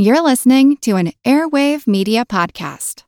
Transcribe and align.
You're 0.00 0.22
listening 0.22 0.76
to 0.82 0.94
an 0.94 1.10
Airwave 1.24 1.88
Media 1.88 2.24
Podcast. 2.24 3.02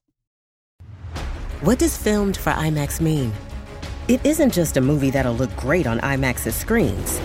What 1.61 1.79
does 1.79 1.97
filmed 1.97 2.37
for 2.37 2.51
IMAX 2.51 3.01
mean? 3.01 3.33
It 4.09 4.27
isn't 4.27 4.53
just 4.53 4.77
a 4.77 4.81
movie 4.81 5.11
that'll 5.11 5.37
look 5.37 5.55
great 5.55 5.87
on 5.87 6.01
IMAX's 6.01 6.57
screens. 6.57 7.21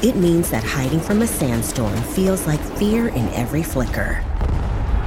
It 0.00 0.14
means 0.14 0.48
that 0.52 0.62
hiding 0.62 1.00
from 1.00 1.22
a 1.22 1.26
sandstorm 1.26 2.00
feels 2.02 2.46
like 2.46 2.60
fear 2.78 3.08
in 3.08 3.28
every 3.30 3.64
flicker. 3.64 4.22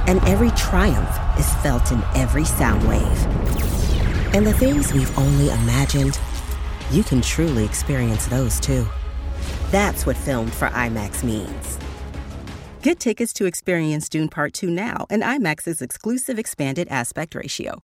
And 0.06 0.22
every 0.28 0.50
triumph 0.50 1.38
is 1.38 1.50
felt 1.62 1.90
in 1.90 2.02
every 2.14 2.44
sound 2.44 2.86
wave. 2.86 3.24
And 4.34 4.46
the 4.46 4.52
things 4.52 4.92
we've 4.92 5.18
only 5.18 5.48
imagined, 5.48 6.20
you 6.90 7.02
can 7.02 7.22
truly 7.22 7.64
experience 7.64 8.26
those 8.26 8.60
too. 8.60 8.86
That's 9.70 10.04
what 10.04 10.18
filmed 10.18 10.52
for 10.52 10.68
IMAX 10.68 11.24
means. 11.24 11.78
Get 12.80 13.00
tickets 13.00 13.32
to 13.32 13.46
experience 13.46 14.08
Dune 14.08 14.28
Part 14.28 14.52
2 14.52 14.70
now 14.70 15.04
and 15.10 15.20
IMAX's 15.20 15.82
exclusive 15.82 16.38
expanded 16.38 16.86
aspect 16.88 17.34
ratio. 17.34 17.82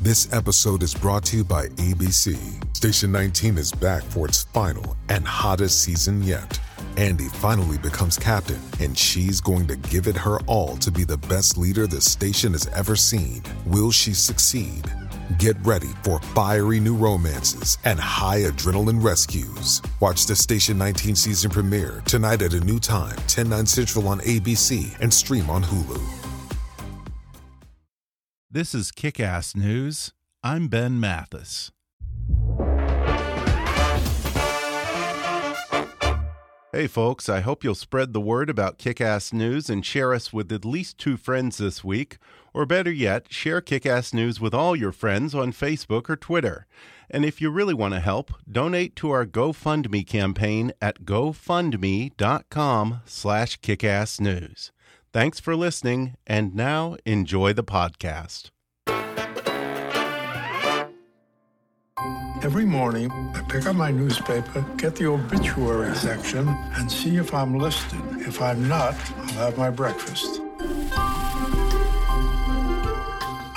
This 0.00 0.32
episode 0.32 0.82
is 0.82 0.94
brought 0.94 1.24
to 1.26 1.36
you 1.38 1.44
by 1.44 1.66
ABC. 1.66 2.38
Station 2.74 3.12
19 3.12 3.58
is 3.58 3.70
back 3.70 4.02
for 4.04 4.26
its 4.26 4.44
final 4.44 4.96
and 5.10 5.26
hottest 5.26 5.82
season 5.82 6.22
yet. 6.22 6.58
Andy 6.96 7.28
finally 7.28 7.76
becomes 7.76 8.16
captain, 8.16 8.60
and 8.80 8.96
she's 8.96 9.42
going 9.42 9.66
to 9.66 9.76
give 9.76 10.06
it 10.06 10.16
her 10.16 10.40
all 10.46 10.76
to 10.78 10.90
be 10.90 11.04
the 11.04 11.18
best 11.18 11.58
leader 11.58 11.86
the 11.86 12.00
station 12.00 12.52
has 12.52 12.66
ever 12.68 12.96
seen. 12.96 13.42
Will 13.66 13.90
she 13.90 14.14
succeed? 14.14 14.90
Get 15.36 15.56
ready 15.62 15.90
for 16.02 16.20
fiery 16.20 16.80
new 16.80 16.94
romances 16.94 17.76
and 17.84 18.00
high 18.00 18.40
adrenaline 18.40 19.04
rescues. 19.04 19.82
Watch 20.00 20.24
the 20.24 20.34
Station 20.34 20.78
19 20.78 21.14
season 21.16 21.50
premiere 21.50 22.02
tonight 22.06 22.40
at 22.40 22.54
a 22.54 22.60
new 22.60 22.78
time, 22.78 23.16
10, 23.26 23.50
9 23.50 23.66
central 23.66 24.08
on 24.08 24.20
ABC 24.20 24.98
and 25.00 25.12
stream 25.12 25.50
on 25.50 25.62
Hulu. 25.62 26.02
This 28.50 28.74
is 28.74 28.90
Kick 28.90 29.20
Ass 29.20 29.54
News. 29.54 30.14
I'm 30.42 30.68
Ben 30.68 30.98
Mathis. 30.98 31.72
Hey, 36.72 36.86
folks, 36.86 37.28
I 37.28 37.40
hope 37.40 37.64
you'll 37.64 37.74
spread 37.74 38.12
the 38.12 38.20
word 38.20 38.48
about 38.48 38.78
Kick 38.78 39.00
Ass 39.00 39.32
News 39.32 39.68
and 39.68 39.84
share 39.84 40.14
us 40.14 40.32
with 40.32 40.50
at 40.52 40.64
least 40.64 40.96
two 40.96 41.16
friends 41.16 41.58
this 41.58 41.84
week. 41.84 42.18
Or 42.54 42.66
better 42.66 42.90
yet, 42.90 43.32
share 43.32 43.60
Kick 43.60 43.86
Ass 43.86 44.12
News 44.12 44.40
with 44.40 44.54
all 44.54 44.74
your 44.74 44.92
friends 44.92 45.34
on 45.34 45.52
Facebook 45.52 46.08
or 46.08 46.16
Twitter. 46.16 46.66
And 47.10 47.24
if 47.24 47.40
you 47.40 47.50
really 47.50 47.74
want 47.74 47.94
to 47.94 48.00
help, 48.00 48.32
donate 48.50 48.94
to 48.96 49.10
our 49.10 49.24
GoFundMe 49.24 50.06
campaign 50.06 50.72
at 50.80 51.02
gofundme.com 51.04 53.00
slash 53.06 53.60
kickassnews. 53.60 54.70
Thanks 55.12 55.40
for 55.40 55.56
listening, 55.56 56.16
and 56.26 56.54
now 56.54 56.96
enjoy 57.06 57.54
the 57.54 57.64
podcast. 57.64 58.50
Every 62.40 62.64
morning, 62.64 63.10
I 63.34 63.42
pick 63.48 63.66
up 63.66 63.74
my 63.74 63.90
newspaper, 63.90 64.64
get 64.76 64.94
the 64.94 65.06
obituary 65.06 65.94
section, 65.96 66.46
and 66.48 66.90
see 66.90 67.16
if 67.16 67.34
I'm 67.34 67.58
listed. 67.58 68.00
If 68.18 68.40
I'm 68.40 68.68
not, 68.68 68.94
I'll 69.16 69.46
have 69.46 69.58
my 69.58 69.70
breakfast. 69.70 70.40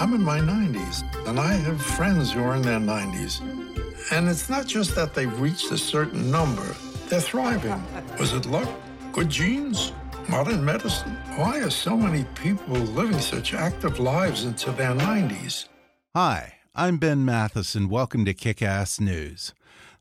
I'm 0.02 0.16
in 0.16 0.24
my 0.24 0.40
90s, 0.40 1.04
and 1.28 1.40
I 1.40 1.54
have 1.54 1.80
friends 1.80 2.32
who 2.32 2.42
are 2.42 2.56
in 2.56 2.64
their 2.64 2.80
90s. 2.80 3.40
And 4.12 4.28
it's 4.28 4.50
not 4.50 4.66
just 4.66 4.96
that 4.96 5.14
they've 5.14 5.40
reached 5.40 5.72
a 5.72 5.78
certain 5.78 6.32
number, 6.32 6.76
they're 7.08 7.22
thriving. 7.22 7.80
Was 8.20 8.34
it 8.34 8.48
luck? 8.48 8.68
Good 9.12 9.30
genes? 9.30 9.94
Modern 10.28 10.66
medicine? 10.66 11.12
Why 11.36 11.60
are 11.60 11.70
so 11.70 11.96
many 11.96 12.24
people 12.34 12.78
living 12.78 13.20
such 13.20 13.54
active 13.54 14.00
lives 14.00 14.44
into 14.44 14.72
their 14.72 14.96
90s? 14.96 15.68
Hi, 16.16 16.56
I'm 16.74 16.98
Ben 16.98 17.24
Mathis, 17.24 17.76
and 17.76 17.88
welcome 17.88 18.26
to 18.26 18.34
Kick 18.34 18.64
Ass 18.64 19.00
News. 19.00 19.54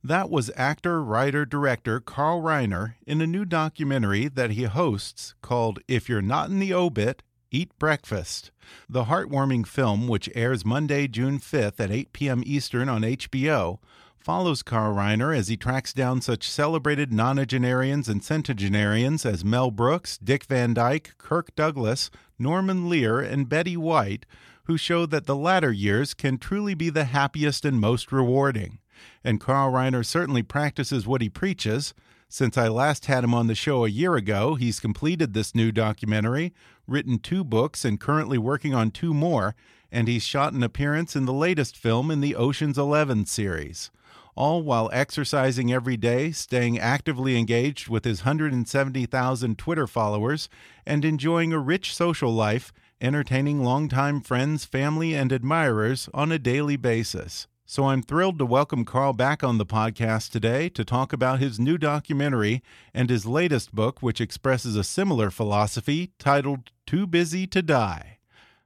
That 0.02 0.30
was 0.30 0.50
actor, 0.56 1.04
writer, 1.04 1.44
director 1.44 2.00
Carl 2.00 2.40
Reiner 2.40 2.94
in 3.06 3.20
a 3.20 3.26
new 3.26 3.44
documentary 3.44 4.28
that 4.28 4.52
he 4.52 4.62
hosts 4.62 5.34
called 5.42 5.80
If 5.86 6.08
You're 6.08 6.22
Not 6.22 6.48
in 6.48 6.58
the 6.58 6.72
Obit, 6.72 7.22
Eat 7.52 7.76
Breakfast. 7.80 8.52
The 8.88 9.06
heartwarming 9.06 9.66
film, 9.66 10.06
which 10.06 10.30
airs 10.36 10.64
Monday, 10.64 11.08
June 11.08 11.40
5th 11.40 11.80
at 11.80 11.90
8 11.90 12.12
p.m. 12.12 12.42
Eastern 12.46 12.88
on 12.88 13.02
HBO, 13.02 13.80
follows 14.16 14.62
Carl 14.62 14.94
Reiner 14.94 15.36
as 15.36 15.48
he 15.48 15.56
tracks 15.56 15.92
down 15.92 16.20
such 16.20 16.48
celebrated 16.48 17.10
nonagenarians 17.10 18.08
and 18.08 18.22
centenarians 18.22 19.26
as 19.26 19.44
Mel 19.44 19.72
Brooks, 19.72 20.16
Dick 20.18 20.44
Van 20.44 20.74
Dyke, 20.74 21.14
Kirk 21.18 21.52
Douglas, 21.56 22.08
Norman 22.38 22.88
Lear, 22.88 23.18
and 23.18 23.48
Betty 23.48 23.76
White, 23.76 24.26
who 24.64 24.76
show 24.76 25.04
that 25.06 25.26
the 25.26 25.34
latter 25.34 25.72
years 25.72 26.14
can 26.14 26.38
truly 26.38 26.74
be 26.74 26.88
the 26.88 27.06
happiest 27.06 27.64
and 27.64 27.80
most 27.80 28.12
rewarding. 28.12 28.78
And 29.24 29.40
Carl 29.40 29.72
Reiner 29.72 30.06
certainly 30.06 30.44
practices 30.44 31.04
what 31.04 31.20
he 31.20 31.28
preaches. 31.28 31.94
Since 32.32 32.56
I 32.56 32.68
last 32.68 33.06
had 33.06 33.24
him 33.24 33.34
on 33.34 33.48
the 33.48 33.56
show 33.56 33.84
a 33.84 33.88
year 33.88 34.14
ago, 34.14 34.54
he's 34.54 34.78
completed 34.78 35.34
this 35.34 35.52
new 35.52 35.72
documentary, 35.72 36.54
written 36.86 37.18
two 37.18 37.42
books, 37.42 37.84
and 37.84 37.98
currently 37.98 38.38
working 38.38 38.72
on 38.72 38.92
two 38.92 39.12
more, 39.12 39.56
and 39.90 40.06
he's 40.06 40.22
shot 40.22 40.52
an 40.52 40.62
appearance 40.62 41.16
in 41.16 41.24
the 41.24 41.32
latest 41.32 41.76
film 41.76 42.08
in 42.08 42.20
the 42.20 42.36
Ocean's 42.36 42.78
Eleven 42.78 43.26
series 43.26 43.90
all 44.36 44.62
while 44.62 44.88
exercising 44.92 45.72
every 45.72 45.96
day, 45.96 46.30
staying 46.30 46.78
actively 46.78 47.36
engaged 47.36 47.88
with 47.88 48.04
his 48.04 48.20
170,000 48.20 49.58
Twitter 49.58 49.86
followers, 49.86 50.48
and 50.86 51.04
enjoying 51.04 51.52
a 51.52 51.58
rich 51.58 51.94
social 51.94 52.32
life, 52.32 52.72
entertaining 53.00 53.62
longtime 53.62 54.20
friends, 54.20 54.64
family, 54.64 55.14
and 55.14 55.32
admirers 55.32 56.08
on 56.14 56.32
a 56.32 56.38
daily 56.38 56.76
basis. 56.76 57.48
So 57.70 57.86
I'm 57.86 58.02
thrilled 58.02 58.40
to 58.40 58.44
welcome 58.44 58.84
Carl 58.84 59.12
back 59.12 59.44
on 59.44 59.58
the 59.58 59.64
podcast 59.64 60.32
today 60.32 60.68
to 60.70 60.84
talk 60.84 61.12
about 61.12 61.38
his 61.38 61.60
new 61.60 61.78
documentary 61.78 62.64
and 62.92 63.08
his 63.08 63.26
latest 63.26 63.72
book, 63.72 64.02
which 64.02 64.20
expresses 64.20 64.74
a 64.74 64.82
similar 64.82 65.30
philosophy 65.30 66.10
titled 66.18 66.72
Too 66.84 67.06
Busy 67.06 67.46
to 67.46 67.62
Die. 67.62 68.18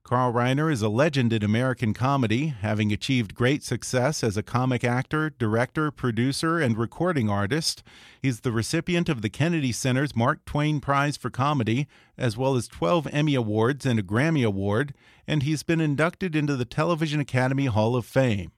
Carl 0.05 0.33
Reiner 0.33 0.73
is 0.73 0.81
a 0.81 0.89
legend 0.89 1.35
in 1.35 1.43
American 1.43 1.93
comedy, 1.93 2.47
having 2.47 2.95
achieved 2.95 3.35
great 3.35 3.63
success 3.63 4.25
as 4.25 4.39
a 4.39 4.43
comic 4.43 4.85
actor, 4.85 5.29
director, 5.29 5.91
producer, 5.91 6.59
and 6.59 6.79
recording 6.79 7.29
artist. 7.29 7.83
He's 8.23 8.41
the 8.41 8.53
recipient 8.53 9.11
of 9.11 9.21
the 9.21 9.29
Kennedy 9.29 9.73
Center's 9.73 10.17
Mark 10.17 10.47
Twain 10.47 10.81
Prize 10.81 11.19
for 11.19 11.29
Comedy, 11.29 11.87
as 12.17 12.39
well 12.39 12.57
as 12.57 12.69
12 12.69 13.09
Emmy 13.13 13.35
Awards 13.35 13.85
and 13.85 13.99
a 13.99 14.03
Grammy 14.03 14.47
Award, 14.47 14.95
and 15.27 15.43
he's 15.43 15.63
been 15.63 15.83
inducted 15.83 16.35
into 16.35 16.57
the 16.57 16.65
Television 16.65 17.21
Academy 17.21 17.67
Hall 17.67 17.97
of 17.97 18.07
Fame. 18.07 18.53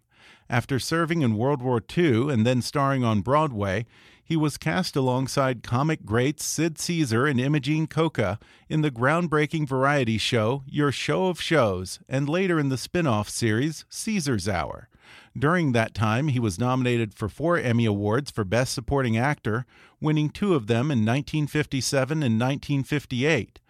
After 0.49 0.79
serving 0.79 1.23
in 1.23 1.37
World 1.37 1.61
War 1.61 1.83
II 1.97 2.33
and 2.33 2.47
then 2.47 2.63
starring 2.63 3.03
on 3.03 3.21
Broadway, 3.21 3.85
he 4.23 4.37
was 4.37 4.57
cast 4.57 4.97
alongside 4.97 5.63
comic 5.63 6.05
greats 6.05 6.45
Sid 6.45 6.79
Caesar 6.79 7.27
and 7.27 7.41
Imogene 7.41 7.87
Coca 7.87 8.39
in 8.69 8.83
the 8.83 8.91
groundbreaking 8.91 9.69
variety 9.69 10.19
show 10.19 10.63
Your 10.67 10.91
Show 10.91 11.27
of 11.27 11.41
Shows, 11.41 12.01
and 12.09 12.29
later 12.29 12.59
in 12.59 12.69
the 12.69 12.77
spin 12.77 13.07
off 13.07 13.29
series 13.29 13.85
Caesar's 13.89 14.49
Hour. 14.49 14.89
During 15.39 15.73
that 15.73 15.95
time, 15.95 16.29
he 16.29 16.41
was 16.41 16.59
nominated 16.59 17.15
for 17.15 17.29
four 17.29 17.59
Emmy 17.59 17.85
Awards 17.85 18.31
for 18.31 18.45
Best 18.45 18.73
Supporting 18.73 19.17
Actor, 19.17 19.67
winning 20.01 20.31
two 20.31 20.55
of 20.55 20.67
them 20.67 20.91
in 20.91 21.05
1957 21.05 22.23
and 22.23 22.41
1958. 22.41 23.61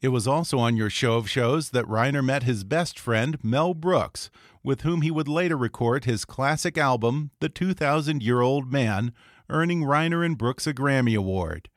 It 0.00 0.08
was 0.08 0.26
also 0.28 0.58
on 0.58 0.76
Your 0.76 0.90
Show 0.90 1.16
of 1.16 1.28
Shows 1.28 1.70
that 1.70 1.86
Reiner 1.86 2.24
met 2.24 2.42
his 2.42 2.64
best 2.64 2.98
friend, 2.98 3.38
Mel 3.42 3.74
Brooks, 3.74 4.30
with 4.66 4.80
whom 4.80 5.00
he 5.02 5.12
would 5.12 5.28
later 5.28 5.56
record 5.56 6.04
his 6.04 6.24
classic 6.24 6.76
album, 6.76 7.30
The 7.38 7.48
2,000 7.48 8.20
Year 8.20 8.40
Old 8.40 8.72
Man, 8.72 9.12
earning 9.48 9.82
Reiner 9.82 10.26
and 10.26 10.36
Brooks 10.36 10.66
a 10.66 10.74
Grammy 10.74 11.16
Award. 11.16 11.68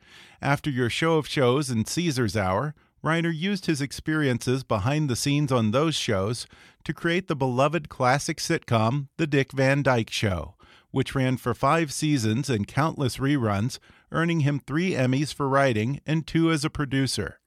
After 0.42 0.72
your 0.72 0.90
show 0.90 1.18
of 1.18 1.28
shows 1.28 1.70
and 1.70 1.88
Caesar's 1.88 2.36
Hour, 2.36 2.74
Reiner 3.04 3.32
used 3.32 3.68
his 3.68 3.80
experiences 3.80 4.64
behind 4.64 5.08
the 5.08 5.16
scenes 5.16 5.52
on 5.52 5.70
those 5.70 5.94
shows 5.94 6.48
to 6.84 6.92
create 6.92 7.28
the 7.28 7.36
beloved 7.36 7.90
classic 7.90 8.40
sitcom, 8.40 9.10
The 9.18 9.28
Dick 9.28 9.52
Van 9.52 9.84
Dyke 9.84 10.10
Show, 10.10 10.56
which 10.90 11.14
ran 11.14 11.38
for 11.38 11.54
five 11.54 11.94
seasons 11.94 12.50
and 12.50 12.68
countless 12.68 13.18
reruns, 13.18 13.78
earning 14.12 14.40
him 14.40 14.60
three 14.60 14.94
Emmys 14.94 15.32
for 15.32 15.48
writing 15.48 16.02
and 16.08 16.26
two 16.26 16.52
as 16.52 16.66
a 16.66 16.72
producer. 16.72 17.40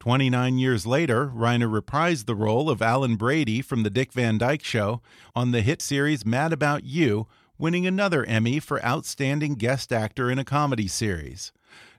29 0.00 0.58
years 0.58 0.86
later, 0.86 1.26
Reiner 1.34 1.68
reprised 1.68 2.26
the 2.26 2.36
role 2.36 2.70
of 2.70 2.80
Alan 2.80 3.16
Brady 3.16 3.60
from 3.60 3.82
The 3.82 3.90
Dick 3.90 4.12
Van 4.12 4.38
Dyke 4.38 4.62
Show 4.62 5.02
on 5.34 5.50
the 5.50 5.60
hit 5.60 5.82
series 5.82 6.24
Mad 6.24 6.52
About 6.52 6.84
You, 6.84 7.26
winning 7.58 7.84
another 7.84 8.24
Emmy 8.24 8.60
for 8.60 8.84
Outstanding 8.84 9.56
Guest 9.56 9.92
Actor 9.92 10.30
in 10.30 10.38
a 10.38 10.44
Comedy 10.44 10.86
Series. 10.86 11.52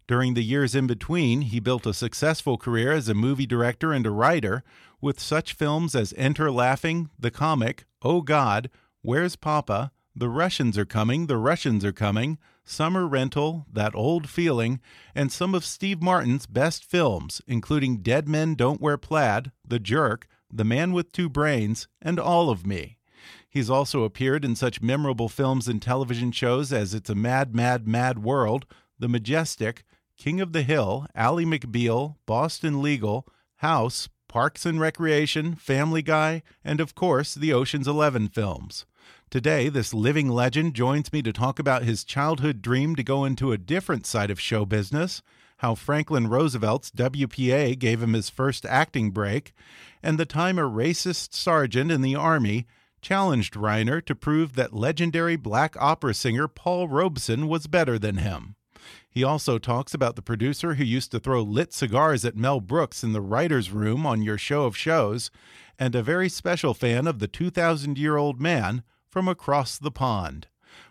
During 0.07 0.33
the 0.33 0.43
years 0.43 0.75
in 0.75 0.87
between, 0.87 1.41
he 1.41 1.59
built 1.59 1.85
a 1.85 1.93
successful 1.93 2.57
career 2.57 2.93
as 2.93 3.09
a 3.09 3.13
movie 3.13 3.45
director 3.45 3.91
and 3.91 4.05
a 4.05 4.11
writer, 4.11 4.63
with 5.01 5.19
such 5.19 5.53
films 5.53 5.93
as 5.93 6.13
Enter 6.15 6.49
Laughing, 6.49 7.09
The 7.19 7.31
Comic, 7.31 7.83
Oh 8.01 8.21
God, 8.21 8.69
Where's 9.01 9.35
Papa, 9.35 9.91
The 10.19 10.27
Russians 10.27 10.77
Are 10.77 10.83
Coming, 10.83 11.27
The 11.27 11.37
Russians 11.37 11.85
Are 11.85 11.93
Coming, 11.93 12.39
Summer 12.65 13.07
Rental, 13.07 13.65
That 13.71 13.95
Old 13.95 14.27
Feeling, 14.27 14.81
and 15.15 15.31
some 15.31 15.55
of 15.55 15.63
Steve 15.63 16.01
Martin's 16.01 16.45
best 16.45 16.83
films, 16.83 17.41
including 17.47 18.01
Dead 18.01 18.27
Men 18.27 18.55
Don't 18.55 18.81
Wear 18.81 18.97
Plaid, 18.97 19.53
The 19.65 19.79
Jerk, 19.79 20.27
The 20.51 20.65
Man 20.65 20.91
with 20.91 21.13
Two 21.13 21.29
Brains, 21.29 21.87
and 22.01 22.19
All 22.19 22.49
of 22.49 22.67
Me. 22.67 22.97
He's 23.49 23.69
also 23.69 24.03
appeared 24.03 24.43
in 24.43 24.57
such 24.57 24.81
memorable 24.81 25.29
films 25.29 25.69
and 25.69 25.81
television 25.81 26.33
shows 26.33 26.73
as 26.73 26.93
It's 26.93 27.09
a 27.09 27.15
Mad, 27.15 27.55
Mad, 27.55 27.87
Mad 27.87 28.21
World, 28.21 28.65
The 28.99 29.07
Majestic, 29.07 29.85
King 30.17 30.41
of 30.41 30.51
the 30.51 30.63
Hill, 30.63 31.07
Ally 31.15 31.45
McBeal, 31.45 32.17
Boston 32.25 32.81
Legal, 32.81 33.25
House, 33.59 34.09
Parks 34.27 34.65
and 34.65 34.81
Recreation, 34.81 35.55
Family 35.55 36.01
Guy, 36.01 36.43
and 36.61 36.81
of 36.81 36.93
course, 36.93 37.33
the 37.35 37.53
Ocean's 37.53 37.87
Eleven 37.87 38.27
films. 38.27 38.85
Today, 39.31 39.69
this 39.69 39.93
living 39.93 40.27
legend 40.27 40.73
joins 40.73 41.13
me 41.13 41.21
to 41.21 41.31
talk 41.31 41.59
about 41.59 41.83
his 41.83 42.03
childhood 42.03 42.63
dream 42.63 42.95
to 42.95 43.03
go 43.03 43.25
into 43.25 43.51
a 43.51 43.59
different 43.59 44.07
side 44.07 44.31
of 44.31 44.39
show 44.39 44.65
business, 44.65 45.21
how 45.57 45.75
Franklin 45.75 46.27
Roosevelt's 46.27 46.89
WPA 46.89 47.77
gave 47.77 48.01
him 48.01 48.13
his 48.13 48.31
first 48.31 48.65
acting 48.65 49.11
break, 49.11 49.53
and 50.01 50.17
the 50.17 50.25
time 50.25 50.57
a 50.57 50.63
racist 50.63 51.35
sergeant 51.35 51.91
in 51.91 52.01
the 52.01 52.15
Army 52.15 52.65
challenged 53.03 53.53
Reiner 53.53 54.03
to 54.03 54.15
prove 54.15 54.55
that 54.55 54.73
legendary 54.73 55.35
black 55.35 55.75
opera 55.79 56.15
singer 56.15 56.47
Paul 56.47 56.87
Robeson 56.87 57.47
was 57.47 57.67
better 57.67 57.99
than 57.99 58.17
him. 58.17 58.55
He 59.11 59.23
also 59.23 59.59
talks 59.59 59.93
about 59.93 60.15
the 60.15 60.23
producer 60.23 60.73
who 60.73 60.83
used 60.83 61.11
to 61.11 61.19
throw 61.19 61.43
lit 61.43 61.71
cigars 61.71 62.25
at 62.25 62.35
Mel 62.35 62.61
Brooks 62.61 63.03
in 63.03 63.13
the 63.13 63.21
writer's 63.21 63.69
room 63.69 64.07
on 64.07 64.23
your 64.23 64.39
show 64.39 64.63
of 64.63 64.75
shows, 64.75 65.29
and 65.77 65.93
a 65.93 66.01
very 66.01 66.29
special 66.29 66.73
fan 66.73 67.05
of 67.05 67.19
the 67.19 67.27
2,000 67.27 67.99
year 67.99 68.17
old 68.17 68.41
man 68.41 68.81
from 69.09 69.27
across 69.27 69.77
the 69.77 69.91
pond. 69.91 70.47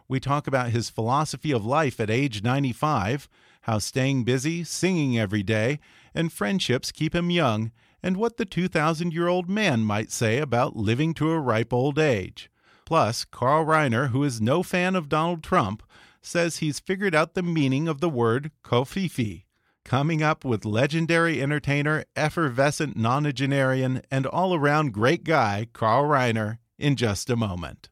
We 0.08 0.20
talk 0.20 0.46
about 0.46 0.70
his 0.70 0.90
philosophy 0.90 1.52
of 1.52 1.64
life 1.64 2.00
at 2.00 2.10
age 2.10 2.42
95, 2.42 3.28
how 3.62 3.78
staying 3.78 4.24
busy, 4.24 4.64
singing 4.64 5.18
every 5.18 5.42
day, 5.42 5.80
and 6.14 6.32
friendships 6.32 6.90
keep 6.90 7.14
him 7.14 7.30
young, 7.30 7.70
and 8.02 8.16
what 8.16 8.36
the 8.36 8.44
2,000 8.44 9.12
year 9.12 9.28
old 9.28 9.48
man 9.48 9.80
might 9.80 10.10
say 10.10 10.38
about 10.38 10.76
living 10.76 11.14
to 11.14 11.30
a 11.30 11.40
ripe 11.40 11.72
old 11.72 11.98
age. 11.98 12.50
Plus, 12.86 13.24
Carl 13.24 13.66
Reiner, 13.66 14.10
who 14.10 14.24
is 14.24 14.40
no 14.40 14.62
fan 14.62 14.96
of 14.96 15.10
Donald 15.10 15.42
Trump, 15.42 15.82
says 16.22 16.56
he's 16.56 16.80
figured 16.80 17.14
out 17.14 17.34
the 17.34 17.42
meaning 17.42 17.86
of 17.86 18.00
the 18.00 18.08
word 18.08 18.50
covfefe. 18.64 19.44
Coming 19.84 20.22
up 20.22 20.44
with 20.44 20.64
legendary 20.64 21.42
entertainer, 21.42 22.04
effervescent 22.16 22.96
nonagenarian, 22.96 24.02
and 24.10 24.26
all 24.26 24.54
around 24.54 24.92
great 24.92 25.24
guy, 25.24 25.66
Carl 25.72 26.04
Reiner, 26.04 26.58
in 26.78 26.96
just 26.96 27.30
a 27.30 27.36
moment. 27.36 27.88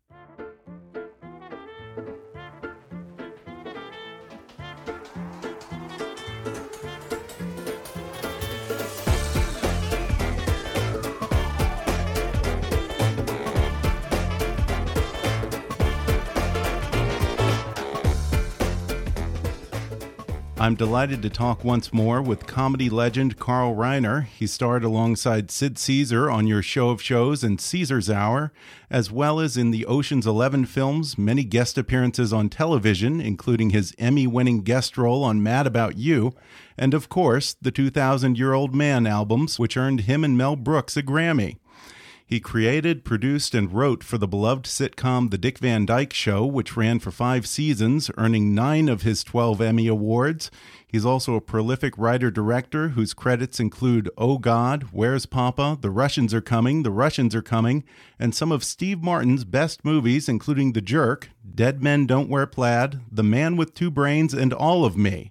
I'm 20.66 20.74
delighted 20.74 21.22
to 21.22 21.30
talk 21.30 21.62
once 21.62 21.92
more 21.92 22.20
with 22.20 22.48
comedy 22.48 22.90
legend 22.90 23.38
Carl 23.38 23.76
Reiner. 23.76 24.24
He 24.24 24.48
starred 24.48 24.82
alongside 24.82 25.52
Sid 25.52 25.78
Caesar 25.78 26.28
on 26.28 26.48
your 26.48 26.60
show 26.60 26.90
of 26.90 27.00
shows 27.00 27.44
and 27.44 27.60
Caesar's 27.60 28.10
Hour, 28.10 28.52
as 28.90 29.08
well 29.08 29.38
as 29.38 29.56
in 29.56 29.70
the 29.70 29.86
Ocean's 29.86 30.26
Eleven 30.26 30.66
films, 30.66 31.16
many 31.16 31.44
guest 31.44 31.78
appearances 31.78 32.32
on 32.32 32.48
television, 32.48 33.20
including 33.20 33.70
his 33.70 33.94
Emmy 33.96 34.26
winning 34.26 34.62
guest 34.62 34.98
role 34.98 35.22
on 35.22 35.40
Mad 35.40 35.68
About 35.68 35.98
You, 35.98 36.34
and 36.76 36.94
of 36.94 37.08
course, 37.08 37.54
the 37.62 37.70
2000 37.70 38.36
Year 38.36 38.52
Old 38.52 38.74
Man 38.74 39.06
albums, 39.06 39.60
which 39.60 39.76
earned 39.76 40.00
him 40.00 40.24
and 40.24 40.36
Mel 40.36 40.56
Brooks 40.56 40.96
a 40.96 41.02
Grammy. 41.04 41.58
He 42.28 42.40
created, 42.40 43.04
produced, 43.04 43.54
and 43.54 43.72
wrote 43.72 44.02
for 44.02 44.18
the 44.18 44.26
beloved 44.26 44.64
sitcom 44.66 45.30
The 45.30 45.38
Dick 45.38 45.58
Van 45.58 45.86
Dyke 45.86 46.12
Show, 46.12 46.44
which 46.44 46.76
ran 46.76 46.98
for 46.98 47.12
five 47.12 47.46
seasons, 47.46 48.10
earning 48.18 48.52
nine 48.52 48.88
of 48.88 49.02
his 49.02 49.22
12 49.22 49.60
Emmy 49.60 49.86
Awards. 49.86 50.50
He's 50.88 51.06
also 51.06 51.36
a 51.36 51.40
prolific 51.40 51.96
writer 51.96 52.32
director 52.32 52.88
whose 52.88 53.14
credits 53.14 53.60
include 53.60 54.10
Oh 54.18 54.38
God, 54.38 54.88
Where's 54.90 55.24
Papa, 55.24 55.78
The 55.80 55.90
Russians 55.90 56.34
Are 56.34 56.40
Coming, 56.40 56.82
The 56.82 56.90
Russians 56.90 57.32
Are 57.32 57.42
Coming, 57.42 57.84
and 58.18 58.34
some 58.34 58.50
of 58.50 58.64
Steve 58.64 59.04
Martin's 59.04 59.44
best 59.44 59.84
movies, 59.84 60.28
including 60.28 60.72
The 60.72 60.80
Jerk, 60.80 61.30
Dead 61.54 61.80
Men 61.80 62.06
Don't 62.06 62.28
Wear 62.28 62.48
Plaid, 62.48 63.02
The 63.08 63.22
Man 63.22 63.56
with 63.56 63.72
Two 63.72 63.92
Brains, 63.92 64.34
and 64.34 64.52
All 64.52 64.84
of 64.84 64.96
Me. 64.96 65.30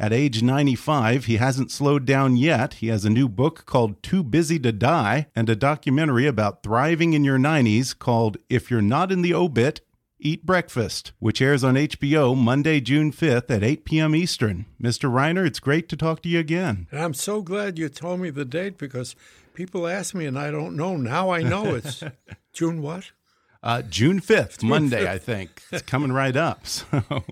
At 0.00 0.14
age 0.14 0.42
95, 0.42 1.26
he 1.26 1.36
hasn't 1.36 1.70
slowed 1.70 2.06
down 2.06 2.38
yet. 2.38 2.72
He 2.72 2.86
has 2.86 3.04
a 3.04 3.10
new 3.10 3.28
book 3.28 3.66
called 3.66 4.02
Too 4.02 4.22
Busy 4.22 4.58
to 4.60 4.72
Die 4.72 5.26
and 5.36 5.50
a 5.50 5.54
documentary 5.54 6.26
about 6.26 6.62
thriving 6.62 7.12
in 7.12 7.22
your 7.22 7.36
90s 7.36 7.98
called 7.98 8.38
If 8.48 8.70
You're 8.70 8.80
Not 8.80 9.12
in 9.12 9.20
the 9.20 9.34
Obit, 9.34 9.82
Eat 10.18 10.46
Breakfast, 10.46 11.12
which 11.18 11.42
airs 11.42 11.62
on 11.62 11.74
HBO 11.74 12.34
Monday, 12.34 12.80
June 12.80 13.12
5th 13.12 13.50
at 13.50 13.62
8 13.62 13.84
p.m. 13.84 14.14
Eastern. 14.14 14.64
Mr. 14.82 15.10
Reiner, 15.10 15.46
it's 15.46 15.60
great 15.60 15.86
to 15.90 15.98
talk 15.98 16.22
to 16.22 16.30
you 16.30 16.38
again. 16.38 16.86
And 16.90 17.02
I'm 17.02 17.12
so 17.12 17.42
glad 17.42 17.78
you 17.78 17.90
told 17.90 18.20
me 18.20 18.30
the 18.30 18.46
date 18.46 18.78
because 18.78 19.14
people 19.52 19.86
ask 19.86 20.14
me 20.14 20.24
and 20.24 20.38
I 20.38 20.50
don't 20.50 20.76
know. 20.76 20.96
Now 20.96 21.28
I 21.28 21.42
know 21.42 21.74
it's 21.74 22.02
June 22.54 22.80
what? 22.80 23.10
Uh, 23.62 23.82
June 23.82 24.22
5th, 24.22 24.60
June 24.60 24.70
Monday, 24.70 25.04
5th. 25.04 25.08
I 25.08 25.18
think. 25.18 25.62
It's 25.70 25.82
coming 25.82 26.10
right 26.10 26.36
up. 26.36 26.62
So. 26.66 27.22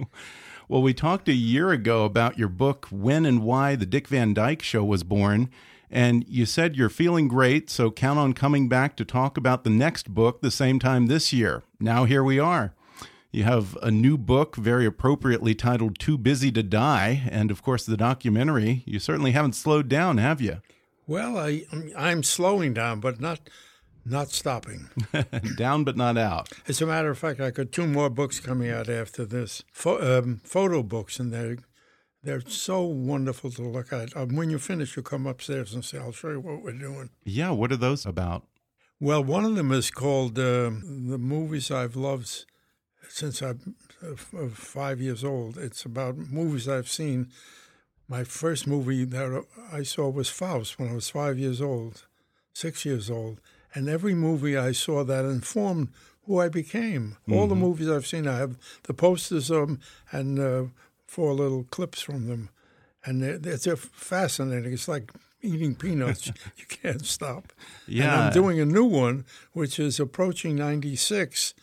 Well, 0.70 0.82
we 0.82 0.92
talked 0.92 1.30
a 1.30 1.32
year 1.32 1.70
ago 1.70 2.04
about 2.04 2.38
your 2.38 2.50
book, 2.50 2.88
When 2.90 3.24
and 3.24 3.42
Why 3.42 3.74
the 3.74 3.86
Dick 3.86 4.06
Van 4.06 4.34
Dyke 4.34 4.60
Show 4.60 4.84
was 4.84 5.02
born. 5.02 5.48
And 5.90 6.26
you 6.28 6.44
said 6.44 6.76
you're 6.76 6.90
feeling 6.90 7.26
great, 7.26 7.70
so 7.70 7.90
count 7.90 8.18
on 8.18 8.34
coming 8.34 8.68
back 8.68 8.94
to 8.96 9.04
talk 9.06 9.38
about 9.38 9.64
the 9.64 9.70
next 9.70 10.12
book 10.12 10.42
the 10.42 10.50
same 10.50 10.78
time 10.78 11.06
this 11.06 11.32
year. 11.32 11.62
Now, 11.80 12.04
here 12.04 12.22
we 12.22 12.38
are. 12.38 12.74
You 13.32 13.44
have 13.44 13.78
a 13.80 13.90
new 13.90 14.18
book, 14.18 14.56
very 14.56 14.84
appropriately 14.84 15.54
titled 15.54 15.98
Too 15.98 16.18
Busy 16.18 16.52
to 16.52 16.62
Die. 16.62 17.22
And 17.30 17.50
of 17.50 17.62
course, 17.62 17.86
the 17.86 17.96
documentary. 17.96 18.82
You 18.84 18.98
certainly 18.98 19.30
haven't 19.30 19.54
slowed 19.54 19.88
down, 19.88 20.18
have 20.18 20.42
you? 20.42 20.60
Well, 21.06 21.38
I, 21.38 21.64
I'm 21.96 22.22
slowing 22.22 22.74
down, 22.74 23.00
but 23.00 23.22
not 23.22 23.40
not 24.10 24.30
stopping. 24.30 24.88
Down 25.56 25.84
but 25.84 25.96
not 25.96 26.16
out. 26.16 26.50
As 26.66 26.80
a 26.80 26.86
matter 26.86 27.10
of 27.10 27.18
fact, 27.18 27.40
I 27.40 27.50
got 27.50 27.72
two 27.72 27.86
more 27.86 28.10
books 28.10 28.40
coming 28.40 28.70
out 28.70 28.88
after 28.88 29.24
this, 29.24 29.62
Fo- 29.72 30.18
um, 30.18 30.40
photo 30.44 30.82
books, 30.82 31.18
and 31.18 31.32
they're 31.32 31.58
they're 32.22 32.40
so 32.40 32.82
wonderful 32.82 33.50
to 33.52 33.62
look 33.62 33.92
at. 33.92 34.16
Um, 34.16 34.34
when 34.34 34.50
you 34.50 34.58
finish, 34.58 34.96
you 34.96 35.02
come 35.02 35.26
upstairs 35.26 35.74
and 35.74 35.84
say, 35.84 35.98
"I'll 35.98 36.12
show 36.12 36.30
you 36.30 36.40
what 36.40 36.62
we're 36.62 36.72
doing." 36.72 37.10
Yeah, 37.24 37.50
what 37.50 37.72
are 37.72 37.76
those 37.76 38.04
about? 38.04 38.44
Well, 39.00 39.22
one 39.22 39.44
of 39.44 39.54
them 39.54 39.72
is 39.72 39.90
called 39.90 40.38
uh, 40.38 40.70
"The 41.10 41.18
Movies 41.18 41.70
I've 41.70 41.96
Loved 41.96 42.44
Since 43.08 43.42
I'm 43.42 43.76
uh, 44.02 44.48
Five 44.52 45.00
Years 45.00 45.22
Old." 45.24 45.56
It's 45.56 45.84
about 45.84 46.16
movies 46.16 46.68
I've 46.68 46.88
seen. 46.88 47.28
My 48.08 48.24
first 48.24 48.66
movie 48.66 49.04
that 49.04 49.44
I 49.72 49.82
saw 49.82 50.08
was 50.08 50.30
Faust 50.30 50.78
when 50.78 50.88
I 50.88 50.94
was 50.94 51.10
five 51.10 51.38
years 51.38 51.60
old, 51.60 52.06
six 52.54 52.84
years 52.86 53.10
old 53.10 53.40
and 53.74 53.88
every 53.88 54.14
movie 54.14 54.56
I 54.56 54.72
saw 54.72 55.04
that 55.04 55.24
informed 55.24 55.88
who 56.26 56.40
I 56.40 56.48
became. 56.48 57.16
Mm-hmm. 57.22 57.32
All 57.32 57.46
the 57.46 57.54
mm-hmm. 57.54 57.64
movies 57.64 57.88
I've 57.88 58.06
seen, 58.06 58.28
I 58.28 58.36
have 58.36 58.56
the 58.84 58.94
posters 58.94 59.50
of 59.50 59.68
them 59.68 59.80
and 60.12 60.38
uh, 60.38 60.64
four 61.06 61.32
little 61.32 61.64
clips 61.64 62.00
from 62.00 62.26
them. 62.26 62.50
And 63.04 63.22
it's 63.22 63.66
fascinating. 63.92 64.72
It's 64.72 64.88
like 64.88 65.10
eating 65.40 65.74
peanuts. 65.74 66.26
you 66.56 66.66
can't 66.68 67.04
stop. 67.04 67.52
Yeah. 67.86 68.04
And 68.04 68.22
I'm 68.22 68.32
doing 68.32 68.60
a 68.60 68.66
new 68.66 68.84
one, 68.84 69.24
which 69.52 69.78
is 69.78 69.98
approaching 69.98 70.56
96. 70.56 71.54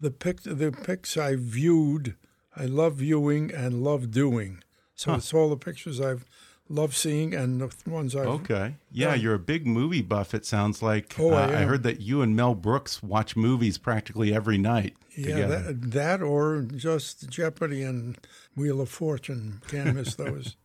The, 0.00 0.10
pic- 0.10 0.42
the 0.42 0.72
pics 0.72 1.16
I 1.16 1.36
viewed, 1.36 2.14
I 2.56 2.64
love 2.64 2.96
viewing 2.96 3.52
and 3.52 3.82
love 3.82 4.10
doing. 4.10 4.62
So 4.94 5.10
huh. 5.10 5.18
it's 5.18 5.34
all 5.34 5.50
the 5.50 5.56
pictures 5.56 6.00
I've 6.00 6.24
love 6.68 6.96
seeing 6.96 7.34
and 7.34 7.60
the 7.60 7.72
ones 7.88 8.16
I've 8.16 8.26
okay. 8.26 8.76
Yeah 8.90 9.10
done. 9.10 9.20
you're 9.20 9.34
a 9.34 9.38
big 9.38 9.66
movie 9.66 10.02
buff 10.02 10.34
it 10.34 10.44
sounds 10.44 10.82
like. 10.82 11.14
Oh, 11.18 11.32
uh, 11.32 11.36
I, 11.36 11.60
I, 11.60 11.62
heard 11.62 11.82
that 11.84 12.00
you 12.00 12.22
and 12.22 12.34
mel 12.34 12.54
brooks 12.54 13.02
watch 13.02 13.36
movies 13.36 13.78
practically 13.78 14.34
every 14.34 14.58
night 14.58 14.96
yeah 15.16 15.46
that, 15.46 15.90
that, 15.92 16.22
or 16.22 16.62
just 16.62 17.28
jeopardy 17.30 17.82
and 17.82 18.18
wheel 18.54 18.80
of 18.80 18.88
fortune 18.88 19.62
can't 19.68 19.94
miss 19.94 20.14
those. 20.16 20.56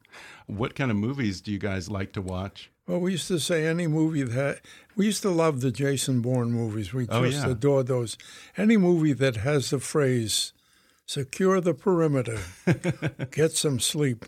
What 0.48 0.75
kind 0.75 0.91
of 0.91 0.98
movies 0.98 1.39
do 1.39 1.51
you 1.51 1.60
guys 1.60 1.89
like 1.89 2.13
to 2.13 2.22
watch? 2.22 2.72
Well 2.88 3.00
we 3.00 3.13
used 3.13 3.27
to 3.27 3.39
say 3.39 3.65
any 3.65 3.88
movie 3.88 4.24
that 4.24 4.62
we 4.96 5.05
used 5.05 5.22
to 5.22 5.29
love 5.29 5.62
the 5.62 5.72
jason 5.72 6.22
bourne 6.22 6.51
movies. 6.51 6.93
We 6.93 7.08
oh, 7.10 7.25
just 7.25 7.43
oh, 7.43 7.48
yeah. 7.48 7.53
adore 7.53 7.84
those. 7.84 8.17
Any 8.58 8.77
movie 8.77 9.13
that 9.13 9.38
has 9.38 9.70
the 9.70 9.79
phrase 9.79 10.53
secure 11.05 11.60
the 11.60 11.74
perimeter 11.74 12.39
get 13.31 13.51
some 13.51 13.79
sleep 13.79 14.25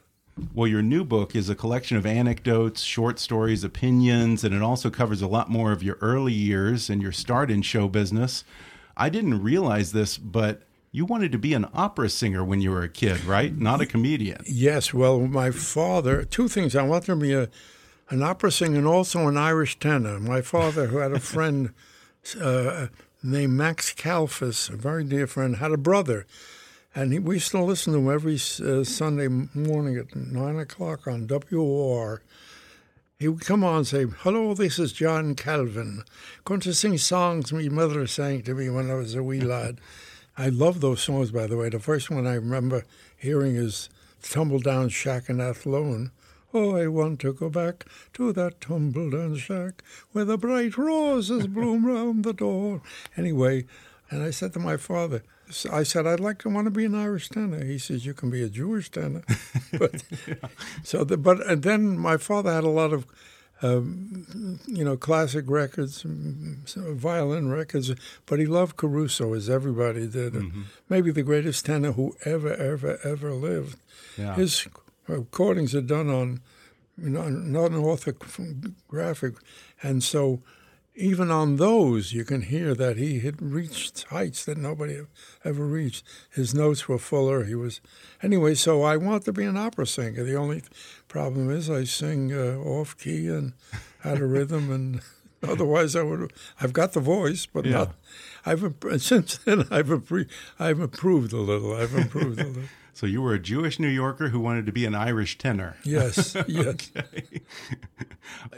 well, 0.54 0.68
your 0.68 0.82
new 0.82 1.04
book 1.04 1.36
is 1.36 1.50
a 1.50 1.56
collection 1.56 1.98
of 1.98 2.06
anecdotes, 2.06 2.82
short 2.82 3.20
stories, 3.20 3.64
opinions, 3.64 4.44
and 4.44 4.54
it 4.54 4.62
also 4.62 4.90
covers 4.90 5.22
a 5.22 5.28
lot 5.28 5.50
more 5.50 5.72
of 5.72 5.84
your 5.84 5.98
early 6.02 6.34
years 6.34 6.90
and 6.90 7.02
your 7.02 7.12
start 7.12 7.52
in 7.52 7.62
show 7.62 7.88
business. 7.88 8.44
I 8.98 9.10
didn't 9.10 9.44
realize 9.44 9.92
this, 9.92 10.18
but 10.18 10.64
you 10.92 11.06
wanted 11.06 11.32
to 11.32 11.38
be 11.38 11.54
an 11.54 11.68
opera 11.74 12.10
singer 12.10 12.44
when 12.44 12.62
you 12.62 12.72
were 12.72 12.84
a 12.84 12.90
kid, 12.90 13.24
right? 13.26 13.56
Not 13.58 13.82
a 13.82 13.86
comedian. 13.86 14.44
Yes, 14.46 14.94
well, 14.94 15.20
my 15.22 15.52
father, 15.52 16.24
two 16.24 16.48
things. 16.48 16.76
I 16.76 16.84
wanted 16.84 17.06
to 17.08 17.16
be 17.16 17.34
a, 17.34 17.50
an 18.10 18.22
opera 18.24 18.52
singer 18.52 18.78
and 18.78 18.88
also 18.88 19.28
an 19.28 19.38
Irish 19.38 19.80
tenor. 19.80 20.20
My 20.20 20.42
father, 20.42 20.88
who 20.88 20.98
had 20.98 21.12
a 21.12 21.20
friend 21.20 21.74
uh, 22.40 22.88
named 23.24 23.54
Max 23.54 23.94
Kalfas, 23.94 24.70
a 24.72 24.76
very 24.76 25.04
dear 25.04 25.28
friend, 25.28 25.58
had 25.58 25.72
a 25.72 25.78
brother. 25.78 26.26
And 26.96 27.12
he, 27.12 27.20
we 27.20 27.36
used 27.36 27.52
to 27.52 27.64
listen 27.64 27.94
to 27.94 28.00
him 28.00 28.10
every 28.10 28.36
uh, 28.36 28.84
Sunday 28.84 29.28
morning 29.28 29.98
at 29.98 30.16
9 30.16 30.60
o'clock 30.60 31.08
on 31.08 31.28
WOR. 31.28 32.22
He 33.18 33.28
would 33.28 33.42
come 33.42 33.64
on 33.64 33.78
and 33.78 33.88
say, 33.88 34.06
Hello, 34.20 34.54
this 34.54 34.78
is 34.78 34.94
John 34.94 35.34
Calvin. 35.34 36.04
Going 36.46 36.60
to 36.62 36.74
sing 36.74 36.98
songs 36.98 37.52
my 37.52 37.68
mother 37.70 38.06
sang 38.06 38.44
to 38.44 38.54
me 38.54 38.70
when 38.70 38.92
I 38.92 38.96
was 38.96 39.16
a 39.16 39.24
wee 39.24 39.40
lad. 39.42 39.80
I 40.38 40.50
love 40.50 40.82
those 40.82 41.02
songs, 41.02 41.32
by 41.32 41.48
the 41.48 41.58
way. 41.58 41.70
The 41.70 41.80
first 41.80 42.12
one 42.12 42.28
I 42.28 42.36
remember 42.36 42.86
hearing 43.18 43.56
is 43.56 43.90
Tumble 44.22 44.60
Down 44.60 44.90
Shack 44.90 45.30
in 45.30 45.40
Athlone. 45.40 46.12
Oh, 46.54 46.76
I 46.76 46.88
want 46.88 47.20
to 47.22 47.34
go 47.34 47.50
back 47.50 47.86
to 48.14 48.32
that 48.34 48.62
tumble 48.62 49.10
down 49.10 49.38
shack 49.38 49.82
where 50.12 50.26
the 50.26 50.38
bright 50.38 50.78
roses 50.78 51.48
bloom 51.48 51.84
round 51.88 52.24
the 52.24 52.34
door. 52.34 52.84
Anyway, 53.18 53.66
and 54.12 54.22
I 54.22 54.30
said 54.30 54.54
to 54.54 54.60
my 54.60 54.78
father, 54.78 55.24
I 55.72 55.84
said, 55.84 56.08
I'd 56.08 56.20
like 56.20 56.40
to 56.40 56.50
want 56.50 56.66
to 56.66 56.72
be 56.72 56.86
an 56.86 56.96
Irish 56.96 57.30
tenor. 57.30 57.64
He 57.64 57.78
says, 57.78 58.06
You 58.06 58.14
can 58.14 58.30
be 58.30 58.44
a 58.44 58.50
Jewish 58.50 58.90
tenor. 58.90 59.24
but, 59.78 60.04
yeah. 60.28 60.36
So, 60.84 61.04
the, 61.04 61.18
but 61.18 61.46
and 61.46 61.64
then 61.64 61.98
my 61.98 62.18
father 62.18 62.52
had 62.52 62.64
a 62.64 62.70
lot 62.70 62.94
of 62.94 63.06
um, 63.64 64.60
you 64.68 64.84
know, 64.84 64.98
classic 64.98 65.46
records, 65.48 66.04
violin 66.06 67.50
records, 67.50 67.94
but 68.26 68.40
he 68.40 68.46
loved 68.46 68.76
Caruso 68.76 69.34
as 69.34 69.50
everybody 69.50 70.06
did. 70.06 70.34
Mm-hmm. 70.34 70.64
Maybe 70.90 71.12
the 71.12 71.24
greatest 71.24 71.66
tenor 71.66 71.94
who 71.94 72.16
ever, 72.26 72.54
ever, 72.54 73.00
ever 73.04 73.32
lived. 73.32 73.78
Yeah. 74.18 74.36
His 74.36 74.68
recordings 75.08 75.74
are 75.74 75.82
done 75.82 76.10
on, 76.10 76.42
you 77.02 77.10
know, 77.10 77.30
not 77.30 77.72
an 77.72 77.82
orthophonic, 77.82 79.38
and 79.82 80.04
so 80.04 80.42
even 80.96 81.32
on 81.32 81.56
those, 81.56 82.14
you 82.14 82.24
can 82.24 82.44
hear 82.44 82.76
that 82.76 82.98
he 82.98 83.20
had 83.20 83.42
reached 83.42 84.04
heights 84.04 84.46
that 84.46 84.58
nobody 84.58 85.02
ever 85.44 85.66
reached. 85.66 86.06
His 86.30 86.54
notes 86.54 86.88
were 86.88 87.00
fuller. 87.00 87.46
He 87.46 87.56
was, 87.56 87.82
anyway. 88.22 88.54
So 88.54 88.84
I 88.84 88.98
want 88.98 89.26
to 89.26 89.34
be 89.34 89.44
an 89.44 89.58
opera 89.58 89.88
singer. 89.88 90.24
The 90.24 90.36
only 90.36 90.64
problem 91.08 91.50
is 91.50 91.70
I 91.70 91.86
sing 91.86 92.32
uh, 92.32 92.58
off 92.58 92.98
key 92.98 93.28
and 93.28 93.54
out 94.06 94.22
of 94.22 94.30
rhythm, 94.30 94.72
and 94.72 95.02
otherwise 95.44 95.96
I 95.96 96.04
would. 96.04 96.32
I've 96.62 96.74
got 96.74 96.94
the 96.94 97.00
voice, 97.00 97.48
but 97.48 97.66
yeah. 97.66 97.72
not. 97.72 97.96
I've 98.46 98.74
since 98.98 99.38
then 99.38 99.66
I've 99.72 99.92
I've 100.60 100.80
improved 100.80 101.34
a 101.34 101.38
little. 101.38 101.76
I've 101.76 101.96
improved 101.96 102.40
a 102.40 102.46
little. 102.46 102.64
So 102.94 103.08
you 103.08 103.22
were 103.22 103.34
a 103.34 103.40
Jewish 103.40 103.80
New 103.80 103.88
Yorker 103.88 104.30
who 104.30 104.40
wanted 104.40 104.68
to 104.68 104.72
be 104.72 104.86
an 104.86 104.94
Irish 104.94 105.40
tenor. 105.40 105.76
Yes, 105.84 106.36
yes. 106.48 106.92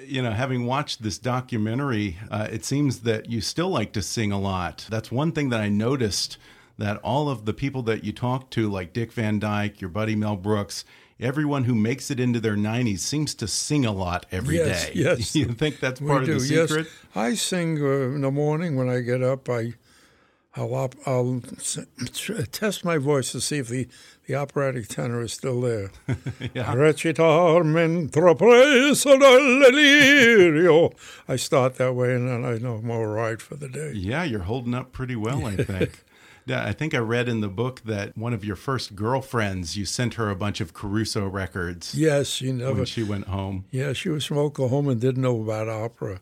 you 0.06 0.22
know, 0.22 0.32
having 0.32 0.66
watched 0.66 1.02
this 1.02 1.18
documentary, 1.18 2.18
uh, 2.30 2.48
it 2.52 2.66
seems 2.66 3.02
that 3.02 3.30
you 3.30 3.40
still 3.40 3.70
like 3.70 3.94
to 3.94 4.02
sing 4.02 4.32
a 4.32 4.40
lot. 4.40 4.88
That's 4.90 5.12
one 5.12 5.32
thing 5.32 5.50
that 5.50 5.62
I 5.62 5.70
noticed 5.70 6.38
that 6.78 6.98
all 6.98 7.30
of 7.30 7.46
the 7.46 7.54
people 7.54 7.82
that 7.84 8.04
you 8.04 8.12
talk 8.12 8.50
to, 8.52 8.70
like 8.70 8.92
Dick 8.92 9.14
Van 9.14 9.40
Dyke, 9.40 9.80
your 9.80 9.90
buddy 9.90 10.16
Mel 10.16 10.36
Brooks, 10.36 10.84
everyone 11.20 11.64
who 11.64 11.74
makes 11.74 12.12
it 12.12 12.20
into 12.20 12.42
their 12.42 12.58
90s 12.58 13.00
seems 13.00 13.34
to 13.36 13.48
sing 13.48 13.86
a 13.86 13.92
lot 13.94 14.26
every 14.32 14.58
yes, 14.58 14.88
day. 14.88 14.92
yes, 14.96 15.36
You 15.36 15.46
think 15.46 15.80
that's 15.80 16.02
part 16.02 16.24
we 16.24 16.34
of 16.34 16.40
the 16.42 16.46
secret? 16.46 16.88
Yes. 16.88 17.16
I 17.16 17.36
sing 17.36 17.82
uh, 17.82 18.16
in 18.16 18.22
the 18.22 18.32
morning 18.32 18.76
when 18.76 18.90
I 18.90 19.00
get 19.00 19.24
up. 19.24 19.50
I 19.50 19.76
I'll, 20.58 20.74
op- 20.74 20.96
I'll 21.06 21.42
test 22.52 22.86
my 22.86 22.98
voice 22.98 23.32
to 23.34 23.42
see 23.42 23.58
if 23.58 23.68
the, 23.68 23.88
the 24.26 24.36
operatic 24.36 24.88
tenor 24.88 25.22
is 25.22 25.34
still 25.34 25.60
there. 25.62 25.92
Delirio. 29.20 30.94
I 31.28 31.36
start 31.36 31.76
that 31.76 31.94
way, 31.94 32.14
and 32.16 32.30
then 32.30 32.46
I 32.46 32.58
know 32.58 32.76
I'm 32.76 32.90
all 32.90 33.06
right 33.06 33.42
for 33.42 33.56
the 33.56 33.68
day. 33.68 33.92
Yeah, 33.94 34.24
you're 34.24 34.42
holding 34.44 34.74
up 34.74 34.92
pretty 34.92 35.16
well, 35.16 35.46
I 35.46 35.56
think. 35.64 36.04
Yeah, 36.46 36.64
I 36.64 36.74
think 36.74 36.94
I 36.94 37.00
read 37.00 37.28
in 37.28 37.42
the 37.42 37.48
book 37.48 37.82
that 37.86 38.16
one 38.16 38.32
of 38.34 38.46
your 38.46 38.56
first 38.56 38.96
girlfriends, 38.96 39.76
you 39.76 39.84
sent 39.84 40.14
her 40.14 40.30
a 40.30 40.36
bunch 40.36 40.62
of 40.62 40.74
Caruso 40.74 41.26
records. 41.28 41.96
Yes, 41.96 42.28
she 42.28 42.52
never. 42.52 42.76
When 42.76 42.86
she 42.86 43.02
went 43.04 43.28
home. 43.28 43.66
Yeah, 43.72 43.94
she 43.94 44.10
was 44.10 44.26
from 44.26 44.38
Oklahoma 44.38 44.92
and 44.92 45.02
didn't 45.02 45.24
know 45.24 45.42
about 45.42 45.68
opera. 45.68 46.22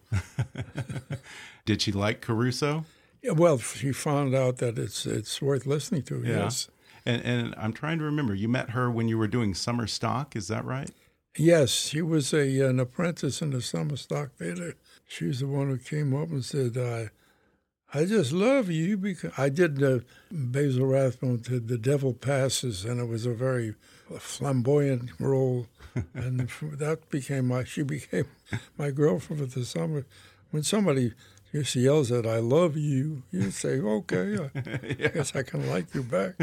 Did 1.65 1.81
she 1.81 1.91
like 1.91 2.21
Caruso? 2.21 2.85
Well, 3.23 3.57
she 3.57 3.91
found 3.91 4.35
out 4.35 4.57
that 4.57 4.77
it's 4.77 5.05
it's 5.05 5.41
worth 5.41 5.65
listening 5.65 6.03
to. 6.03 6.21
Yeah. 6.23 6.43
Yes. 6.43 6.69
And 7.05 7.21
and 7.23 7.55
I'm 7.57 7.73
trying 7.73 7.99
to 7.99 8.03
remember. 8.05 8.33
You 8.33 8.47
met 8.47 8.71
her 8.71 8.91
when 8.91 9.07
you 9.07 9.17
were 9.17 9.27
doing 9.27 9.53
summer 9.53 9.87
stock. 9.87 10.35
Is 10.35 10.47
that 10.49 10.65
right? 10.65 10.91
Yes, 11.37 11.71
she 11.71 12.01
was 12.01 12.33
a 12.33 12.59
an 12.61 12.79
apprentice 12.79 13.41
in 13.41 13.51
the 13.51 13.61
summer 13.61 13.97
stock 13.97 14.35
theater. 14.35 14.75
She 15.07 15.25
was 15.25 15.39
the 15.39 15.47
one 15.47 15.69
who 15.69 15.77
came 15.77 16.13
up 16.15 16.29
and 16.29 16.43
said, 16.43 16.77
"I, 16.77 17.09
I 17.97 18.05
just 18.05 18.31
love 18.31 18.69
you 18.69 18.97
because 18.97 19.31
I 19.37 19.49
did 19.49 19.77
the 19.77 20.03
Basil 20.31 20.85
Rathbone 20.85 21.41
did 21.41 21.67
The 21.67 21.77
Devil 21.77 22.13
Passes, 22.13 22.85
and 22.85 22.99
it 22.99 23.07
was 23.07 23.25
a 23.25 23.33
very 23.33 23.75
flamboyant 24.19 25.11
role, 25.19 25.67
and 26.13 26.49
that 26.73 27.09
became 27.09 27.47
my 27.47 27.63
she 27.63 27.83
became 27.83 28.25
my 28.77 28.91
girlfriend 28.91 29.51
for 29.51 29.59
the 29.59 29.65
summer. 29.65 30.05
When 30.51 30.61
somebody 30.61 31.13
she 31.61 31.81
yells 31.81 32.11
at, 32.11 32.25
I 32.25 32.37
love 32.37 32.75
you. 32.75 33.23
You 33.31 33.51
say, 33.51 33.79
okay, 33.79 34.37
I 34.37 34.59
yeah. 34.99 35.09
guess 35.09 35.35
I 35.35 35.43
can 35.43 35.69
like 35.69 35.93
you 35.93 36.01
back. 36.01 36.33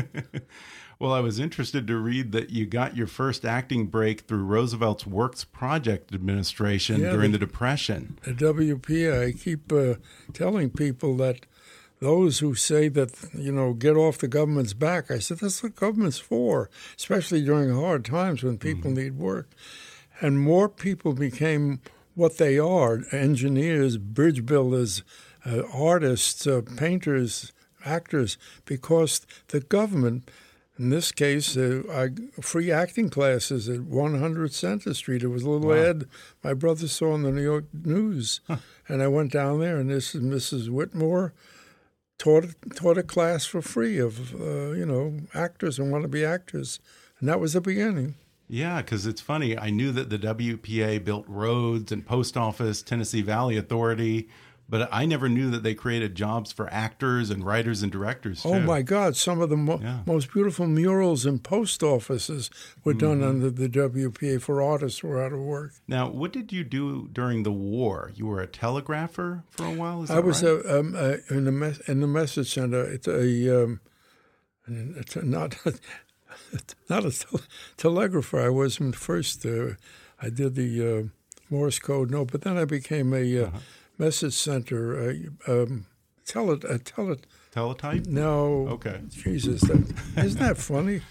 well, 1.00 1.12
I 1.12 1.20
was 1.20 1.40
interested 1.40 1.86
to 1.88 1.96
read 1.96 2.30
that 2.32 2.50
you 2.50 2.66
got 2.66 2.96
your 2.96 3.08
first 3.08 3.44
acting 3.44 3.86
break 3.86 4.22
through 4.22 4.44
Roosevelt's 4.44 5.06
Works 5.06 5.44
Project 5.44 6.14
Administration 6.14 7.00
yeah, 7.00 7.10
during 7.10 7.32
the, 7.32 7.38
the, 7.38 7.46
Depression. 7.46 8.18
The 8.22 8.32
WPA, 8.32 9.28
I 9.28 9.32
keep 9.32 9.72
uh, 9.72 9.94
telling 10.32 10.70
people 10.70 11.16
that 11.16 11.46
those 11.98 12.38
who 12.38 12.54
say 12.54 12.88
that, 12.88 13.12
you 13.34 13.52
know, 13.52 13.74
get 13.74 13.96
off 13.96 14.18
the 14.18 14.28
government's 14.28 14.72
back, 14.72 15.10
I 15.10 15.18
said, 15.18 15.38
that's 15.38 15.62
what 15.62 15.74
government's 15.74 16.18
for, 16.18 16.70
especially 16.96 17.44
during 17.44 17.74
hard 17.74 18.04
times 18.04 18.42
when 18.42 18.58
people 18.58 18.90
mm 18.90 18.96
-hmm. 18.96 19.02
need 19.02 19.18
work. 19.18 19.48
And 20.20 20.38
more 20.38 20.68
people 20.68 21.14
became 21.14 21.80
what 22.20 22.36
they 22.36 22.58
are 22.58 23.02
engineers, 23.12 23.96
bridge 23.96 24.44
builders, 24.44 25.02
uh, 25.46 25.62
artists, 25.72 26.46
uh, 26.46 26.60
painters, 26.76 27.50
actors 27.82 28.36
because 28.66 29.26
the 29.48 29.60
government, 29.60 30.30
in 30.78 30.90
this 30.90 31.12
case, 31.12 31.56
uh, 31.56 31.82
I, 31.90 32.42
free 32.42 32.70
acting 32.70 33.08
classes 33.08 33.70
at 33.70 33.80
100 33.80 34.52
Center 34.52 34.92
Street. 34.92 35.22
It 35.22 35.28
was 35.28 35.44
a 35.44 35.50
little 35.50 35.70
wow. 35.70 35.76
ad 35.76 36.04
my 36.44 36.52
brother 36.52 36.88
saw 36.88 37.14
in 37.14 37.22
the 37.22 37.32
New 37.32 37.42
York 37.42 37.64
News. 37.72 38.42
Huh. 38.46 38.58
And 38.86 39.02
I 39.02 39.08
went 39.08 39.32
down 39.32 39.60
there, 39.60 39.78
and 39.78 39.88
this 39.88 40.14
is 40.14 40.22
Mrs. 40.22 40.68
Whitmore 40.68 41.32
taught, 42.18 42.54
taught 42.74 42.98
a 42.98 43.02
class 43.02 43.46
for 43.46 43.62
free 43.62 43.98
of, 43.98 44.34
uh, 44.38 44.72
you 44.72 44.84
know, 44.84 45.20
actors 45.32 45.78
and 45.78 45.90
want 45.90 46.02
to 46.02 46.08
be 46.08 46.22
actors. 46.22 46.80
And 47.18 47.30
that 47.30 47.40
was 47.40 47.54
the 47.54 47.62
beginning. 47.62 48.16
Yeah, 48.50 48.82
because 48.82 49.06
it's 49.06 49.20
funny. 49.20 49.56
I 49.56 49.70
knew 49.70 49.92
that 49.92 50.10
the 50.10 50.18
WPA 50.18 51.04
built 51.04 51.24
roads 51.28 51.92
and 51.92 52.04
post 52.04 52.36
office, 52.36 52.82
Tennessee 52.82 53.22
Valley 53.22 53.56
Authority, 53.56 54.28
but 54.68 54.88
I 54.90 55.06
never 55.06 55.28
knew 55.28 55.50
that 55.50 55.62
they 55.62 55.74
created 55.74 56.16
jobs 56.16 56.50
for 56.50 56.68
actors 56.72 57.30
and 57.30 57.44
writers 57.44 57.82
and 57.84 57.92
directors. 57.92 58.42
Oh, 58.44 58.50
too. 58.50 58.56
Oh 58.56 58.60
my 58.60 58.82
God! 58.82 59.16
Some 59.16 59.40
of 59.40 59.50
the 59.50 59.56
mo 59.56 59.78
yeah. 59.80 60.00
most 60.04 60.32
beautiful 60.32 60.66
murals 60.66 61.26
in 61.26 61.38
post 61.38 61.84
offices 61.84 62.50
were 62.82 62.94
done 62.94 63.18
mm 63.18 63.22
-hmm. 63.22 63.28
under 63.28 63.50
the 63.50 63.68
WPA 63.68 64.40
for 64.40 64.60
artists 64.60 65.00
who 65.00 65.08
were 65.08 65.24
out 65.24 65.32
of 65.32 65.40
work. 65.40 65.72
Now, 65.86 66.10
what 66.10 66.32
did 66.32 66.52
you 66.52 66.64
do 66.64 67.08
during 67.12 67.44
the 67.44 67.52
war? 67.52 68.10
You 68.14 68.26
were 68.26 68.42
a 68.42 68.48
telegrapher 68.48 69.44
for 69.50 69.66
a 69.66 69.74
while. 69.74 70.06
I 70.08 70.20
was 70.20 70.42
right? 70.42 70.64
a, 70.64 70.78
um, 70.78 70.94
a, 70.94 71.18
in 71.28 71.44
the 71.44 71.82
in 71.86 72.00
the 72.00 72.06
message 72.06 72.50
center. 72.50 72.82
It's 72.94 73.08
a 73.08 73.62
um, 73.62 73.80
it's 75.00 75.16
a, 75.16 75.22
not 75.22 75.56
not 76.88 77.04
a 77.04 77.10
tel- 77.10 77.40
telegrapher. 77.76 78.40
I 78.40 78.48
wasn't 78.48 78.96
first. 78.96 79.44
Uh, 79.44 79.74
I 80.20 80.30
did 80.30 80.54
the 80.54 80.98
uh, 80.98 81.02
Morse 81.50 81.78
code. 81.78 82.10
No, 82.10 82.24
but 82.24 82.42
then 82.42 82.56
I 82.56 82.64
became 82.64 83.12
a 83.12 83.38
uh, 83.38 83.46
uh-huh. 83.46 83.58
message 83.98 84.34
center. 84.34 85.10
Uh, 85.46 85.52
um, 85.52 85.86
tele, 86.24 86.58
uh, 86.68 86.78
tele, 86.84 87.16
teletype. 87.52 88.06
No. 88.06 88.68
Okay. 88.68 89.00
Jesus, 89.08 89.62
that, 89.62 89.94
isn't 90.24 90.40
that 90.40 90.58
funny? 90.58 91.02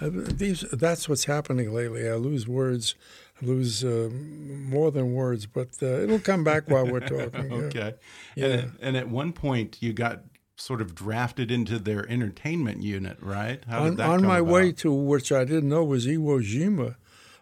Uh, 0.00 0.10
these. 0.12 0.62
That's 0.72 1.08
what's 1.08 1.24
happening 1.24 1.72
lately. 1.72 2.08
I 2.08 2.14
lose 2.14 2.46
words. 2.48 2.94
I 3.40 3.46
lose 3.46 3.84
uh, 3.84 4.10
more 4.12 4.90
than 4.90 5.14
words, 5.14 5.46
but 5.46 5.68
uh, 5.82 5.86
it'll 5.86 6.18
come 6.18 6.44
back 6.44 6.68
while 6.68 6.86
we're 6.86 7.00
talking. 7.00 7.52
okay. 7.64 7.94
Yeah. 8.34 8.46
And, 8.46 8.72
and 8.80 8.96
at 8.96 9.08
one 9.08 9.32
point, 9.32 9.78
you 9.80 9.92
got 9.92 10.22
sort 10.60 10.80
of 10.80 10.94
drafted 10.94 11.50
into 11.50 11.78
their 11.78 12.08
entertainment 12.08 12.82
unit, 12.82 13.16
right? 13.20 13.64
How 13.68 13.84
on, 13.84 14.00
on 14.00 14.22
my 14.22 14.38
about? 14.38 14.52
way 14.52 14.72
to 14.72 14.92
which 14.92 15.32
I 15.32 15.44
didn't 15.44 15.68
know 15.68 15.84
was 15.84 16.06
Iwo 16.06 16.40
Jima. 16.42 16.96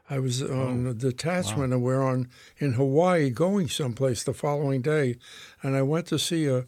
I 0.09 0.21
was 0.21 0.43
on 0.43 0.87
oh, 0.87 0.91
a 0.91 0.95
detachment 0.95 1.71
wow. 1.71 1.77
and 1.77 1.83
we're 1.83 2.03
on 2.03 2.29
in 2.59 2.75
Hawaii 2.75 3.29
going 3.31 3.69
someplace 3.69 4.23
the 4.23 4.33
following 4.33 4.81
day, 4.81 5.17
and 5.63 5.77
I 5.77 5.83
went 5.83 6.07
to 6.07 6.19
see 6.19 6.47
a 6.47 6.67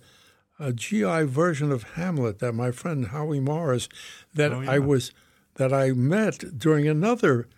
a 0.58 0.74
GI 0.74 1.22
version 1.22 1.72
of 1.72 1.94
Hamlet 1.94 2.38
that 2.40 2.52
my 2.52 2.70
friend 2.70 3.06
Howie 3.06 3.40
Morris 3.40 3.88
that 4.34 4.52
Oh, 4.52 4.60
yeah. 4.60 4.72
I 4.72 4.78
was 4.78 5.10
that 5.54 5.72
I 5.72 5.92
met 5.92 6.58
during 6.58 6.86
another 6.86 7.48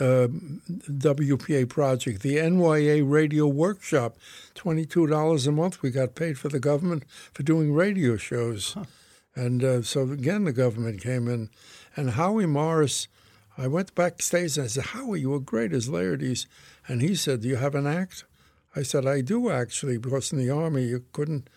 uh, 0.00 0.28
WPA 0.28 1.68
project, 1.68 2.22
the 2.22 2.36
NYA 2.36 3.02
Radio 3.08 3.46
Workshop. 3.46 4.16
Twenty-two 4.54 5.06
dollars 5.06 5.46
a 5.46 5.52
month 5.52 5.82
we 5.82 5.90
got 5.90 6.14
paid 6.14 6.38
for 6.38 6.48
the 6.48 6.60
government 6.60 7.04
for 7.32 7.42
doing 7.42 7.72
radio 7.72 8.16
shows, 8.16 8.76
and 9.34 9.64
uh, 9.64 9.82
so 9.82 10.02
again 10.02 10.44
the 10.44 10.52
government 10.52 11.00
came 11.00 11.28
in, 11.28 11.50
and 11.96 12.10
Howie 12.10 12.46
Morris. 12.46 13.08
I 13.58 13.66
went 13.66 13.94
backstage 13.94 14.56
and 14.56 14.64
I 14.64 14.68
said, 14.68 14.84
"Howie, 14.86 15.20
you 15.20 15.30
were 15.30 15.40
great 15.40 15.72
as 15.72 15.88
Laertes," 15.88 16.46
and 16.88 17.02
he 17.02 17.14
said, 17.14 17.42
"Do 17.42 17.48
you 17.48 17.56
have 17.56 17.74
an 17.74 17.86
act?" 17.86 18.24
I 18.74 18.82
said, 18.82 19.06
"I 19.06 19.20
do 19.20 19.50
actually, 19.50 19.98
because 19.98 20.32
in 20.32 20.38
the 20.38 20.50
army 20.50 20.84
you 20.84 21.04
couldn't." 21.12 21.48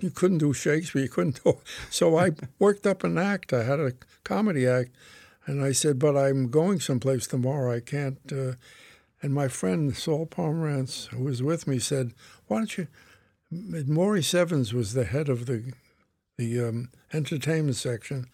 You 0.00 0.10
couldn't 0.10 0.38
do 0.38 0.52
Shakespeare. 0.52 1.02
You 1.02 1.08
couldn't 1.08 1.44
do. 1.44 1.58
So 1.90 2.18
I 2.18 2.32
worked 2.58 2.84
up 2.84 3.04
an 3.04 3.16
act. 3.16 3.52
I 3.52 3.62
had 3.62 3.78
a 3.78 3.92
comedy 4.24 4.66
act, 4.66 4.90
and 5.46 5.62
I 5.62 5.72
said, 5.72 5.98
"But 5.98 6.16
I'm 6.16 6.48
going 6.48 6.80
someplace 6.80 7.26
tomorrow. 7.26 7.74
I 7.74 7.80
can't." 7.80 8.18
Uh, 8.30 8.52
and 9.22 9.32
my 9.32 9.48
friend 9.48 9.96
Saul 9.96 10.26
Pomerantz, 10.26 11.06
who 11.06 11.24
was 11.24 11.42
with 11.42 11.66
me, 11.66 11.78
said, 11.78 12.12
"Why 12.46 12.58
don't 12.58 12.78
you?" 12.78 12.88
Maurice 13.50 14.34
Evans 14.34 14.72
was 14.72 14.92
the 14.92 15.04
head 15.04 15.28
of 15.28 15.46
the 15.46 15.72
the 16.36 16.60
um, 16.60 16.90
entertainment 17.12 17.76
section, 17.76 18.26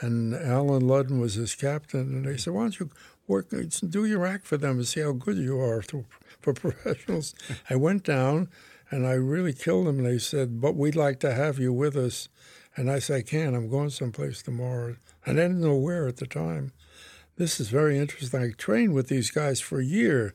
and 0.00 0.34
Allen 0.34 0.82
Ludden 0.82 1.20
was 1.20 1.34
his 1.34 1.54
captain. 1.54 2.00
And 2.00 2.26
they 2.26 2.36
said, 2.36 2.52
"Why 2.52 2.62
don't 2.62 2.80
you 2.80 2.90
work, 3.26 3.48
do 3.88 4.04
your 4.04 4.26
act 4.26 4.46
for 4.46 4.56
them 4.56 4.78
and 4.78 4.86
see 4.86 5.00
how 5.00 5.12
good 5.12 5.36
you 5.36 5.60
are 5.60 5.82
to, 5.82 6.04
for 6.40 6.52
professionals?" 6.66 7.34
I 7.70 7.76
went 7.76 8.04
down, 8.04 8.48
and 8.90 9.06
I 9.06 9.12
really 9.12 9.52
killed 9.52 9.86
them. 9.86 10.02
They 10.02 10.18
said, 10.18 10.60
"But 10.60 10.76
we'd 10.76 10.96
like 10.96 11.20
to 11.20 11.34
have 11.34 11.58
you 11.58 11.72
with 11.72 11.96
us." 11.96 12.28
And 12.76 12.90
I 12.90 12.98
said, 12.98 13.16
"I 13.16 13.22
can't. 13.22 13.56
I'm 13.56 13.68
going 13.68 13.90
someplace 13.90 14.42
tomorrow." 14.42 14.96
And 15.24 15.40
I 15.40 15.44
didn't 15.44 15.60
know 15.60 15.76
where 15.76 16.06
at 16.06 16.18
the 16.18 16.26
time. 16.26 16.72
This 17.36 17.60
is 17.60 17.68
very 17.68 17.98
interesting. 17.98 18.40
I 18.40 18.50
trained 18.50 18.94
with 18.94 19.08
these 19.08 19.30
guys 19.30 19.60
for 19.60 19.80
a 19.80 19.84
year 19.84 20.34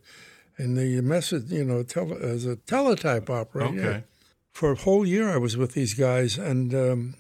in 0.58 0.76
the 0.76 1.02
message, 1.02 1.52
you 1.52 1.66
know, 1.66 1.82
tele, 1.84 2.18
as 2.22 2.46
a 2.46 2.56
teletype 2.56 3.30
operator. 3.30 3.90
Okay. 3.90 4.04
For 4.52 4.74
a 4.74 4.76
whole 4.76 5.06
year, 5.06 5.30
I 5.30 5.38
was 5.38 5.58
with 5.58 5.74
these 5.74 5.94
guys, 5.94 6.38
and 6.38 6.74
um, 6.74 7.16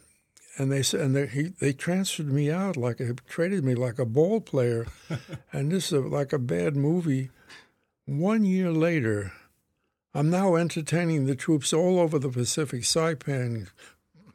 and 0.57 0.71
they 0.71 0.83
said, 0.83 1.01
and 1.01 1.15
they, 1.15 1.27
he, 1.27 1.43
they 1.59 1.73
transferred 1.73 2.31
me 2.31 2.51
out 2.51 2.77
like 2.77 2.99
a, 2.99 3.13
traded 3.27 3.63
me 3.63 3.73
like 3.73 3.99
a 3.99 4.05
ball 4.05 4.41
player, 4.41 4.85
and 5.53 5.71
this 5.71 5.91
is 5.91 6.03
like 6.05 6.33
a 6.33 6.39
bad 6.39 6.75
movie. 6.75 7.29
One 8.05 8.43
year 8.43 8.71
later, 8.71 9.31
I'm 10.13 10.29
now 10.29 10.55
entertaining 10.55 11.25
the 11.25 11.35
troops 11.35 11.71
all 11.71 11.99
over 11.99 12.19
the 12.19 12.29
Pacific, 12.29 12.81
Saipan, 12.81 13.69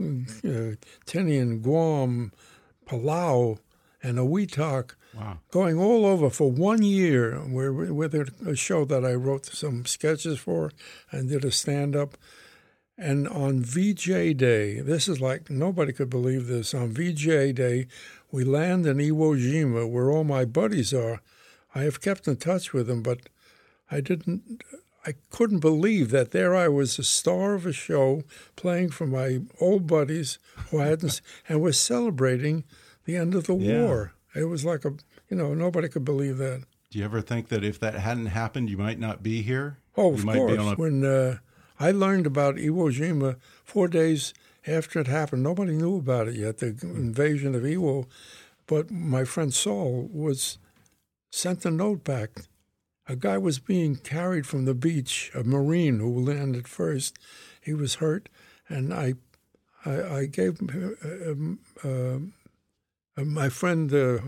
Mm, 0.01 0.29
uh, 0.45 0.77
Tinian, 1.07 1.63
Guam, 1.63 2.33
Palau, 2.87 3.59
and 4.03 4.19
Awitak, 4.19 4.95
Wow. 5.15 5.39
going 5.51 5.79
all 5.79 6.05
over 6.05 6.29
for 6.29 6.51
one 6.51 6.83
year 6.83 7.37
where, 7.39 7.73
with 7.73 8.15
a, 8.15 8.31
a 8.47 8.55
show 8.55 8.85
that 8.85 9.03
I 9.05 9.15
wrote 9.15 9.47
some 9.47 9.87
sketches 9.87 10.39
for 10.39 10.71
and 11.11 11.31
did 11.31 11.43
a 11.45 11.51
stand 11.51 11.97
up. 11.97 12.19
And 12.99 13.27
on 13.29 13.61
VJ 13.63 14.37
Day, 14.37 14.81
this 14.81 15.09
is 15.09 15.21
like 15.21 15.49
nobody 15.51 15.93
could 15.95 16.11
believe 16.11 16.47
this. 16.47 16.75
On 16.75 16.93
VJ 16.93 17.55
Day, 17.55 17.87
we 18.31 18.45
land 18.45 18.87
in 18.87 18.99
Iwo 18.99 19.39
Jima, 19.39 19.89
where 19.89 20.11
all 20.11 20.25
my 20.25 20.45
buddies 20.45 20.93
are. 20.93 21.21
I 21.75 21.83
have 21.83 22.01
kept 22.01 22.27
in 22.29 22.37
touch 22.37 22.73
with 22.73 22.87
them, 22.87 23.03
but 23.03 23.29
I 23.91 24.01
didn't. 24.01 24.63
I 25.07 25.15
couldn't 25.31 25.61
believe 25.61 26.11
that 26.11 26.33
there 26.33 26.55
I 26.57 26.69
was, 26.69 26.99
a 26.99 27.05
star 27.05 27.55
of 27.55 27.65
a 27.65 27.73
show, 27.73 28.23
playing 28.57 28.91
for 28.91 29.07
my 29.07 29.41
old 29.61 29.87
buddies 29.87 30.39
who 30.71 30.81
I 30.81 30.87
hadn't, 30.87 31.21
and 31.49 31.61
was 31.63 31.79
celebrating 31.79 32.65
the 33.05 33.17
end 33.17 33.35
of 33.35 33.47
the 33.47 33.55
Yeah. 33.55 33.83
war. 33.85 34.13
It 34.35 34.45
was 34.45 34.65
like 34.65 34.85
a, 34.85 34.93
you 35.31 35.37
know, 35.37 35.55
nobody 35.55 35.89
could 35.89 36.05
believe 36.05 36.39
that. 36.39 36.65
Do 36.91 36.99
you 36.99 37.05
ever 37.05 37.21
think 37.21 37.49
that 37.49 37.65
if 37.65 37.79
that 37.81 37.95
hadn't 37.95 38.27
happened, 38.27 38.69
you 38.69 38.77
might 38.77 38.99
not 38.99 39.23
be 39.23 39.43
here? 39.43 39.79
Oh, 39.97 40.09
you 40.11 40.15
of 40.15 40.25
might 40.25 40.37
course. 40.39 40.53
be 40.53 40.59
on 40.59 40.73
a 40.73 40.77
When 40.77 41.05
uh, 41.05 41.39
I 41.79 41.91
learned 41.93 42.27
about 42.27 42.57
Iwo 42.57 42.91
Jima 42.93 43.37
four 43.65 43.89
days 43.89 44.35
after 44.67 44.99
it 45.01 45.07
happened, 45.07 45.43
nobody 45.43 45.73
knew 45.73 45.97
about 45.99 46.29
it 46.29 46.35
yet, 46.35 46.59
the 46.59 46.77
invasion 46.83 47.55
of 47.55 47.63
Iwo. 47.63 48.07
But 48.67 48.91
my 48.91 49.25
friend 49.25 49.55
Saul 49.55 50.09
was 50.13 50.59
sent 51.31 51.65
a 51.65 51.71
note 51.71 52.03
back. 52.03 52.31
A 53.09 53.17
guy 53.17 53.39
was 53.39 53.59
being 53.59 53.97
carried 53.97 54.47
from 54.47 54.65
the 54.65 54.75
beach, 54.75 55.31
a 55.35 55.45
Marine 55.45 56.01
who 56.01 56.21
landed 56.21 56.67
first. 56.67 57.17
He 57.61 57.73
was 57.73 57.97
hurt, 57.97 58.29
and 58.69 58.93
I, 58.93 59.15
I, 59.85 60.03
I 60.03 60.27
gave 60.27 60.59
him, 60.59 60.97
uh, 61.05 61.89
um, 61.89 62.33
uh, 63.17 63.25
my 63.25 63.49
friend 63.49 63.93
uh, 63.95 64.19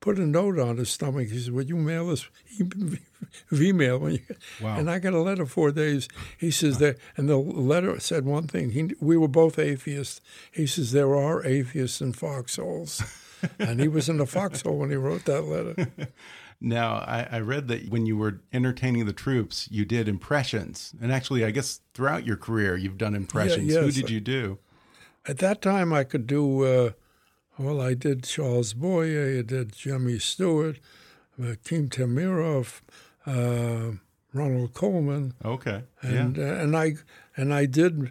put 0.00 0.18
a 0.18 0.26
note 0.26 0.58
on 0.58 0.76
his 0.76 0.90
stomach. 0.90 1.28
He 1.28 1.38
said, 1.38 1.54
"Would 1.54 1.68
you 1.68 1.76
mail 1.76 2.08
this 2.08 2.28
you?" 2.56 2.98
Wow. 4.60 4.76
And 4.78 4.90
I 4.90 4.98
got 4.98 5.14
a 5.14 5.20
letter 5.20 5.46
four 5.46 5.72
days. 5.72 6.08
He 6.38 6.50
says 6.50 6.78
that, 6.78 6.98
and 7.16 7.28
the 7.28 7.36
letter 7.36 7.98
said 7.98 8.24
one 8.24 8.46
thing. 8.46 8.70
He, 8.70 8.90
we 9.00 9.16
were 9.16 9.28
both 9.28 9.58
atheists. 9.58 10.20
He 10.52 10.66
says 10.66 10.92
there 10.92 11.16
are 11.16 11.44
atheists 11.44 12.00
in 12.00 12.12
foxholes, 12.12 13.02
and 13.58 13.80
he 13.80 13.88
was 13.88 14.08
in 14.08 14.20
a 14.20 14.26
foxhole 14.26 14.78
when 14.78 14.90
he 14.90 14.96
wrote 14.96 15.24
that 15.24 15.42
letter. 15.42 15.88
Now, 16.64 16.94
I, 16.94 17.28
I 17.30 17.40
read 17.40 17.68
that 17.68 17.90
when 17.90 18.06
you 18.06 18.16
were 18.16 18.40
entertaining 18.52 19.04
the 19.04 19.12
troops, 19.12 19.68
you 19.70 19.84
did 19.84 20.08
impressions. 20.08 20.94
And 21.00 21.12
actually, 21.12 21.44
I 21.44 21.50
guess 21.50 21.80
throughout 21.92 22.26
your 22.26 22.36
career, 22.36 22.74
you've 22.76 22.96
done 22.96 23.14
impressions. 23.14 23.74
Who 23.74 23.84
yes. 23.84 23.94
did 23.94 24.08
you 24.08 24.20
do? 24.20 24.58
At 25.26 25.38
that 25.38 25.60
time, 25.60 25.92
I 25.92 26.04
could 26.04 26.26
do. 26.26 26.64
Uh, 26.64 26.90
well, 27.58 27.82
I 27.82 27.92
did 27.92 28.24
Charles 28.24 28.72
Boyer. 28.72 29.38
I 29.38 29.42
did 29.42 29.72
Jimmy 29.72 30.18
Stewart, 30.18 30.80
uh, 31.40 31.52
Akim 31.52 31.90
Tamiroff, 31.90 32.80
uh, 33.26 33.98
Ronald 34.32 34.72
Colman. 34.72 35.34
Okay. 35.44 35.82
and 36.00 36.36
yeah. 36.38 36.44
uh, 36.44 36.62
and 36.62 36.76
I 36.76 36.94
and 37.36 37.52
I 37.52 37.66
did 37.66 38.10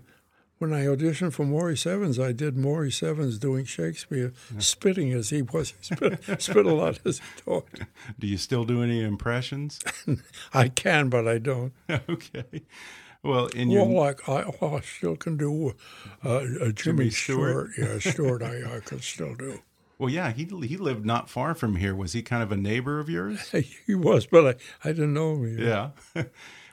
when 0.63 0.73
I 0.73 0.85
auditioned 0.85 1.33
for 1.33 1.45
Maurice 1.45 1.85
Evans, 1.85 2.17
I 2.17 2.31
did 2.31 2.55
Maurice 2.55 3.03
Evans 3.03 3.37
doing 3.37 3.65
Shakespeare, 3.65 4.31
spitting 4.59 5.11
as 5.11 5.29
he 5.29 5.41
was. 5.41 5.71
He 5.71 5.93
spit, 5.93 6.23
spit 6.41 6.65
a 6.65 6.73
lot 6.73 6.99
as 7.05 7.17
he 7.17 7.41
talked. 7.41 7.81
Do 8.19 8.27
you 8.27 8.37
still 8.37 8.63
do 8.63 8.81
any 8.81 9.03
impressions? 9.03 9.81
I 10.53 10.69
can, 10.69 11.09
but 11.09 11.27
I 11.27 11.37
don't. 11.37 11.73
okay. 12.07 12.61
Well, 13.23 13.47
in 13.47 13.71
your 13.71 13.83
Well, 13.85 14.05
like 14.05 14.29
I, 14.29 14.45
well, 14.61 14.77
I 14.77 14.81
still 14.81 15.17
can 15.17 15.35
do 15.35 15.73
uh, 16.23 16.29
a 16.61 16.71
Jimmy, 16.71 16.73
Jimmy 16.73 17.09
Stewart? 17.09 17.71
Stewart. 17.73 17.89
Yeah, 18.05 18.11
Stewart. 18.11 18.41
I, 18.41 18.77
I 18.77 18.79
could 18.79 19.03
still 19.03 19.35
do. 19.35 19.59
well, 19.99 20.09
yeah, 20.09 20.31
he 20.31 20.45
he 20.45 20.77
lived 20.77 21.05
not 21.05 21.29
far 21.29 21.55
from 21.55 21.75
here. 21.75 21.93
Was 21.93 22.13
he 22.13 22.21
kind 22.21 22.41
of 22.41 22.53
a 22.53 22.57
neighbor 22.57 22.99
of 22.99 23.09
yours? 23.09 23.53
He 23.85 23.95
was, 23.95 24.27
but 24.27 24.45
I, 24.83 24.89
I 24.89 24.93
didn't 24.93 25.13
know 25.13 25.35
him. 25.43 25.59
Yeah. 25.59 25.89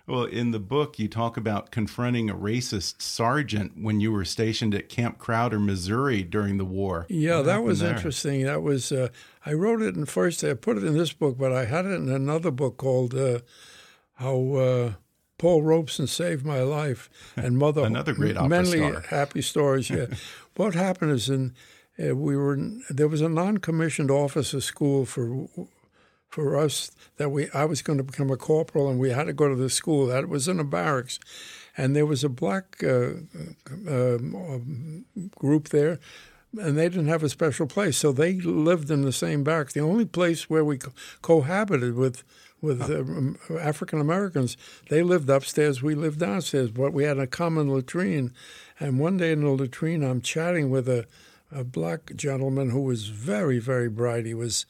Well, 0.07 0.25
in 0.25 0.51
the 0.51 0.59
book, 0.59 0.99
you 0.99 1.07
talk 1.09 1.37
about 1.37 1.71
confronting 1.71 2.29
a 2.31 2.35
racist 2.35 3.01
sergeant 3.03 3.73
when 3.81 4.01
you 4.01 4.11
were 4.13 4.25
stationed 4.25 4.75
at 4.75 4.89
Camp 4.89 5.19
Crowder, 5.19 5.59
Missouri 5.61 6.23
during 6.23 6.57
the 6.59 6.65
war. 6.65 7.07
Yeah, 7.09 7.37
What 7.37 7.47
that 7.47 7.63
was 7.63 7.79
there? 7.81 7.95
interesting. 7.95 8.45
That 8.45 8.63
was 8.63 8.91
uh, 8.93 9.09
I 9.47 9.53
wrote 9.53 9.83
it 9.83 9.95
in 9.95 10.07
first. 10.07 10.43
I 10.43 10.55
put 10.55 10.77
it 10.79 10.85
in 10.85 10.97
this 10.97 11.13
book, 11.13 11.39
but 11.39 11.53
I 11.53 11.65
had 11.67 11.87
it 11.87 11.93
in 11.93 12.09
another 12.11 12.51
book 12.51 12.77
called 12.77 13.15
uh, 13.15 13.41
"How 14.15 14.53
uh, 14.55 14.93
Paul 15.39 15.63
Robeson 15.63 16.07
Saved 16.07 16.45
My 16.45 16.61
Life" 16.63 17.09
and 17.37 17.57
Mother. 17.57 17.85
Another 17.85 18.13
great 18.13 18.37
opera 18.37 18.49
Many 18.49 18.71
star. 18.79 19.01
happy 19.11 19.43
stories. 19.43 19.91
Yeah, 19.91 20.07
what 20.57 20.75
happened 20.75 21.13
is 21.13 21.29
in 21.29 21.55
uh, 22.03 22.17
we 22.17 22.37
were 22.37 22.55
in, 22.55 22.83
there 22.91 23.09
was 23.09 23.21
a 23.21 23.29
non-commissioned 23.29 24.11
officer 24.11 24.61
school 24.61 25.05
for 25.05 25.47
for 26.31 26.57
us 26.57 26.93
that 27.17 27.31
we 27.31 27.51
I 27.51 27.65
was 27.65 27.83
going 27.83 27.99
to 27.99 28.05
become 28.05 28.31
a 28.31 28.37
corporal 28.37 28.89
and 28.89 28.99
we 28.99 29.11
had 29.11 29.25
to 29.25 29.33
go 29.33 29.49
to 29.49 29.57
the 29.57 29.69
school 29.69 30.07
that 30.07 30.29
was 30.29 30.49
in 30.49 30.61
a 30.61 30.65
barracks, 30.65 31.19
and 31.77 31.95
there 31.95 32.07
was 32.07 32.25
a 32.25 32.29
black 32.29 32.83
uh, 32.83 33.11
um, 33.89 35.05
group 35.37 35.69
there, 35.69 35.99
and 36.59 36.79
they 36.79 36.89
didn't 36.89 37.09
have 37.09 37.23
a 37.23 37.29
special 37.29 37.67
place, 37.67 37.97
so 37.97 38.13
they 38.13 38.35
lived 38.41 38.91
in 38.91 39.03
the 39.03 39.13
same 39.13 39.45
barracks. 39.45 39.75
The 39.75 39.81
only 39.81 40.05
place 40.05 40.49
where 40.49 40.65
we 40.65 40.79
co- 40.79 40.93
cohabited 41.21 41.95
with 41.95 42.23
with 42.63 42.83
um, 42.83 43.39
African 43.59 44.01
Americans, 44.01 44.57
they 44.89 45.03
lived 45.03 45.31
upstairs, 45.31 45.83
we 45.83 45.95
lived 45.95 46.21
downstairs, 46.21 46.71
but 46.71 46.93
we 46.93 47.05
had 47.05 47.19
a 47.19 47.27
common 47.27 47.73
latrine. 47.73 48.33
And 48.79 48.99
one 48.99 49.17
day 49.17 49.33
in 49.33 49.43
the 49.43 49.51
latrine, 49.51 50.05
I'm 50.05 50.21
chatting 50.21 50.69
with 50.69 50.87
a, 50.87 51.07
a 51.51 51.65
black 51.65 52.15
gentleman 52.17 52.69
who 52.69 52.83
was 52.83 53.09
very, 53.09 53.59
very 53.59 53.89
bright. 53.89 54.27
He 54.27 54.35
was 54.35 54.67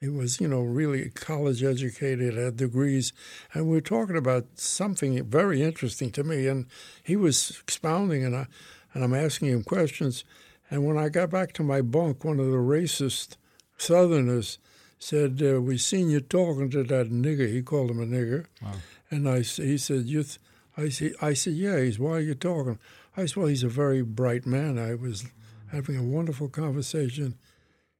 he 0.00 0.08
was, 0.08 0.40
you 0.40 0.46
know, 0.46 0.60
really 0.60 1.10
college 1.10 1.62
educated, 1.62 2.36
had 2.36 2.56
degrees, 2.56 3.12
and 3.52 3.66
we 3.66 3.72
were 3.72 3.80
talking 3.80 4.16
about 4.16 4.46
something 4.54 5.24
very 5.24 5.62
interesting 5.62 6.10
to 6.12 6.22
me. 6.22 6.46
And 6.46 6.66
he 7.02 7.16
was 7.16 7.58
expounding, 7.62 8.24
and 8.24 8.36
I, 8.36 8.46
and 8.94 9.02
I'm 9.02 9.14
asking 9.14 9.48
him 9.48 9.64
questions. 9.64 10.24
And 10.70 10.86
when 10.86 10.96
I 10.98 11.08
got 11.08 11.30
back 11.30 11.52
to 11.54 11.62
my 11.62 11.80
bunk, 11.80 12.24
one 12.24 12.38
of 12.38 12.46
the 12.46 12.58
racist 12.58 13.36
Southerners 13.76 14.58
said, 15.00 15.42
uh, 15.42 15.60
"We 15.60 15.78
seen 15.78 16.10
you 16.10 16.20
talking 16.20 16.70
to 16.70 16.84
that 16.84 17.10
nigger." 17.10 17.48
He 17.50 17.62
called 17.62 17.90
him 17.90 18.00
a 18.00 18.06
nigger, 18.06 18.46
and 19.10 19.28
I 19.28 19.40
he 19.40 19.78
said, 19.78 20.06
"You." 20.06 20.22
Th- 20.22 20.38
I 20.76 20.90
said, 20.90 21.14
I 21.20 21.34
said, 21.34 21.54
yeah. 21.54 21.80
He's, 21.80 21.98
why 21.98 22.12
are 22.12 22.20
you 22.20 22.36
talking? 22.36 22.78
I 23.16 23.26
said, 23.26 23.36
well, 23.36 23.46
he's 23.48 23.64
a 23.64 23.68
very 23.68 24.02
bright 24.02 24.46
man. 24.46 24.78
I 24.78 24.94
was 24.94 25.24
having 25.72 25.96
a 25.96 26.04
wonderful 26.04 26.48
conversation. 26.48 27.34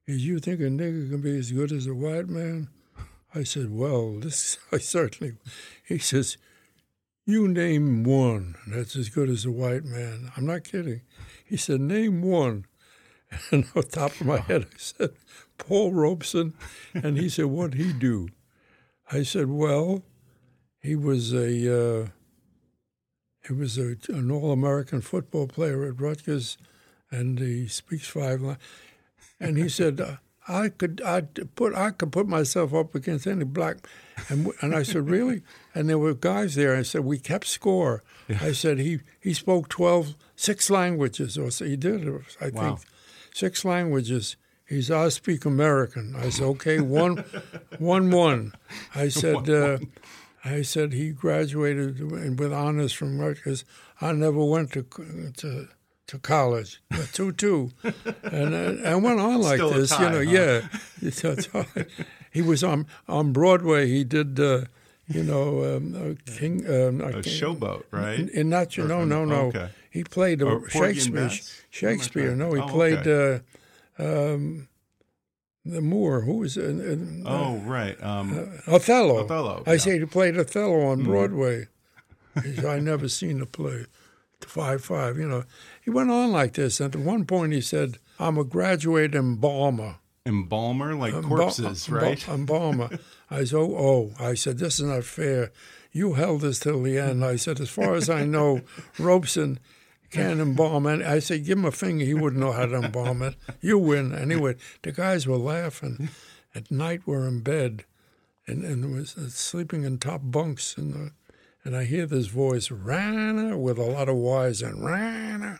Is 0.09 0.25
you 0.25 0.39
think 0.39 0.59
a 0.59 0.63
nigger 0.63 1.07
can 1.07 1.21
be 1.21 1.37
as 1.37 1.51
good 1.51 1.71
as 1.71 1.85
a 1.85 1.93
white 1.93 2.27
man? 2.27 2.69
I 3.35 3.43
said, 3.43 3.69
well, 3.69 4.13
this 4.13 4.57
I 4.71 4.79
certainly. 4.79 5.33
He 5.87 5.99
says, 5.99 6.35
you 7.27 7.47
name 7.47 8.03
one 8.03 8.55
that's 8.65 8.95
as 8.95 9.09
good 9.09 9.29
as 9.29 9.45
a 9.45 9.51
white 9.51 9.85
man. 9.85 10.31
I'm 10.35 10.47
not 10.47 10.63
kidding. 10.63 11.01
He 11.45 11.57
said, 11.57 11.79
name 11.81 12.23
one. 12.23 12.65
And 13.51 13.65
on 13.75 13.83
top 13.83 14.19
of 14.19 14.25
my 14.25 14.39
head, 14.39 14.65
I 14.73 14.77
said, 14.77 15.11
Paul 15.59 15.93
Robeson. 15.93 16.55
And 16.95 17.15
he 17.15 17.29
said, 17.29 17.45
what'd 17.45 17.75
he 17.75 17.93
do? 17.93 18.29
I 19.11 19.21
said, 19.21 19.51
well, 19.51 20.01
he 20.81 20.95
was 20.95 21.35
a 21.35 22.01
uh, 22.01 22.07
he 23.45 23.53
was 23.53 23.77
a, 23.77 23.95
an 24.07 24.31
all-American 24.31 25.01
football 25.01 25.45
player 25.45 25.85
at 25.85 26.01
Rutgers, 26.01 26.57
and 27.11 27.37
he 27.37 27.67
speaks 27.67 28.07
five 28.07 28.41
languages. 28.41 28.65
And 29.39 29.57
he 29.57 29.69
said, 29.69 30.01
uh, 30.01 30.17
I 30.49 30.69
could 30.69 31.01
I 31.05 31.21
put 31.21 31.75
I 31.75 31.91
could 31.91 32.11
put 32.11 32.27
myself 32.27 32.73
up 32.73 32.95
against 32.95 33.27
any 33.27 33.45
black, 33.45 33.87
and 34.29 34.51
and 34.61 34.75
I 34.75 34.81
said 34.81 35.07
really, 35.07 35.43
and 35.75 35.87
there 35.87 35.99
were 35.99 36.15
guys 36.15 36.55
there. 36.55 36.75
I 36.75 36.81
said 36.81 37.01
we 37.01 37.19
kept 37.19 37.45
score. 37.45 38.03
Yeah. 38.27 38.39
I 38.41 38.53
said 38.53 38.79
he 38.79 39.01
he 39.19 39.33
spoke 39.33 39.69
12, 39.69 40.15
six 40.35 40.71
languages, 40.71 41.37
or 41.37 41.51
so 41.51 41.65
he 41.65 41.75
did. 41.75 42.07
I 42.41 42.49
wow. 42.49 42.75
think 42.75 42.79
six 43.31 43.63
languages. 43.63 44.37
He 44.67 44.81
said 44.81 44.97
I 44.97 45.09
speak 45.09 45.45
American. 45.45 46.15
I 46.15 46.29
said 46.29 46.45
okay, 46.45 46.79
one, 46.79 47.23
one, 47.77 48.09
one. 48.09 48.53
I 48.95 49.07
said. 49.21 49.49
Uh, 49.49 49.77
I 50.45 50.61
said 50.61 50.93
he 50.93 51.09
graduated 51.11 52.39
with 52.39 52.53
honors 52.53 52.93
from 52.93 53.19
Rutgers. 53.19 53.65
I 53.99 54.13
never 54.13 54.43
went 54.43 54.71
to 54.71 54.83
to 55.37 55.67
to 56.09 56.17
college, 56.17 56.81
two 57.13 57.31
two, 57.31 57.71
and 58.23 58.53
and 58.53 59.03
went 59.03 59.19
on 59.19 59.41
like 59.41 59.57
Still 59.57 59.69
this. 59.69 59.91
Tie, 59.91 60.03
you 60.03 60.09
know, 60.09 60.67
huh? 61.51 61.63
yeah. 61.75 61.83
he 62.31 62.41
was 62.41 62.63
on 62.63 62.87
on 63.07 63.31
Broadway. 63.31 63.87
He 63.87 64.03
did. 64.03 64.39
Uh, 64.39 64.65
you 65.11 65.23
know, 65.23 65.75
um, 65.75 66.17
King, 66.37 66.67
um, 66.67 67.01
a 67.01 67.13
King, 67.13 67.23
showboat, 67.23 67.83
right? 67.89 68.19
In, 68.19 68.29
in 68.29 68.49
that, 68.51 68.77
you 68.77 68.83
know, 68.83 69.03
no, 69.03 69.25
no. 69.25 69.47
Okay. 69.47 69.69
He 69.89 70.03
played 70.03 70.39
a 70.43 70.61
Shakespeare. 70.69 71.31
Shakespeare. 71.71 72.35
No, 72.35 72.53
he 72.53 72.61
oh, 72.61 72.67
played 72.67 73.07
okay. 73.07 73.43
uh, 73.97 74.03
um, 74.03 74.67
the 75.65 75.81
Moor. 75.81 76.21
Who 76.21 76.37
was? 76.37 76.59
Uh, 76.59 77.23
uh, 77.25 77.27
oh, 77.27 77.55
right. 77.65 78.01
Um, 78.03 78.37
uh, 78.67 78.75
Othello. 78.75 79.23
Othello. 79.23 79.63
I 79.65 79.71
yeah. 79.71 79.77
say 79.77 79.97
he 79.97 80.05
played 80.05 80.37
Othello 80.37 80.85
on 80.85 80.99
mm-hmm. 80.99 81.07
Broadway. 81.07 81.67
I 82.35 82.79
never 82.79 83.09
seen 83.09 83.39
the 83.39 83.47
play. 83.47 83.87
Five 84.41 84.83
five. 84.83 85.17
You 85.17 85.27
know, 85.27 85.43
he 85.81 85.89
went 85.89 86.11
on 86.11 86.31
like 86.31 86.53
this. 86.53 86.79
And 86.79 86.95
at 86.95 87.01
one 87.01 87.25
point, 87.25 87.53
he 87.53 87.61
said, 87.61 87.97
"I'm 88.19 88.37
a 88.37 88.43
graduate 88.43 89.15
embalmer." 89.15 89.95
Embalmer, 90.25 90.95
like 90.95 91.13
corpses, 91.23 91.89
right? 91.89 92.27
Embalmer. 92.27 92.89
I 93.31 93.43
said, 93.43 93.57
oh, 93.57 93.75
oh, 93.77 94.23
I 94.23 94.33
said, 94.33 94.57
this 94.59 94.79
is 94.79 94.85
not 94.85 95.03
fair. 95.03 95.51
You 95.91 96.13
held 96.13 96.41
this 96.41 96.59
till 96.59 96.83
the 96.83 96.97
end. 96.97 97.23
I 97.23 97.35
said, 97.35 97.59
as 97.59 97.69
far 97.69 97.95
as 97.95 98.09
I 98.09 98.25
know, 98.25 98.61
Robeson 98.99 99.59
can't 100.11 100.39
embalm 100.39 100.87
it. 100.87 101.01
I 101.01 101.19
said, 101.19 101.45
give 101.45 101.57
him 101.57 101.65
a 101.65 101.71
finger. 101.71 102.05
He 102.05 102.13
wouldn't 102.13 102.41
know 102.41 102.51
how 102.51 102.65
to 102.65 102.75
embalm 102.75 103.21
it. 103.21 103.35
You 103.61 103.77
win. 103.77 104.13
Anyway, 104.13 104.55
the 104.81 104.91
guys 104.91 105.27
were 105.27 105.37
laughing. 105.37 106.09
At 106.53 106.71
night, 106.71 107.01
we're 107.05 107.27
in 107.27 107.41
bed 107.41 107.85
and, 108.47 108.63
and 108.63 108.95
was 108.95 109.11
sleeping 109.29 109.83
in 109.83 109.99
top 109.99 110.21
bunks. 110.23 110.77
And, 110.77 110.95
uh, 110.95 111.09
and 111.63 111.75
I 111.75 111.83
hear 111.83 112.05
this 112.05 112.27
voice, 112.27 112.71
Rana, 112.71 113.57
with 113.57 113.77
a 113.77 113.83
lot 113.83 114.09
of 114.09 114.15
Y's, 114.15 114.61
and 114.61 114.83
Rana, 114.83 115.59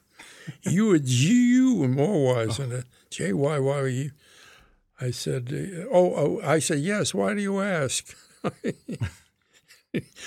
you 0.64 0.94
a 0.94 1.00
Jew, 1.00 1.84
and 1.84 1.96
more 1.96 2.36
Y's, 2.36 2.60
and 2.60 2.72
a 2.74 2.84
J 3.10 3.34
Y 3.34 3.60
Y. 3.60 4.12
I 5.02 5.12
said, 5.12 5.54
oh, 5.92 6.14
oh, 6.16 6.42
I 6.44 6.60
said, 6.60 6.80
yes, 6.80 7.14
why 7.14 7.34
do 7.34 7.42
you 7.42 7.62
ask? 7.62 8.16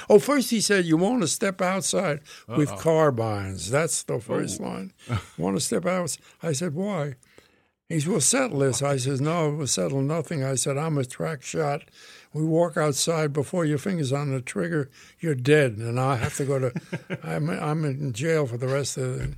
oh, 0.09 0.19
first 0.19 0.51
he 0.51 0.61
said, 0.61 0.87
you 0.87 0.97
want 0.97 1.21
to 1.21 1.29
step 1.29 1.61
outside 1.61 2.21
Uh-oh. 2.49 2.57
with 2.57 2.71
carbines. 2.77 3.71
That's 3.71 4.03
the 4.03 4.15
oh. 4.15 4.21
first 4.21 4.61
oh. 4.61 4.65
line. 4.65 4.93
want 5.39 5.57
to 5.57 5.61
step 5.61 5.85
out? 5.85 6.17
I 6.43 6.53
said, 6.53 6.75
why? 6.75 7.17
He 7.89 8.01
said, 8.01 8.11
well, 8.11 8.21
settle 8.21 8.61
this. 8.61 8.83
I 8.83 8.97
said, 8.97 9.21
no, 9.21 9.51
we'll 9.51 9.67
settle 9.67 10.01
nothing. 10.01 10.43
I 10.43 10.55
said, 10.55 10.79
I'm 10.79 10.97
a 10.97 11.05
track 11.05 11.43
shot. 11.43 11.83
We 12.35 12.45
walk 12.45 12.77
outside 12.77 13.33
before 13.33 13.65
your 13.65 13.79
finger's 13.79 14.13
on 14.13 14.33
the 14.33 14.41
trigger, 14.41 14.91
you're 15.21 15.35
dead. 15.35 15.77
And 15.77 16.01
I 16.01 16.17
have 16.17 16.37
to 16.37 16.45
go 16.45 16.59
to, 16.59 16.73
I'm, 17.23 17.51
I'm 17.51 17.85
in 17.85 18.13
jail 18.13 18.47
for 18.47 18.57
the 18.57 18.69
rest 18.69 18.97
of 18.97 19.19
the, 19.19 19.35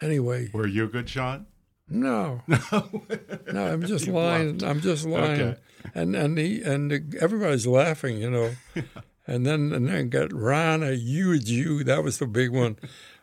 anyway. 0.00 0.50
Were 0.52 0.66
you 0.66 0.84
a 0.84 0.88
good 0.88 1.08
shot? 1.08 1.42
No, 1.90 2.42
no, 2.46 2.58
no. 3.52 3.66
I'm 3.66 3.82
just 3.82 4.06
lying. 4.06 4.62
I'm 4.62 4.80
just 4.80 5.04
lying, 5.04 5.40
okay. 5.40 5.58
and 5.92 6.14
and 6.14 6.38
he 6.38 6.62
and 6.62 6.88
the, 6.88 7.18
everybody's 7.20 7.66
laughing, 7.66 8.18
you 8.18 8.30
know. 8.30 8.54
and 9.26 9.44
then 9.44 9.72
and 9.72 9.88
then 9.88 10.08
got 10.08 10.32
Rana, 10.32 10.92
you, 10.92 11.32
you. 11.32 11.82
That 11.82 12.04
was 12.04 12.18
the 12.18 12.28
big 12.28 12.50
one. 12.50 12.76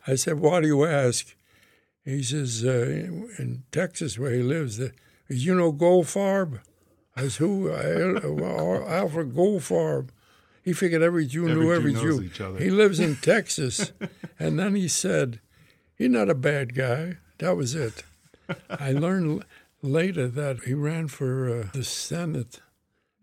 I 0.06 0.16
said, 0.16 0.40
"Why 0.40 0.60
do 0.60 0.68
you 0.68 0.84
ask?" 0.84 1.34
He 2.04 2.22
says, 2.22 2.66
uh, 2.66 3.08
"In 3.40 3.64
Texas, 3.72 4.20
where 4.20 4.32
he 4.32 4.44
lives, 4.44 4.76
the, 4.78 4.92
you 5.30 5.56
know 5.56 5.72
Goldfarb." 5.72 6.60
Said, 7.18 7.32
"Who?" 7.34 7.72
Alfred 7.72 9.34
Goldfarb. 9.34 10.10
He 10.64 10.74
figured 10.74 11.02
every 11.02 11.26
Jew 11.26 11.48
every 11.48 11.64
knew 11.64 11.74
every 11.74 11.94
Jew. 11.94 12.28
Jew. 12.28 12.56
He 12.56 12.70
lives 12.70 13.00
in 13.00 13.16
Texas, 13.18 13.94
and 14.40 14.60
then 14.60 14.76
he 14.76 14.88
said, 14.88 15.40
"He's 15.96 16.10
not 16.10 16.30
a 16.30 16.36
bad 16.36 16.76
guy." 16.76 17.18
That 17.38 17.56
was 17.56 17.76
it. 17.76 18.04
I 18.70 18.92
learned 18.92 19.46
later 19.82 20.28
that 20.28 20.64
he 20.64 20.74
ran 20.74 21.08
for 21.08 21.50
uh, 21.50 21.68
the 21.74 21.84
Senate. 21.84 22.60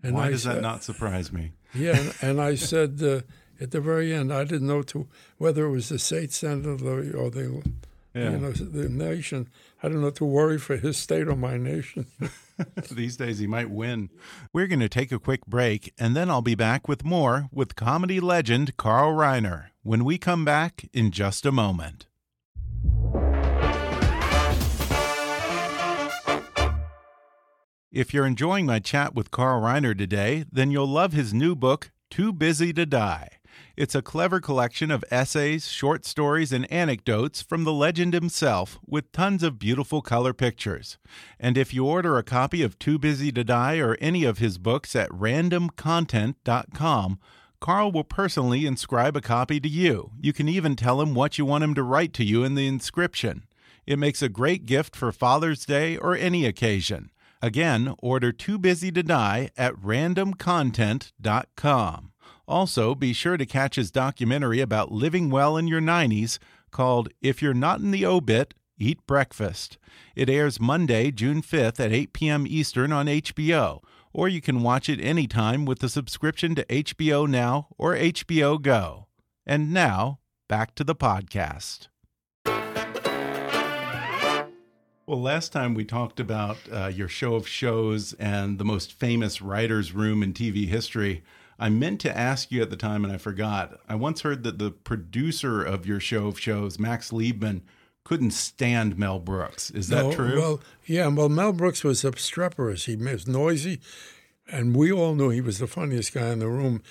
And 0.02 0.14
Why 0.14 0.26
I 0.26 0.30
does 0.30 0.42
said, 0.42 0.56
that 0.56 0.62
not 0.62 0.84
surprise 0.84 1.32
me? 1.32 1.52
Yeah, 1.74 1.96
and, 1.96 2.14
and 2.20 2.40
I 2.40 2.54
said 2.54 3.02
uh, 3.02 3.22
at 3.60 3.70
the 3.70 3.80
very 3.80 4.12
end, 4.12 4.32
I 4.32 4.44
didn't 4.44 4.66
know 4.66 4.82
to, 4.82 5.08
whether 5.38 5.64
it 5.66 5.70
was 5.70 5.88
the 5.88 5.98
state 5.98 6.32
senate 6.32 6.66
or 6.66 6.76
the, 6.76 7.16
or 7.16 7.30
the 7.30 7.62
yeah. 8.14 8.30
you 8.30 8.38
know 8.38 8.52
the 8.52 8.88
nation. 8.88 9.48
I 9.84 9.88
don't 9.88 10.00
know 10.00 10.08
to 10.08 10.24
worry 10.24 10.56
for 10.56 10.78
his 10.78 10.96
state 10.96 11.28
or 11.28 11.36
my 11.36 11.58
nation. 11.58 12.06
These 12.90 13.18
days 13.18 13.38
he 13.38 13.46
might 13.46 13.68
win. 13.68 14.08
We're 14.50 14.66
going 14.66 14.80
to 14.80 14.88
take 14.88 15.12
a 15.12 15.18
quick 15.18 15.44
break, 15.44 15.92
and 15.98 16.16
then 16.16 16.30
I'll 16.30 16.40
be 16.40 16.54
back 16.54 16.88
with 16.88 17.04
more 17.04 17.50
with 17.52 17.76
comedy 17.76 18.18
legend 18.18 18.78
Carl 18.78 19.12
Reiner 19.12 19.66
when 19.82 20.02
we 20.02 20.16
come 20.16 20.42
back 20.42 20.88
in 20.94 21.10
just 21.10 21.44
a 21.44 21.52
moment. 21.52 22.06
If 27.92 28.14
you're 28.14 28.26
enjoying 28.26 28.64
my 28.64 28.78
chat 28.78 29.14
with 29.14 29.30
Carl 29.30 29.60
Reiner 29.60 29.96
today, 29.96 30.46
then 30.50 30.70
you'll 30.70 30.86
love 30.86 31.12
his 31.12 31.34
new 31.34 31.54
book, 31.54 31.90
Too 32.08 32.32
Busy 32.32 32.72
to 32.72 32.86
Die. 32.86 33.28
It's 33.76 33.96
a 33.96 34.02
clever 34.02 34.40
collection 34.40 34.92
of 34.92 35.04
essays, 35.10 35.66
short 35.66 36.04
stories, 36.04 36.52
and 36.52 36.70
anecdotes 36.70 37.42
from 37.42 37.64
the 37.64 37.72
legend 37.72 38.14
himself 38.14 38.78
with 38.86 39.10
tons 39.10 39.42
of 39.42 39.58
beautiful 39.58 40.00
color 40.00 40.32
pictures. 40.32 40.96
And 41.40 41.58
if 41.58 41.74
you 41.74 41.84
order 41.84 42.16
a 42.16 42.22
copy 42.22 42.62
of 42.62 42.78
Too 42.78 43.00
Busy 43.00 43.32
to 43.32 43.42
Die 43.42 43.78
or 43.78 43.96
any 44.00 44.22
of 44.22 44.38
his 44.38 44.58
books 44.58 44.94
at 44.94 45.10
randomcontent.com, 45.10 47.18
Carl 47.60 47.90
will 47.90 48.04
personally 48.04 48.64
inscribe 48.64 49.16
a 49.16 49.20
copy 49.20 49.58
to 49.58 49.68
you. 49.68 50.12
You 50.20 50.32
can 50.32 50.48
even 50.48 50.76
tell 50.76 51.00
him 51.00 51.12
what 51.12 51.36
you 51.36 51.44
want 51.44 51.64
him 51.64 51.74
to 51.74 51.82
write 51.82 52.12
to 52.14 52.22
you 52.22 52.44
in 52.44 52.54
the 52.54 52.68
inscription. 52.68 53.42
It 53.86 53.98
makes 53.98 54.22
a 54.22 54.28
great 54.28 54.66
gift 54.66 54.94
for 54.94 55.10
Father's 55.10 55.66
Day 55.66 55.96
or 55.96 56.14
any 56.14 56.46
occasion. 56.46 57.10
Again, 57.42 57.96
order 57.98 58.30
Too 58.30 58.56
Busy 58.56 58.92
to 58.92 59.02
Die 59.02 59.50
at 59.56 59.74
randomcontent.com. 59.74 62.12
Also, 62.46 62.94
be 62.94 63.12
sure 63.12 63.36
to 63.36 63.46
catch 63.46 63.76
his 63.76 63.90
documentary 63.90 64.60
about 64.60 64.92
living 64.92 65.30
well 65.30 65.56
in 65.56 65.66
your 65.66 65.80
90s 65.80 66.38
called 66.70 67.08
If 67.22 67.40
You're 67.40 67.54
Not 67.54 67.80
in 67.80 67.90
the 67.90 68.04
Obit, 68.04 68.52
Eat 68.78 69.06
Breakfast. 69.06 69.78
It 70.14 70.28
airs 70.28 70.60
Monday, 70.60 71.10
June 71.10 71.40
5th 71.40 71.80
at 71.80 71.92
8 71.92 72.12
p.m. 72.12 72.46
Eastern 72.46 72.92
on 72.92 73.06
HBO, 73.06 73.82
or 74.12 74.28
you 74.28 74.40
can 74.40 74.62
watch 74.62 74.88
it 74.88 75.00
anytime 75.00 75.64
with 75.64 75.82
a 75.82 75.88
subscription 75.88 76.54
to 76.56 76.64
HBO 76.66 77.28
Now 77.28 77.68
or 77.78 77.94
HBO 77.94 78.60
Go. 78.60 79.06
And 79.46 79.72
now, 79.72 80.18
back 80.48 80.74
to 80.74 80.84
the 80.84 80.94
podcast. 80.94 81.88
Well, 85.06 85.20
last 85.20 85.52
time 85.52 85.74
we 85.74 85.84
talked 85.84 86.18
about 86.18 86.56
uh, 86.72 86.86
your 86.86 87.08
show 87.08 87.34
of 87.34 87.46
shows 87.46 88.14
and 88.14 88.58
the 88.58 88.64
most 88.64 88.92
famous 88.92 89.42
writer's 89.42 89.92
room 89.92 90.22
in 90.22 90.32
TV 90.32 90.66
history. 90.66 91.22
I 91.58 91.68
meant 91.68 92.00
to 92.02 92.16
ask 92.16 92.50
you 92.50 92.62
at 92.62 92.70
the 92.70 92.76
time 92.76 93.04
and 93.04 93.12
I 93.12 93.16
forgot. 93.16 93.80
I 93.88 93.94
once 93.94 94.22
heard 94.22 94.42
that 94.44 94.58
the 94.58 94.70
producer 94.70 95.62
of 95.62 95.86
your 95.86 96.00
show 96.00 96.26
of 96.26 96.38
shows, 96.38 96.78
Max 96.78 97.10
Liebman, 97.10 97.62
couldn't 98.04 98.32
stand 98.32 98.98
Mel 98.98 99.18
Brooks. 99.18 99.70
Is 99.70 99.88
that 99.88 100.04
no, 100.04 100.12
true? 100.12 100.40
Well, 100.40 100.60
yeah. 100.84 101.06
Well, 101.08 101.30
Mel 101.30 101.52
Brooks 101.52 101.82
was 101.82 102.04
obstreperous. 102.04 102.84
He 102.84 102.96
was 102.96 103.26
noisy, 103.26 103.80
and 104.50 104.76
we 104.76 104.92
all 104.92 105.14
knew 105.14 105.30
he 105.30 105.40
was 105.40 105.58
the 105.58 105.66
funniest 105.66 106.12
guy 106.12 106.28
in 106.28 106.38
the 106.38 106.48
room. 106.48 106.82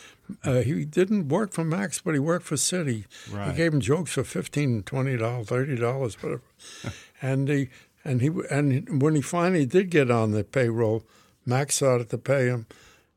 Uh, 0.43 0.61
he 0.61 0.85
didn't 0.85 1.27
work 1.27 1.53
for 1.53 1.63
Max, 1.63 2.01
but 2.01 2.15
he 2.15 2.19
worked 2.19 2.45
for 2.45 2.57
Sid. 2.57 3.05
Right. 3.31 3.51
He 3.51 3.57
gave 3.57 3.73
him 3.73 3.79
jokes 3.79 4.13
for 4.13 4.23
fifteen, 4.23 4.81
twenty 4.81 5.15
dollars, 5.15 5.47
thirty 5.47 5.75
dollars, 5.75 6.21
whatever. 6.21 6.41
and 7.21 7.47
he 7.47 7.69
and 8.03 8.21
he 8.21 8.31
and 8.49 9.01
when 9.01 9.15
he 9.15 9.21
finally 9.21 9.67
did 9.67 9.91
get 9.91 10.09
on 10.09 10.31
the 10.31 10.43
payroll, 10.43 11.03
Max 11.45 11.75
started 11.75 12.09
to 12.09 12.17
pay 12.17 12.47
him. 12.47 12.65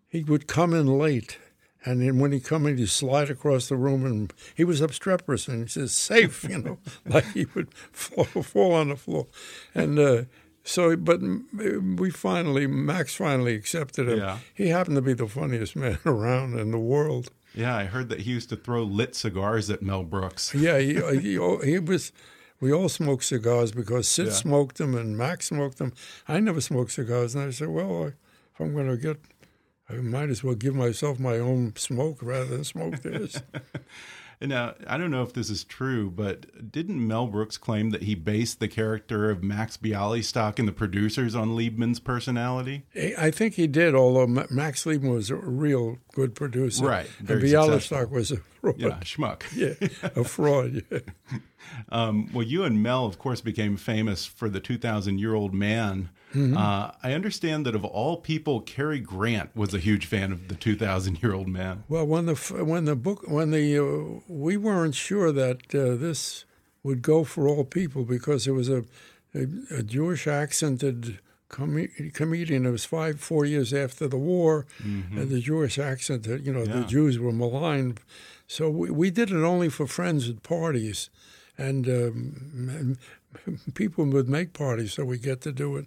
He 0.08 0.22
would 0.22 0.46
come 0.46 0.72
in 0.72 0.86
late, 0.86 1.38
and 1.84 2.00
then 2.00 2.18
when 2.18 2.32
he 2.32 2.40
come 2.40 2.66
in, 2.66 2.78
he'd 2.78 2.88
slide 2.88 3.30
across 3.30 3.68
the 3.68 3.76
room, 3.76 4.04
and 4.04 4.32
he 4.54 4.64
was 4.64 4.80
obstreperous, 4.80 5.48
and 5.48 5.62
he 5.62 5.68
says 5.68 5.92
safe, 5.94 6.44
you 6.44 6.58
know, 6.58 6.78
like 7.06 7.26
he 7.32 7.46
would 7.54 7.72
fall, 7.74 8.24
fall 8.24 8.72
on 8.72 8.88
the 8.90 8.96
floor, 8.96 9.26
and. 9.74 9.98
Uh, 9.98 10.22
so, 10.68 10.96
but 10.96 11.20
we 11.96 12.10
finally, 12.10 12.66
Max 12.66 13.14
finally 13.14 13.54
accepted 13.54 14.08
him. 14.08 14.18
Yeah. 14.18 14.38
He 14.52 14.66
happened 14.70 14.96
to 14.96 15.00
be 15.00 15.12
the 15.12 15.28
funniest 15.28 15.76
man 15.76 16.00
around 16.04 16.58
in 16.58 16.72
the 16.72 16.78
world. 16.80 17.30
Yeah, 17.54 17.76
I 17.76 17.84
heard 17.84 18.08
that 18.08 18.22
he 18.22 18.32
used 18.32 18.48
to 18.48 18.56
throw 18.56 18.82
lit 18.82 19.14
cigars 19.14 19.70
at 19.70 19.80
Mel 19.80 20.02
Brooks. 20.02 20.52
Yeah, 20.52 20.80
he, 20.80 20.94
he, 21.20 21.38
he 21.64 21.78
was. 21.78 22.10
We 22.58 22.72
all 22.72 22.88
smoked 22.88 23.22
cigars 23.22 23.70
because 23.70 24.08
Sid 24.08 24.26
Yeah. 24.26 24.32
smoked 24.32 24.78
them 24.78 24.96
and 24.96 25.16
Max 25.16 25.46
smoked 25.46 25.78
them. 25.78 25.92
I 26.26 26.40
never 26.40 26.60
smoked 26.60 26.90
cigars, 26.90 27.36
and 27.36 27.44
I 27.44 27.50
said, 27.50 27.68
"Well, 27.68 28.06
if 28.06 28.14
I'm 28.60 28.74
going 28.74 28.88
to 28.88 28.96
get, 28.96 29.18
I 29.88 29.94
might 29.94 30.30
as 30.30 30.42
well 30.44 30.54
give 30.54 30.74
myself 30.74 31.18
my 31.20 31.38
own 31.38 31.74
smoke 31.76 32.18
rather 32.22 32.46
than 32.46 32.64
smoke 32.64 33.00
theirs." 33.02 33.42
Now, 34.38 34.74
I 34.86 34.98
don't 34.98 35.10
know 35.10 35.22
if 35.22 35.32
this 35.32 35.48
is 35.48 35.64
true, 35.64 36.10
but 36.10 36.70
didn't 36.70 37.04
Mel 37.08 37.26
Brooks 37.26 37.56
claim 37.56 37.88
that 37.88 38.02
he 38.02 38.14
based 38.14 38.60
the 38.60 38.68
character 38.68 39.30
of 39.30 39.42
Max 39.42 39.78
Bialystock 39.78 40.58
and 40.58 40.68
the 40.68 40.72
producers 40.72 41.34
on 41.34 41.56
Liebman's 41.56 42.00
personality? 42.00 42.84
I 43.16 43.30
think 43.30 43.54
he 43.54 43.66
did, 43.66 43.94
although 43.94 44.26
Max 44.26 44.84
Liebman 44.84 45.14
was 45.14 45.30
a 45.30 45.36
real 45.36 45.96
good 46.12 46.34
producer, 46.34 46.84
Right, 46.84 47.06
And 47.20 47.28
Bialystock 47.28 47.80
successful. 47.80 48.08
was 48.10 48.30
a 48.32 48.36
fraud. 48.60 48.78
Yeah, 48.78 48.98
schmuck. 49.00 49.42
yeah, 49.56 49.88
a 50.14 50.22
fraud. 50.22 50.82
Yeah. 50.90 50.98
Um, 51.90 52.30
well, 52.32 52.46
you 52.46 52.64
and 52.64 52.82
Mel, 52.82 53.04
of 53.06 53.18
course, 53.18 53.40
became 53.40 53.76
famous 53.76 54.26
for 54.26 54.48
the 54.48 54.60
2,000 54.60 55.18
year 55.18 55.34
old 55.34 55.54
man. 55.54 56.10
Uh, 56.34 56.90
I 57.02 57.14
understand 57.14 57.64
that 57.64 57.74
of 57.74 57.82
all 57.82 58.18
people, 58.18 58.60
Cary 58.60 59.00
Grant 59.00 59.56
was 59.56 59.72
a 59.72 59.78
huge 59.78 60.04
fan 60.04 60.32
of 60.32 60.48
the 60.48 60.54
2,000 60.54 61.22
year 61.22 61.32
old 61.32 61.48
man. 61.48 61.84
Well, 61.88 62.06
when 62.06 62.26
the 62.26 62.34
when 62.34 62.84
the 62.84 62.94
book 62.94 63.22
when 63.26 63.52
the 63.52 63.78
uh, 63.78 64.20
we 64.28 64.58
weren't 64.58 64.94
sure 64.94 65.32
that 65.32 65.74
uh, 65.74 65.96
this 65.96 66.44
would 66.82 67.00
go 67.00 67.24
for 67.24 67.48
all 67.48 67.64
people 67.64 68.04
because 68.04 68.46
it 68.46 68.52
was 68.52 68.68
a 68.68 68.84
a, 69.34 69.46
a 69.78 69.82
Jewish 69.82 70.26
accented 70.26 71.20
com- 71.48 71.88
comedian. 72.12 72.66
It 72.66 72.70
was 72.70 72.84
five 72.84 73.18
four 73.20 73.46
years 73.46 73.72
after 73.72 74.06
the 74.06 74.18
war, 74.18 74.66
and 74.84 75.30
the 75.30 75.40
Jewish 75.40 75.78
accent 75.78 76.24
that 76.24 76.42
you 76.44 76.52
know 76.52 76.66
the 76.66 76.84
Jews 76.84 77.18
were 77.18 77.32
maligned. 77.32 78.00
So 78.46 78.68
we, 78.68 78.90
we 78.90 79.10
did 79.10 79.30
it 79.30 79.42
only 79.42 79.68
for 79.70 79.86
friends 79.86 80.28
at 80.28 80.42
parties, 80.42 81.08
and, 81.58 81.88
um, 81.88 82.98
people 83.74 84.04
would 84.06 84.28
make 84.28 84.52
parties, 84.52 84.94
so 84.94 85.04
we 85.04 85.18
get 85.18 85.40
to 85.42 85.52
do 85.52 85.76
it 85.76 85.86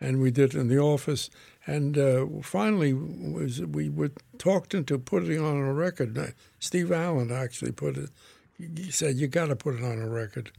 and 0.00 0.20
we 0.20 0.30
did 0.30 0.54
it 0.54 0.58
in 0.58 0.68
the 0.68 0.78
office. 0.78 1.30
And 1.66 1.98
uh, 1.98 2.26
finally, 2.42 2.92
was 2.92 3.60
we 3.60 3.88
were 3.88 4.12
talked 4.38 4.74
into 4.74 4.98
putting 4.98 5.40
on 5.40 5.56
a 5.56 5.72
record. 5.72 6.34
Steve 6.58 6.92
Allen 6.92 7.32
actually 7.32 7.72
put 7.72 7.96
it. 7.96 8.10
He 8.56 8.90
said, 8.90 9.16
"You 9.16 9.26
got 9.26 9.46
to 9.46 9.56
put 9.56 9.74
it 9.74 9.84
on 9.84 9.98
a 9.98 10.08
record," 10.08 10.52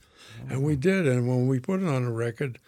and 0.49 0.63
we 0.63 0.75
did. 0.75 1.07
And 1.07 1.27
when 1.27 1.47
we 1.47 1.59
put 1.59 1.81
it 1.81 1.87
on 1.87 2.03
a 2.03 2.11
record, 2.11 2.59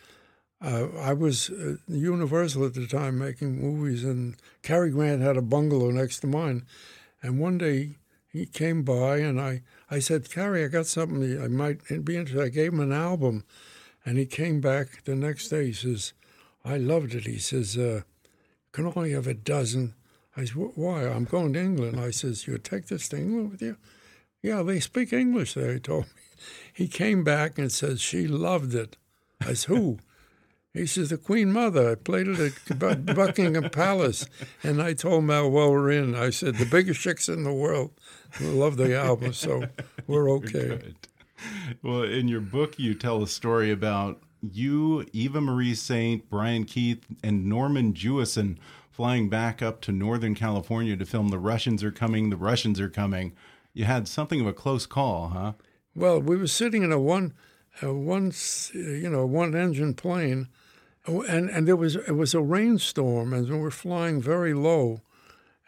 uh, 0.62 0.88
I 1.00 1.14
was 1.14 1.50
uh, 1.50 1.76
Universal 1.88 2.66
at 2.66 2.76
the 2.76 2.88
time 2.88 3.18
making 3.18 3.60
movies, 3.60 4.04
and 4.04 4.36
Cary 4.64 4.92
Grant 4.92 5.22
had 5.22 5.38
a 5.38 5.42
bungalow 5.42 5.92
next 5.92 6.20
to 6.20 6.28
mine. 6.28 6.66
And 7.22 7.40
one 7.40 7.58
day 7.58 7.96
he 8.32 8.46
came 8.46 8.84
by, 8.84 9.18
and 9.18 9.42
I, 9.42 9.64
I 9.90 10.00
said, 10.00 10.32
Cary, 10.32 10.64
I 10.64 10.68
got 10.68 10.86
something 10.86 11.42
I 11.42 11.48
might 11.48 11.82
be 12.06 12.16
interested. 12.16 12.44
I 12.44 12.50
gave 12.50 12.74
him 12.74 12.80
an 12.80 12.92
album, 12.92 13.44
and 14.06 14.18
he 14.18 14.26
came 14.26 14.62
back 14.62 15.04
the 15.04 15.16
next 15.16 15.50
day. 15.50 15.68
He 15.68 15.74
says, 15.74 16.14
I 16.64 16.78
loved 16.78 17.16
it. 17.16 17.26
He 17.26 17.40
says, 17.40 17.78
uh, 17.78 18.02
can 18.72 18.92
only 18.96 19.12
have 19.14 19.28
a 19.28 19.34
dozen. 19.34 19.96
I 20.38 20.46
said, 20.46 20.58
why? 20.76 21.08
I'm 21.08 21.26
going 21.26 21.54
to 21.54 21.60
England. 21.60 22.00
I 22.00 22.12
says, 22.12 22.46
you 22.46 22.58
take 22.60 22.88
this 22.88 23.10
to 23.10 23.18
England 23.18 23.52
with 23.52 23.62
you? 23.62 23.78
Yeah, 24.44 24.62
they 24.62 24.80
speak 24.80 25.12
English 25.12 25.56
there, 25.56 25.74
he 25.74 25.80
told 25.80 26.06
me. 26.06 26.12
He 26.72 26.88
came 26.88 27.24
back 27.24 27.58
and 27.58 27.72
says, 27.72 28.00
she 28.00 28.28
loved 28.28 28.74
it. 28.76 28.96
I 29.42 29.54
said, 29.54 29.76
who? 29.76 30.00
He 30.72 30.86
says, 30.86 31.10
the 31.10 31.18
Queen 31.18 31.52
Mother. 31.52 31.92
I 31.92 31.96
played 31.96 32.28
it 32.28 32.54
at 32.70 33.06
Buckingham 33.16 33.70
Palace. 33.72 34.28
And 34.64 34.82
I 34.82 34.94
told 34.94 35.24
Mel, 35.26 35.50
well, 35.50 35.72
we're 35.72 35.92
in. 35.92 36.16
I 36.16 36.30
said, 36.30 36.56
the 36.56 36.66
biggest 36.66 37.02
chicks 37.02 37.28
in 37.28 37.44
the 37.44 37.52
world 37.52 37.92
love 38.42 38.78
the 38.78 38.98
album, 38.98 39.34
so 39.34 39.64
we're 40.08 40.30
okay. 40.36 40.94
Well, 41.82 42.04
in 42.04 42.28
your 42.28 42.42
book, 42.42 42.78
you 42.78 42.94
tell 42.94 43.24
a 43.24 43.28
story 43.28 43.72
about 43.72 44.22
you, 44.42 45.06
Eva 45.14 45.42
Marie 45.42 45.76
Saint, 45.76 46.30
Brian 46.30 46.66
Keith, 46.66 47.06
and 47.24 47.46
Norman 47.46 47.94
Jewison 47.94 48.58
flying 48.92 49.30
back 49.30 49.62
up 49.62 49.82
to 49.82 49.92
Northern 49.92 50.36
California 50.36 50.96
to 50.98 51.06
film 51.06 51.30
The 51.30 51.40
Russians 51.40 51.84
Are 51.84 51.92
Coming, 51.92 52.30
The 52.30 52.38
Russians 52.38 52.80
Are 52.80 52.90
Coming. 52.90 53.34
You 53.74 53.86
had 53.86 54.08
something 54.08 54.42
of 54.42 54.48
a 54.48 54.54
close 54.54 54.86
call, 54.86 55.30
huh? 55.30 55.54
Well, 55.96 56.20
we 56.22 56.36
were 56.36 56.48
sitting 56.48 56.84
in 56.84 56.92
a 56.92 57.00
one, 57.00 57.34
a 57.82 57.94
one, 57.94 58.34
you 58.74 59.10
know, 59.10 59.26
one 59.26 59.56
engine 59.56 59.94
plane, 59.94 60.50
and 61.06 61.50
and 61.50 61.68
there 61.68 61.76
was 61.76 61.96
it 61.96 62.16
was 62.16 62.34
a 62.34 62.42
rainstorm, 62.42 63.34
and 63.34 63.50
we 63.50 63.58
were 63.58 63.72
flying 63.72 64.22
very 64.22 64.54
low, 64.54 65.02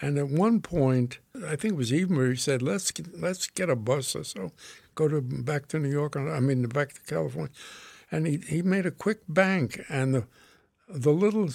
and 0.01 0.17
at 0.17 0.27
one 0.29 0.61
point, 0.61 1.19
I 1.47 1.55
think 1.55 1.73
it 1.73 1.77
was 1.77 1.93
Eva 1.93 2.11
Marie 2.13 2.35
said, 2.35 2.61
"Let's 2.61 2.91
get, 2.91 3.19
let's 3.19 3.47
get 3.47 3.69
a 3.69 3.75
bus 3.75 4.15
or 4.15 4.23
so, 4.23 4.51
go 4.95 5.07
to 5.07 5.21
back 5.21 5.67
to 5.69 5.79
New 5.79 5.91
York, 5.91 6.15
I 6.15 6.39
mean 6.39 6.63
back 6.63 6.93
to 6.93 7.01
California," 7.01 7.51
and 8.11 8.25
he 8.27 8.37
he 8.37 8.61
made 8.61 8.85
a 8.85 8.91
quick 8.91 9.19
bank, 9.29 9.81
and 9.89 10.13
the 10.15 10.23
the 10.89 11.11
little 11.13 11.49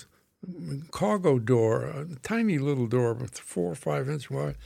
cargo 0.91 1.39
door, 1.39 1.85
a 1.87 2.07
tiny 2.23 2.59
little 2.59 2.87
door, 2.87 3.15
with 3.15 3.39
four 3.39 3.73
or 3.73 3.75
five 3.75 4.09
inch 4.09 4.31
wide, 4.31 4.57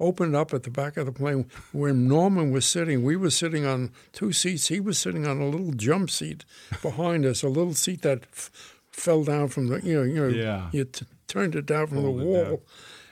opened 0.00 0.34
up 0.36 0.52
at 0.54 0.62
the 0.64 0.70
back 0.70 0.96
of 0.96 1.06
the 1.06 1.12
plane 1.12 1.46
where 1.72 1.92
Norman 1.92 2.50
was 2.50 2.66
sitting. 2.66 3.02
We 3.04 3.16
were 3.16 3.30
sitting 3.30 3.64
on 3.66 3.92
two 4.12 4.32
seats. 4.32 4.68
He 4.68 4.80
was 4.80 4.98
sitting 4.98 5.26
on 5.26 5.40
a 5.40 5.48
little 5.48 5.72
jump 5.72 6.10
seat 6.10 6.44
behind 6.82 7.24
us, 7.24 7.42
a 7.42 7.48
little 7.48 7.74
seat 7.74 8.02
that 8.02 8.24
f- 8.32 8.50
fell 8.90 9.24
down 9.24 9.48
from 9.48 9.68
the, 9.68 9.80
you 9.80 9.94
know, 9.96 10.02
you 10.02 10.14
know, 10.22 10.28
Yeah. 10.28 10.70
you 10.72 10.84
t- 10.84 11.06
turned 11.28 11.54
it 11.54 11.66
down 11.66 11.86
from 11.88 12.02
the 12.02 12.10
wall. 12.10 12.62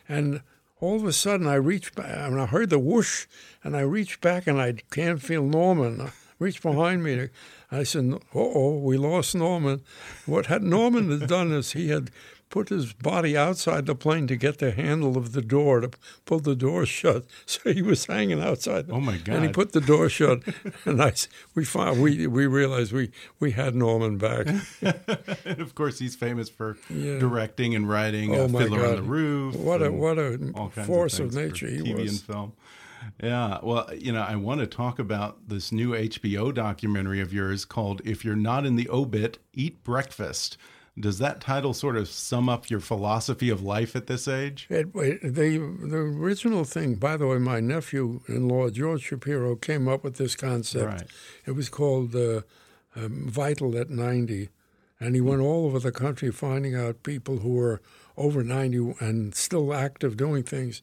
And 0.09 0.43
all 0.81 0.97
of 0.97 1.05
a 1.05 1.13
sudden, 1.13 1.47
I 1.47 1.55
reached 1.55 1.95
back, 1.95 2.07
and 2.09 2.41
I 2.41 2.47
heard 2.47 2.71
the 2.71 2.79
whoosh, 2.79 3.27
and 3.65 3.77
I 3.77 3.81
reached 3.81 4.21
back, 4.21 4.47
and 4.47 4.61
I 4.61 4.75
can't 4.91 5.23
feel 5.23 5.45
Norman. 5.45 6.01
I 6.01 6.11
reached 6.39 6.63
behind 6.63 7.03
me. 7.03 7.29
I 7.73 7.83
said, 7.83 8.13
"Uh 8.13 8.19
oh, 8.35 8.79
we 8.79 8.97
lost 8.97 9.35
Norman." 9.35 9.83
What 10.27 10.47
had 10.47 10.63
Norman 10.63 11.11
had 11.11 11.29
done 11.29 11.51
is 11.53 11.73
he 11.73 11.89
had 11.89 12.11
put 12.49 12.69
his 12.69 12.93
body 12.93 13.37
outside 13.37 13.87
the 13.87 13.95
plane 13.95 14.27
to 14.29 14.37
get 14.37 14.59
the 14.59 14.71
handle 14.71 15.17
of 15.19 15.33
the 15.33 15.43
door 15.43 15.81
to 15.81 15.91
pull 16.25 16.39
the 16.41 16.55
door 16.55 16.87
shut. 16.87 17.25
So 17.47 17.73
he 17.73 17.83
was 17.83 18.07
hanging 18.07 18.41
outside. 18.41 18.87
Oh, 18.91 19.01
my 19.01 19.17
God! 19.19 19.37
And 19.37 19.45
he 19.45 19.51
put 19.51 19.73
the 19.73 19.81
door 19.81 20.09
shut, 20.09 20.41
and 20.85 21.03
I 21.03 21.13
we 21.55 21.65
found, 21.65 22.01
we 22.03 22.27
we 22.27 22.47
realized 22.47 22.93
we 22.93 23.11
we 23.41 23.53
had 23.53 23.75
Norman 23.75 24.17
back. 24.19 24.47
and 24.83 25.61
of 25.61 25.75
course, 25.75 25.99
he's 25.99 26.15
famous 26.17 26.49
for 26.49 26.77
Yeah. 26.91 27.19
directing 27.19 27.75
and 27.75 27.89
writing 27.89 28.35
Oh, 28.35 28.45
uh, 28.45 28.49
my 28.49 28.63
Fiddler 28.63 28.81
on 28.81 28.85
God. 28.91 28.99
the 28.99 29.03
Roof. 29.03 29.57
What 29.57 29.83
a 29.83 29.91
what 29.91 30.19
a 30.19 30.39
force 30.85 31.19
of, 31.19 31.29
of, 31.29 31.35
nature 31.35 31.67
he 31.69 31.79
TV 31.79 31.95
was. 32.03 32.11
and 32.13 32.21
film. 32.21 32.53
Yeah, 33.23 33.59
well, 33.63 33.89
you 33.95 34.13
know, 34.13 34.23
I 34.23 34.35
want 34.37 34.61
to 34.61 34.67
talk 34.67 34.99
about 34.99 35.49
this 35.49 35.71
new 35.73 35.93
HBO 35.93 36.53
documentary 36.53 37.21
of 37.21 37.33
yours 37.33 37.65
called 37.65 38.03
"If 38.05 38.25
You're 38.25 38.37
Not 38.37 38.67
in 38.67 38.77
the 38.77 38.89
Obit, 38.91 39.39
Eat 39.53 39.83
Breakfast." 39.85 40.57
Does 40.99 41.19
that 41.19 41.41
title 41.43 41.75
sort 41.75 41.97
of 41.97 42.09
sum 42.09 42.49
up 42.49 42.71
your 42.71 42.81
philosophy 42.81 43.51
of 43.51 43.63
life 43.63 43.95
at 43.95 44.07
this 44.07 44.27
age? 44.27 44.67
It, 44.71 44.89
it- 44.95 45.21
the 45.35 45.59
the 45.59 45.97
original 45.99 46.65
thing, 46.65 46.95
by 46.95 47.17
the 47.19 47.27
way, 47.27 47.39
my 47.39 47.61
nephew-in-law 47.61 48.71
George 48.71 49.03
Shapiro 49.03 49.57
came 49.57 49.89
up 49.89 50.03
with 50.05 50.17
this 50.17 50.35
concept. 50.35 50.87
Right. 50.87 51.07
It 51.45 51.53
was 51.53 51.69
called 51.69 52.15
uh, 52.17 52.41
um, 52.95 53.29
Vital 53.29 53.77
at 53.77 53.91
90, 53.91 54.49
and 54.99 55.15
he 55.15 55.21
went 55.21 55.43
all 55.43 55.67
over 55.67 55.79
the 55.79 55.93
country 55.93 56.31
finding 56.33 56.75
out 56.75 57.03
people 57.03 57.39
who 57.39 57.51
were 57.51 57.83
over 58.17 58.43
90 58.43 58.95
and 59.01 59.35
still 59.35 59.75
active 59.75 60.17
doing 60.17 60.43
things. 60.45 60.81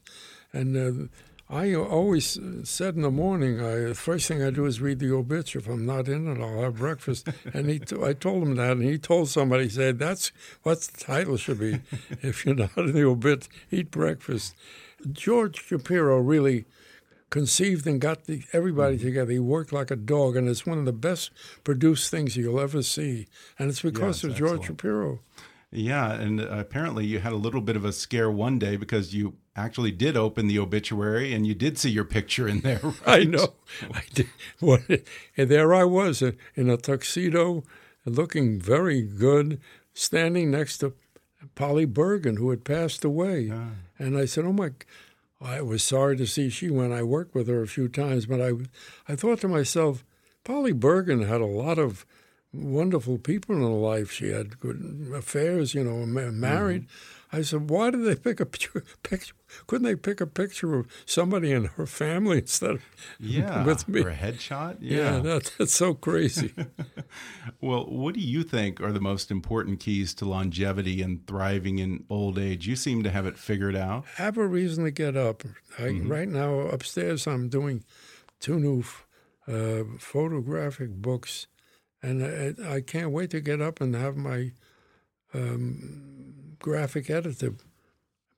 And 0.51 0.77
uh, 0.77 1.07
I 1.53 1.75
always 1.75 2.39
said 2.63 2.95
in 2.95 3.03
the 3.03 3.11
morning, 3.11 3.61
I, 3.61 3.75
the 3.75 3.93
first 3.93 4.27
thing 4.27 4.41
I 4.41 4.49
do 4.49 4.65
is 4.65 4.81
read 4.81 4.97
the 4.97 5.11
obits. 5.11 5.55
If 5.55 5.67
I'm 5.67 5.85
not 5.85 6.07
in 6.07 6.27
it, 6.27 6.41
I'll 6.41 6.61
have 6.63 6.77
breakfast. 6.77 7.27
and 7.53 7.69
he, 7.69 7.77
t- 7.77 7.95
I 8.03 8.13
told 8.13 8.41
him 8.41 8.55
that, 8.55 8.71
and 8.71 8.83
he 8.83 8.97
told 8.97 9.29
somebody, 9.29 9.65
he 9.65 9.69
said, 9.69 9.99
"That's 9.99 10.31
what 10.63 10.81
the 10.81 10.97
title 10.99 11.37
should 11.37 11.59
be. 11.59 11.79
if 12.23 12.43
you're 12.43 12.55
not 12.55 12.75
in 12.75 12.93
the 12.93 13.03
obit, 13.03 13.47
eat 13.69 13.91
breakfast." 13.91 14.55
George 15.11 15.61
Shapiro 15.63 16.19
really 16.19 16.65
conceived 17.29 17.85
and 17.85 18.01
got 18.01 18.23
the, 18.23 18.43
everybody 18.51 18.97
together. 18.97 19.31
He 19.31 19.39
worked 19.39 19.71
like 19.71 19.91
a 19.91 19.95
dog, 19.95 20.35
and 20.35 20.49
it's 20.49 20.65
one 20.65 20.79
of 20.79 20.85
the 20.85 20.91
best 20.91 21.29
produced 21.63 22.09
things 22.09 22.35
you'll 22.35 22.59
ever 22.59 22.81
see. 22.81 23.27
And 23.59 23.69
it's 23.69 23.81
because 23.81 24.23
Yes, 24.23 24.31
of 24.31 24.37
George. 24.37 24.65
Shapiro. 24.65 25.19
Yeah, 25.69 26.13
and 26.13 26.41
uh, 26.41 26.47
apparently 26.49 27.05
you 27.05 27.19
had 27.19 27.33
a 27.33 27.37
little 27.37 27.61
bit 27.61 27.75
of 27.75 27.85
a 27.85 27.91
scare 27.91 28.31
one 28.31 28.57
day 28.57 28.75
because 28.75 29.13
you 29.13 29.33
actually 29.55 29.91
did 29.91 30.17
open 30.17 30.47
the 30.47 30.59
obituary 30.59 31.33
and 31.33 31.45
you 31.45 31.53
did 31.53 31.77
see 31.77 31.89
your 31.89 32.05
picture 32.05 32.47
in 32.47 32.61
there. 32.61 32.79
Right? 32.83 33.21
I 33.21 33.23
know. 33.23 33.53
I 33.93 34.03
did. 34.13 34.29
Well, 34.59 34.79
and 35.37 35.49
there 35.49 35.73
I 35.73 35.83
was 35.83 36.21
uh, 36.21 36.31
in 36.55 36.69
a 36.69 36.77
tuxedo, 36.77 37.63
looking 38.05 38.59
very 38.59 39.01
good, 39.01 39.59
standing 39.93 40.51
next 40.51 40.79
to 40.79 40.93
Polly 41.55 41.85
Bergen, 41.85 42.37
who 42.37 42.49
had 42.49 42.63
passed 42.63 43.03
away. 43.03 43.51
Ah. 43.53 43.71
And 43.99 44.17
I 44.17 44.25
said, 44.25 44.45
"Oh 44.45 44.53
my." 44.53 44.71
I 45.41 45.61
was 45.61 45.83
sorry 45.83 46.15
to 46.17 46.25
see 46.25 46.49
she 46.49 46.69
went. 46.69 46.93
I 46.93 47.03
worked 47.03 47.35
with 47.35 47.49
her 47.49 47.61
a 47.61 47.67
few 47.67 47.89
times, 47.89 48.25
but 48.25 48.39
I, 48.41 48.51
I 49.09 49.17
thought 49.17 49.41
to 49.41 49.49
myself, 49.49 50.05
Polly 50.45 50.71
Bergen 50.71 51.23
had 51.23 51.41
a 51.41 51.45
lot 51.45 51.77
of 51.77 52.05
wonderful 52.53 53.17
people 53.17 53.55
in 53.55 53.61
her 53.61 53.67
life. 53.67 54.09
She 54.09 54.29
had 54.29 54.59
good 54.61 55.11
affairs, 55.13 55.73
you 55.73 55.83
know, 55.83 56.05
ma- 56.05 56.31
married. 56.31 56.85
I 57.33 57.41
said, 57.41 57.69
why 57.69 57.89
did 57.89 58.03
they 58.05 58.15
pick 58.15 58.39
a 58.39 58.45
picture, 58.55 58.83
picture? 59.01 59.33
Couldn't 59.67 59.85
they 59.85 59.95
pick 59.95 60.21
a 60.21 60.27
picture 60.27 60.75
of 60.75 60.87
somebody 61.05 61.51
in 61.51 61.65
her 61.65 61.85
family 61.87 62.37
instead 62.45 62.69
of 62.71 62.83
Yeah. 63.19 63.65
with 63.65 63.87
me? 63.89 64.03
For 64.03 64.09
a 64.09 64.15
headshot? 64.15 64.77
Yeah, 64.81 65.19
that, 65.19 65.51
that's 65.57 65.73
so 65.73 65.93
crazy. 65.95 66.53
Well, 67.61 67.85
what 67.85 68.15
do 68.15 68.19
you 68.21 68.43
think 68.43 68.81
are 68.81 68.91
the 68.91 68.99
most 68.99 69.29
important 69.31 69.79
keys 69.79 70.13
to 70.15 70.25
longevity 70.25 71.01
and 71.01 71.25
thriving 71.27 71.79
in 71.79 72.03
old 72.09 72.37
age? 72.39 72.67
You 72.67 72.75
seem 72.75 73.03
to 73.03 73.09
have 73.11 73.25
it 73.25 73.37
figured 73.37 73.75
out. 73.75 74.05
Have 74.15 74.37
a 74.37 74.45
reason 74.45 74.83
to 74.83 74.91
get 74.91 75.15
up. 75.15 75.43
I, 75.79 75.89
Right 76.03 76.27
now, 76.27 76.59
upstairs, 76.61 77.25
I'm 77.27 77.47
doing 77.49 77.83
two 78.39 78.59
new 78.59 78.83
uh, 79.47 79.83
photographic 79.99 80.89
books, 80.91 81.47
and 82.01 82.23
I, 82.67 82.75
I 82.75 82.81
can't 82.81 83.11
wait 83.11 83.29
to 83.31 83.39
get 83.41 83.61
up 83.61 83.79
and 83.79 83.95
have 83.95 84.17
my 84.17 84.51
um, 85.33 86.33
graphic 86.67 87.09
editor 87.11 87.53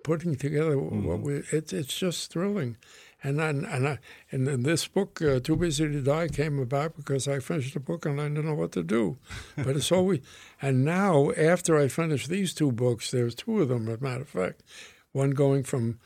putting 0.03 0.35
together 0.35 0.77
what 0.77 1.21
we. 1.21 1.43
It's 1.51 1.71
it's 1.71 1.97
just 1.97 2.31
thrilling, 2.31 2.75
and 3.23 3.41
I, 3.41 3.49
and 3.49 3.87
I, 3.87 3.99
and 4.31 4.47
then 4.47 4.63
this 4.63 4.87
book, 4.87 5.21
uh, 5.21 5.39
Too 5.39 5.55
Busy 5.55 5.87
to 5.87 6.01
Die, 6.01 6.27
came 6.27 6.59
about 6.59 6.97
because 6.97 7.27
I 7.27 7.39
finished 7.39 7.75
a 7.75 7.79
book 7.79 8.05
and 8.05 8.19
I 8.19 8.27
didn't 8.27 8.45
know 8.45 8.55
what 8.55 8.73
to 8.73 8.83
do. 8.83 9.17
But 9.55 9.75
it's 9.77 9.91
always, 9.97 10.19
and 10.61 10.83
now 10.83 11.31
after 11.31 11.77
I 11.77 11.87
finished 11.87 12.27
these 12.29 12.53
two 12.53 12.71
books, 12.71 13.11
there's 13.11 13.35
two 13.35 13.61
of 13.61 13.69
them, 13.69 13.87
as 13.87 13.99
a 13.99 14.03
matter 14.03 14.21
of 14.23 14.29
fact, 14.29 14.63
one 15.13 15.31
going 15.31 15.63
from 15.63 15.99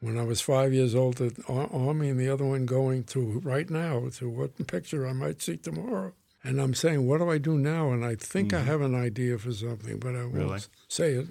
when 0.00 0.18
I 0.18 0.22
was 0.24 0.40
five 0.40 0.72
years 0.74 0.94
old 0.94 1.20
Ar- 1.48 1.70
Army, 1.72 2.08
and 2.08 2.18
the 2.20 2.28
other 2.28 2.44
one 2.44 2.66
going 2.66 3.04
to 3.04 3.40
right 3.40 3.68
now 3.70 4.08
to 4.16 4.28
what 4.28 4.66
picture 4.66 5.06
I 5.06 5.12
might 5.12 5.40
see 5.42 5.56
tomorrow. 5.56 6.12
And 6.44 6.60
I'm 6.60 6.74
saying, 6.74 7.06
what 7.08 7.18
do 7.18 7.28
I 7.30 7.38
do 7.38 7.58
now? 7.58 7.90
And 7.90 8.04
I 8.04 8.14
think 8.14 8.52
I 8.54 8.60
have 8.60 8.80
an 8.80 8.94
idea 8.94 9.36
for 9.38 9.50
something, 9.52 9.98
but 9.98 10.14
I 10.14 10.22
won't 10.22 10.34
Really? 10.34 10.60
say 10.86 11.14
it. 11.14 11.26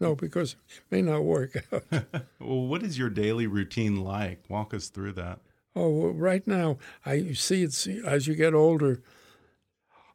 No, 0.00 0.14
because 0.14 0.56
it 0.68 0.82
may 0.90 1.02
not 1.02 1.24
work 1.24 1.64
out. 1.72 1.84
Well, 2.40 2.66
what 2.66 2.82
is 2.82 2.98
your 2.98 3.10
daily 3.10 3.46
routine 3.46 3.96
like? 3.96 4.42
Walk 4.48 4.72
us 4.72 4.88
through 4.88 5.12
that. 5.12 5.40
Oh, 5.76 5.90
well, 5.90 6.12
right 6.12 6.44
now, 6.46 6.78
I 7.06 7.32
see 7.34 7.62
it's 7.62 7.86
as 7.86 8.26
you 8.26 8.34
get 8.34 8.54
older. 8.54 9.02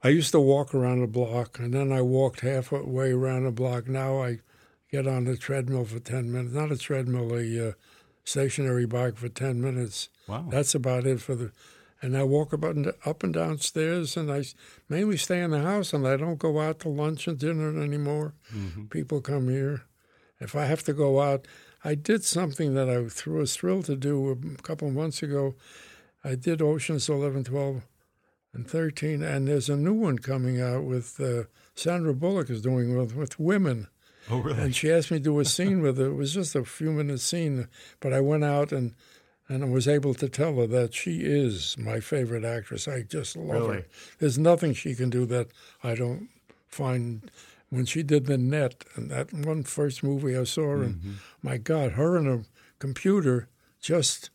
I 0.03 0.09
used 0.09 0.31
to 0.31 0.39
walk 0.39 0.73
around 0.75 1.01
a 1.03 1.07
block, 1.07 1.59
and 1.59 1.73
then 1.73 1.91
I 1.91 2.01
walked 2.01 2.41
halfway 2.41 3.11
around 3.11 3.45
a 3.45 3.51
block. 3.51 3.87
Now 3.87 4.21
I 4.21 4.39
get 4.91 5.07
on 5.07 5.23
the 5.25 5.37
treadmill 5.37 5.85
for 5.85 5.99
ten 5.99 6.31
minutes. 6.31 6.53
Not 6.53 6.71
a 6.71 6.77
treadmill, 6.77 7.33
a 7.33 7.69
uh, 7.69 7.71
stationary 8.23 8.85
bike 8.85 9.17
for 9.17 9.29
ten 9.29 9.61
minutes. 9.61 10.09
Wow. 10.27 10.47
That's 10.49 10.75
about 10.75 11.05
it 11.05 11.21
for 11.21 11.35
the. 11.35 11.51
And 12.05 12.15
I 12.15 12.21
walk 12.21 12.53
up 12.53 12.63
and 12.63 12.93
up 13.03 13.23
and 13.23 13.33
down 13.33 13.57
stairs, 13.57 14.15
and 14.15 14.31
I 14.31 14.43
mainly 14.87 15.17
stay 15.17 15.41
in 15.41 15.49
the 15.49 15.61
house, 15.63 15.91
and 15.91 16.07
I 16.07 16.17
don't 16.17 16.37
go 16.37 16.59
out 16.59 16.77
to 16.81 16.89
lunch 16.89 17.27
and 17.27 17.39
dinner 17.39 17.81
anymore. 17.81 18.35
People 18.91 19.21
come 19.21 19.49
here. 19.49 19.85
If 20.39 20.55
I 20.55 20.65
have 20.65 20.83
to 20.83 20.93
go 20.93 21.19
out, 21.19 21.47
I 21.83 21.95
did 21.95 22.23
something 22.23 22.75
that 22.75 22.89
I 22.89 22.99
was 22.99 23.55
thrilled 23.55 23.85
to 23.85 23.95
do 23.95 24.29
a 24.29 24.61
couple 24.61 24.87
of 24.87 24.93
months 24.93 25.23
ago. 25.23 25.55
I 26.23 26.35
did 26.35 26.61
Oceans 26.61 27.09
11, 27.09 27.45
12, 27.45 27.81
and 28.53 28.69
13, 28.69 29.23
and 29.23 29.47
there's 29.47 29.69
a 29.69 29.75
new 29.75 29.93
one 29.93 30.19
coming 30.19 30.61
out 30.61 30.83
with 30.83 31.19
uh, 31.19 31.45
Sandra 31.73 32.13
Bullock 32.13 32.51
is 32.51 32.61
doing 32.61 32.95
with, 32.95 33.15
with 33.15 33.39
women. 33.39 33.87
Oh, 34.29 34.39
really? 34.39 34.59
And 34.59 34.75
she 34.75 34.91
asked 34.91 35.09
me 35.09 35.17
to 35.17 35.23
do 35.23 35.39
a 35.39 35.45
scene 35.45 35.81
with 35.81 35.97
her. 35.97 36.07
It 36.07 36.15
was 36.15 36.35
just 36.35 36.55
a 36.55 36.65
few 36.65 36.91
minute 36.91 37.19
scene, 37.19 37.67
but 37.99 38.13
I 38.13 38.21
went 38.21 38.43
out 38.43 38.71
and 38.71 38.93
and 39.47 39.63
I 39.63 39.67
was 39.67 39.87
able 39.87 40.13
to 40.15 40.27
tell 40.27 40.55
her 40.55 40.67
that 40.67 40.93
she 40.93 41.21
is 41.21 41.77
my 41.77 41.99
favorite 41.99 42.43
actress. 42.43 42.87
I 42.87 43.03
just 43.03 43.35
love 43.35 43.61
Really? 43.61 43.75
her. 43.77 43.85
There's 44.19 44.37
nothing 44.37 44.73
she 44.73 44.95
can 44.95 45.09
do 45.09 45.25
that 45.27 45.47
I 45.83 45.95
don't 45.95 46.29
find. 46.67 47.29
When 47.69 47.85
she 47.85 48.03
did 48.03 48.27
the 48.27 48.37
net 48.37 48.85
and 48.95 49.09
that 49.09 49.33
one 49.33 49.63
first 49.63 50.03
movie 50.03 50.37
I 50.37 50.43
saw 50.43 50.69
her 50.69 50.77
mm-hmm. 50.77 51.07
in, 51.09 51.15
my 51.41 51.57
God, 51.57 51.93
her 51.93 52.15
and 52.15 52.27
a 52.27 52.45
computer 52.79 53.49
just 53.81 54.29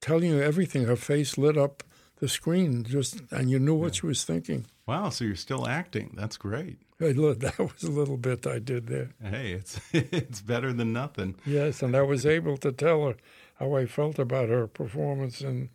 telling 0.00 0.30
you 0.30 0.40
everything. 0.40 0.84
Her 0.84 0.96
face 0.96 1.38
lit 1.38 1.56
up 1.56 1.82
the 2.20 2.28
screen, 2.28 2.84
just 2.84 3.20
and 3.30 3.50
you 3.50 3.58
knew 3.58 3.74
what 3.74 3.96
she 3.96 4.06
was 4.06 4.24
thinking. 4.24 4.66
Wow, 4.86 5.08
so 5.10 5.24
you're 5.24 5.36
still 5.36 5.66
acting. 5.66 6.14
That's 6.14 6.36
great. 6.36 6.78
Hey, 6.98 7.12
look, 7.12 7.40
That 7.44 7.58
was 7.58 7.82
a 7.82 7.90
little 7.90 8.16
bit 8.16 8.46
I 8.46 8.58
did 8.58 8.86
there. 8.86 9.10
Hey, 9.22 9.52
it's 9.52 9.80
it's 9.92 10.40
better 10.40 10.72
than 10.72 10.92
nothing. 10.92 11.36
Yes, 11.46 11.82
and 11.82 11.96
I 11.96 12.02
was 12.02 12.26
able 12.26 12.56
to 12.58 12.72
tell 12.72 13.06
her 13.06 13.16
how 13.54 13.74
I 13.74 13.86
felt 13.86 14.18
about 14.18 14.48
her 14.48 14.66
performance 14.66 15.40
in 15.40 15.70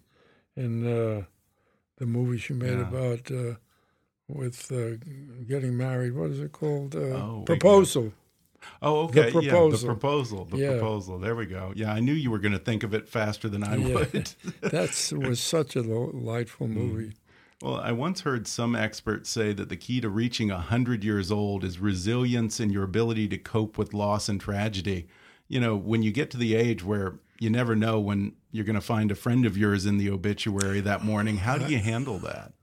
in 0.55 0.85
uh, 0.85 1.23
the 1.97 2.05
movie 2.05 2.37
she 2.37 2.53
made 2.53 2.77
Yeah. 2.79 2.87
about 2.87 3.31
uh, 3.31 3.55
with 4.27 4.71
uh, 4.71 4.97
getting 5.47 5.75
married. 5.77 6.13
What 6.13 6.31
is 6.31 6.39
it 6.39 6.51
called? 6.51 6.95
Uh, 6.95 6.99
Oh, 6.99 7.43
proposal. 7.45 8.13
Oh, 8.81 9.05
okay. 9.05 9.29
Yeah, 9.31 9.31
the 9.31 9.31
proposal. 9.41 9.85
proposal. 9.87 10.45
The 10.45 10.57
Yeah. 10.57 10.71
proposal. 10.71 11.17
There 11.19 11.35
we 11.35 11.45
go. 11.45 11.71
Yeah, 11.75 11.93
I 11.93 12.01
knew 12.01 12.13
you 12.13 12.29
were 12.29 12.39
going 12.39 12.51
to 12.51 12.59
think 12.59 12.83
of 12.83 12.93
it 12.93 13.07
faster 13.07 13.47
than 13.47 13.63
I 13.63 13.77
Yeah. 13.77 13.93
would. 13.93 14.33
That 14.61 15.13
was 15.17 15.39
such 15.39 15.75
a 15.75 15.81
delightful 15.81 16.67
Mm. 16.67 16.71
movie. 16.73 17.13
Well, 17.61 17.75
I 17.75 17.91
once 17.91 18.21
heard 18.21 18.47
some 18.47 18.75
experts 18.75 19.29
say 19.29 19.51
that 19.53 19.67
the 19.69 19.75
key 19.77 19.99
to 20.01 20.09
reaching 20.09 20.49
100 20.49 21.03
years 21.03 21.31
old 21.31 21.63
is 21.63 21.79
resilience 21.79 22.59
and 22.59 22.71
your 22.71 22.83
ability 22.83 23.27
to 23.29 23.37
cope 23.37 23.77
with 23.77 23.93
loss 23.93 24.29
and 24.29 24.39
tragedy. 24.39 25.07
You 25.47 25.59
know, 25.59 25.75
when 25.75 26.03
you 26.03 26.11
get 26.11 26.29
to 26.31 26.37
the 26.37 26.55
age 26.55 26.83
where 26.85 27.15
you 27.39 27.49
never 27.49 27.75
know 27.75 27.99
when 27.99 28.33
you're 28.51 28.65
going 28.65 28.75
to 28.75 28.81
find 28.81 29.11
a 29.11 29.15
friend 29.15 29.45
of 29.45 29.57
yours 29.57 29.85
in 29.85 29.97
the 29.97 30.09
obituary 30.09 30.79
that 30.81 31.03
morning, 31.03 31.37
how 31.37 31.57
do 31.57 31.71
you 31.71 31.79
handle 31.79 32.19
that? 32.19 32.53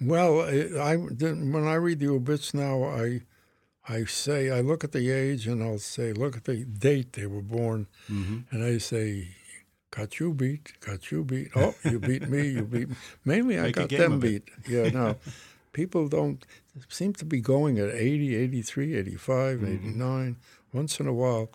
Well, 0.00 0.40
I, 0.42 0.92
I 0.92 0.96
when 0.96 1.66
I 1.66 1.74
read 1.74 2.00
the 2.00 2.08
obits 2.08 2.52
now, 2.54 2.82
I 2.84 3.22
I 3.88 4.04
say 4.04 4.50
I 4.50 4.60
look 4.60 4.82
at 4.82 4.92
the 4.92 5.10
age 5.10 5.46
and 5.46 5.62
I'll 5.62 5.78
say 5.78 6.12
look 6.12 6.36
at 6.36 6.44
the 6.44 6.64
date 6.64 7.12
they 7.12 7.26
were 7.26 7.42
born, 7.42 7.86
Mm-hmm. 8.10 8.38
and 8.54 8.64
I 8.64 8.78
say. 8.78 9.28
Got 9.96 10.18
you 10.18 10.34
beat, 10.34 10.72
got 10.80 11.12
you 11.12 11.22
beat. 11.22 11.50
Oh, 11.54 11.72
you 11.84 12.00
beat 12.00 12.28
me, 12.28 12.48
you 12.48 12.64
beat 12.64 12.88
me. 12.88 12.96
Mainly, 13.24 13.60
I 13.60 13.66
Make 13.66 13.76
got 13.76 13.90
them 13.90 14.18
beat. 14.18 14.42
Yeah, 14.66 14.88
no. 14.90 15.14
People 15.72 16.08
don't 16.08 16.44
seem 16.88 17.12
to 17.12 17.24
be 17.24 17.40
going 17.40 17.78
at 17.78 17.90
80, 17.94 18.34
83, 18.34 18.96
85, 18.96 19.58
Mm-hmm. 19.58 19.66
89. 19.90 20.36
Once 20.72 20.98
in 20.98 21.06
a 21.06 21.12
while, 21.12 21.48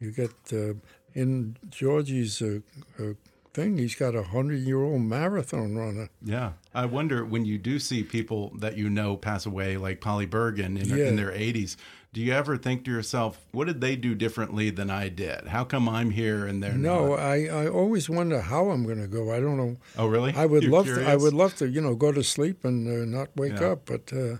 you 0.00 0.12
get 0.12 0.30
uh, 0.50 0.72
in 1.14 1.56
Georgie's 1.70 2.42
uh, 2.42 2.58
uh, 2.98 3.12
thing, 3.52 3.78
he's 3.78 3.94
got 3.94 4.14
a 4.14 4.22
100 4.22 4.58
year 4.60 4.82
old 4.82 5.02
marathon 5.02 5.76
runner. 5.76 6.08
Yeah. 6.24 6.52
I 6.74 6.86
wonder 6.86 7.24
when 7.24 7.44
you 7.44 7.56
do 7.58 7.78
see 7.78 8.02
people 8.02 8.52
that 8.58 8.76
you 8.76 8.90
know 8.90 9.16
pass 9.16 9.46
away, 9.46 9.76
like 9.76 10.00
Polly 10.00 10.26
Bergen 10.26 10.76
in, 10.76 10.88
Yeah. 10.88 11.06
in 11.08 11.16
their 11.16 11.30
80s, 11.30 11.76
do 12.12 12.20
you 12.20 12.32
ever 12.32 12.56
think 12.56 12.84
to 12.84 12.90
yourself, 12.92 13.40
what 13.52 13.66
did 13.66 13.80
they 13.80 13.96
do 13.96 14.14
differently 14.14 14.70
than 14.70 14.88
I 14.90 15.08
did? 15.08 15.48
How 15.48 15.64
come 15.64 15.88
I'm 15.88 16.10
here 16.10 16.46
and 16.46 16.62
they're 16.62 16.74
No, 16.74 17.10
not? 17.10 17.18
I, 17.20 17.46
I 17.48 17.68
always 17.68 18.08
wonder 18.08 18.40
how 18.40 18.70
I'm 18.70 18.84
going 18.84 19.00
to 19.00 19.08
go. 19.08 19.32
I 19.32 19.40
don't 19.40 19.56
know. 19.56 19.76
Oh, 19.98 20.06
really? 20.06 20.32
I 20.34 20.46
would 20.46 20.62
You're 20.62 20.72
love 20.72 20.86
to. 20.86 21.04
I 21.04 21.16
would 21.16 21.32
love 21.32 21.56
to. 21.56 21.68
You 21.68 21.80
know, 21.80 21.94
go 21.96 22.12
to 22.12 22.22
sleep 22.22 22.64
and 22.64 22.86
uh, 22.86 23.04
not 23.04 23.30
wake 23.36 23.60
Yeah. 23.60 23.72
up, 23.72 23.86
but 23.86 24.12
uh, 24.12 24.36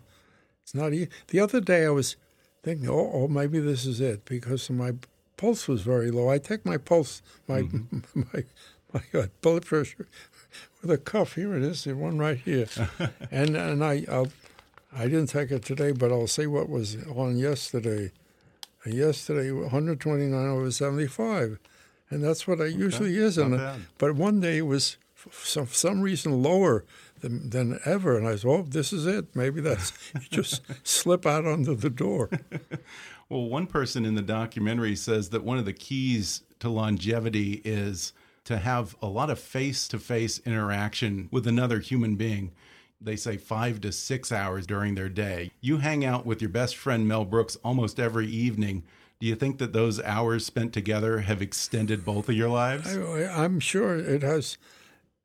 it's 0.62 0.74
not 0.74 0.92
easy. 0.92 1.08
The 1.28 1.40
other 1.40 1.60
day, 1.60 1.84
I 1.84 1.90
was 1.90 2.14
thinking, 2.62 2.88
oh, 2.88 3.10
oh, 3.12 3.26
maybe 3.28 3.58
this 3.58 3.84
is 3.86 4.00
it 4.00 4.24
because 4.24 4.70
of 4.70 4.76
my 4.76 4.92
pulse 5.36 5.66
was 5.68 5.82
very 5.82 6.10
low. 6.10 6.28
I 6.30 6.38
take 6.38 6.64
my 6.64 6.76
pulse, 6.76 7.22
my 7.48 7.62
Mm-hmm. 7.62 8.22
my 8.32 8.44
my 8.92 9.20
uh, 9.20 9.26
blood 9.40 9.64
pressure 9.66 10.06
with 10.82 10.90
a 10.90 10.98
cuff. 10.98 11.34
Here 11.34 11.54
it 11.56 11.62
is, 11.62 11.84
the 11.84 11.94
one 11.96 12.18
right 12.18 12.38
here, 12.38 12.66
and 13.30 13.56
and 13.56 13.84
I 13.84 14.04
I'll, 14.08 14.28
I 14.96 15.04
didn't 15.04 15.26
take 15.26 15.50
it 15.50 15.64
today, 15.64 15.90
but 15.92 16.12
I'll 16.12 16.28
see 16.28 16.46
what 16.46 16.68
was 16.68 16.96
on 17.14 17.36
yesterday. 17.36 18.12
And 18.84 18.92
yesterday, 18.94 19.50
129 19.50 20.46
over 20.46 20.70
75, 20.70 21.58
and 22.10 22.22
that's 22.22 22.46
what 22.46 22.60
it 22.60 22.74
usually 22.74 23.16
is. 23.16 23.38
not 23.38 23.44
And 23.46 23.56
bad. 23.56 23.80
but 23.96 24.14
one 24.14 24.40
day 24.40 24.58
it 24.58 24.66
was 24.66 24.98
for 25.14 25.30
some, 25.32 25.66
some 25.68 26.02
reason 26.02 26.42
lower 26.42 26.84
than, 27.20 27.48
than 27.48 27.80
ever, 27.86 28.18
and 28.18 28.28
I 28.28 28.36
said, 28.36 28.46
"Oh, 28.50 28.62
this 28.68 28.92
is 28.92 29.06
it. 29.06 29.34
Maybe 29.34 29.62
that's 29.62 29.92
you 30.14 30.20
just 30.30 30.60
slip 30.86 31.24
out 31.24 31.46
under 31.46 31.74
the 31.74 31.88
door." 31.88 32.28
Well, 33.28 33.48
one 33.48 33.66
person 33.66 34.04
in 34.04 34.14
the 34.14 34.22
documentary 34.22 34.96
says 34.96 35.30
that 35.30 35.44
one 35.44 35.58
of 35.58 35.64
the 35.64 35.72
keys 35.72 36.42
to 36.60 36.68
longevity 36.68 37.62
is 37.64 38.12
to 38.44 38.58
have 38.58 38.94
a 39.00 39.06
lot 39.06 39.30
of 39.30 39.38
face 39.38 39.88
to 39.88 39.98
face 39.98 40.40
interaction 40.44 41.28
with 41.32 41.46
another 41.46 41.80
human 41.80 42.16
being. 42.16 42.52
They 43.00 43.16
say 43.16 43.36
five 43.36 43.80
to 43.82 43.92
six 43.92 44.32
hours 44.32 44.66
during 44.66 44.94
their 44.94 45.08
day. 45.08 45.50
You 45.60 45.78
hang 45.78 46.04
out 46.04 46.24
with 46.24 46.40
your 46.40 46.50
best 46.50 46.76
friend 46.76 47.06
Mel 47.06 47.24
Brooks 47.24 47.56
almost 47.64 47.98
every 47.98 48.26
evening. 48.26 48.84
Do 49.20 49.26
you 49.26 49.34
think 49.34 49.58
that 49.58 49.72
those 49.72 50.00
hours 50.02 50.44
spent 50.44 50.72
together 50.72 51.20
have 51.20 51.40
extended 51.40 52.04
both 52.04 52.28
of 52.28 52.34
your 52.34 52.48
lives? 52.48 52.96
I, 52.96 53.24
I'm 53.26 53.60
sure 53.60 53.96
it 53.96 54.22
has. 54.22 54.58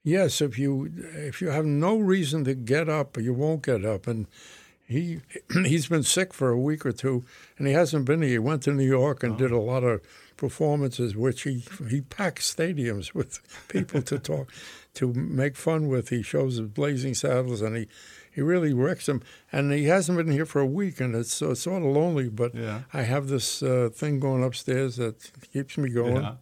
Yes, 0.04 0.42
if 0.42 0.58
you 0.58 0.92
if 1.14 1.42
you 1.42 1.50
have 1.50 1.66
no 1.66 1.98
reason 1.98 2.46
to 2.46 2.54
get 2.54 2.88
up, 2.88 3.18
you 3.18 3.34
won't 3.34 3.64
get 3.64 3.84
up. 3.84 4.08
And 4.08 4.28
he 4.90 5.22
he's 5.66 5.88
been 5.88 6.04
sick 6.04 6.34
for 6.34 6.50
a 6.50 6.60
week 6.60 6.86
or 6.86 6.92
two, 6.92 7.24
and 7.58 7.68
he 7.68 7.74
hasn't 7.74 8.06
been 8.06 8.22
here. 8.22 8.32
He 8.32 8.40
went 8.40 8.64
to 8.64 8.74
New 8.74 8.86
York 8.86 9.24
and 9.24 9.34
oh. 9.34 9.38
did 9.38 9.52
a 9.52 9.60
lot 9.60 9.84
of 9.84 10.02
performances, 10.36 11.16
which 11.16 11.44
he 11.44 11.64
he 11.90 12.02
packs 12.02 12.54
stadiums 12.54 13.14
with 13.14 13.40
people 13.70 14.02
to 14.02 14.18
talk 14.18 14.52
to 14.96 15.14
make 15.14 15.56
fun 15.56 15.88
with. 15.88 16.10
He 16.10 16.24
shows 16.24 16.58
his 16.58 16.68
Blazing 16.68 17.14
Saddles, 17.14 17.62
and 17.62 17.78
he 17.78 17.88
he 18.32 18.42
really 18.42 18.74
wrecks 18.74 19.06
them. 19.06 19.22
And 19.52 19.72
he 19.72 19.86
hasn't 19.86 20.18
been 20.18 20.32
here 20.32 20.46
for 20.46 20.60
a 20.60 20.66
week, 20.66 21.00
and 21.00 21.16
it's, 21.16 21.42
it's 21.42 21.62
sort 21.62 21.84
of 21.84 21.90
lonely. 21.90 22.30
But 22.30 22.56
yeah. 22.56 22.82
I 22.94 23.04
have 23.04 23.28
this 23.28 23.62
uh, 23.62 23.90
thing 23.94 24.20
going 24.20 24.44
upstairs 24.44 24.96
that 24.96 25.32
keeps 25.54 25.78
me 25.78 25.90
going. 25.90 26.24
Yeah. 26.24 26.36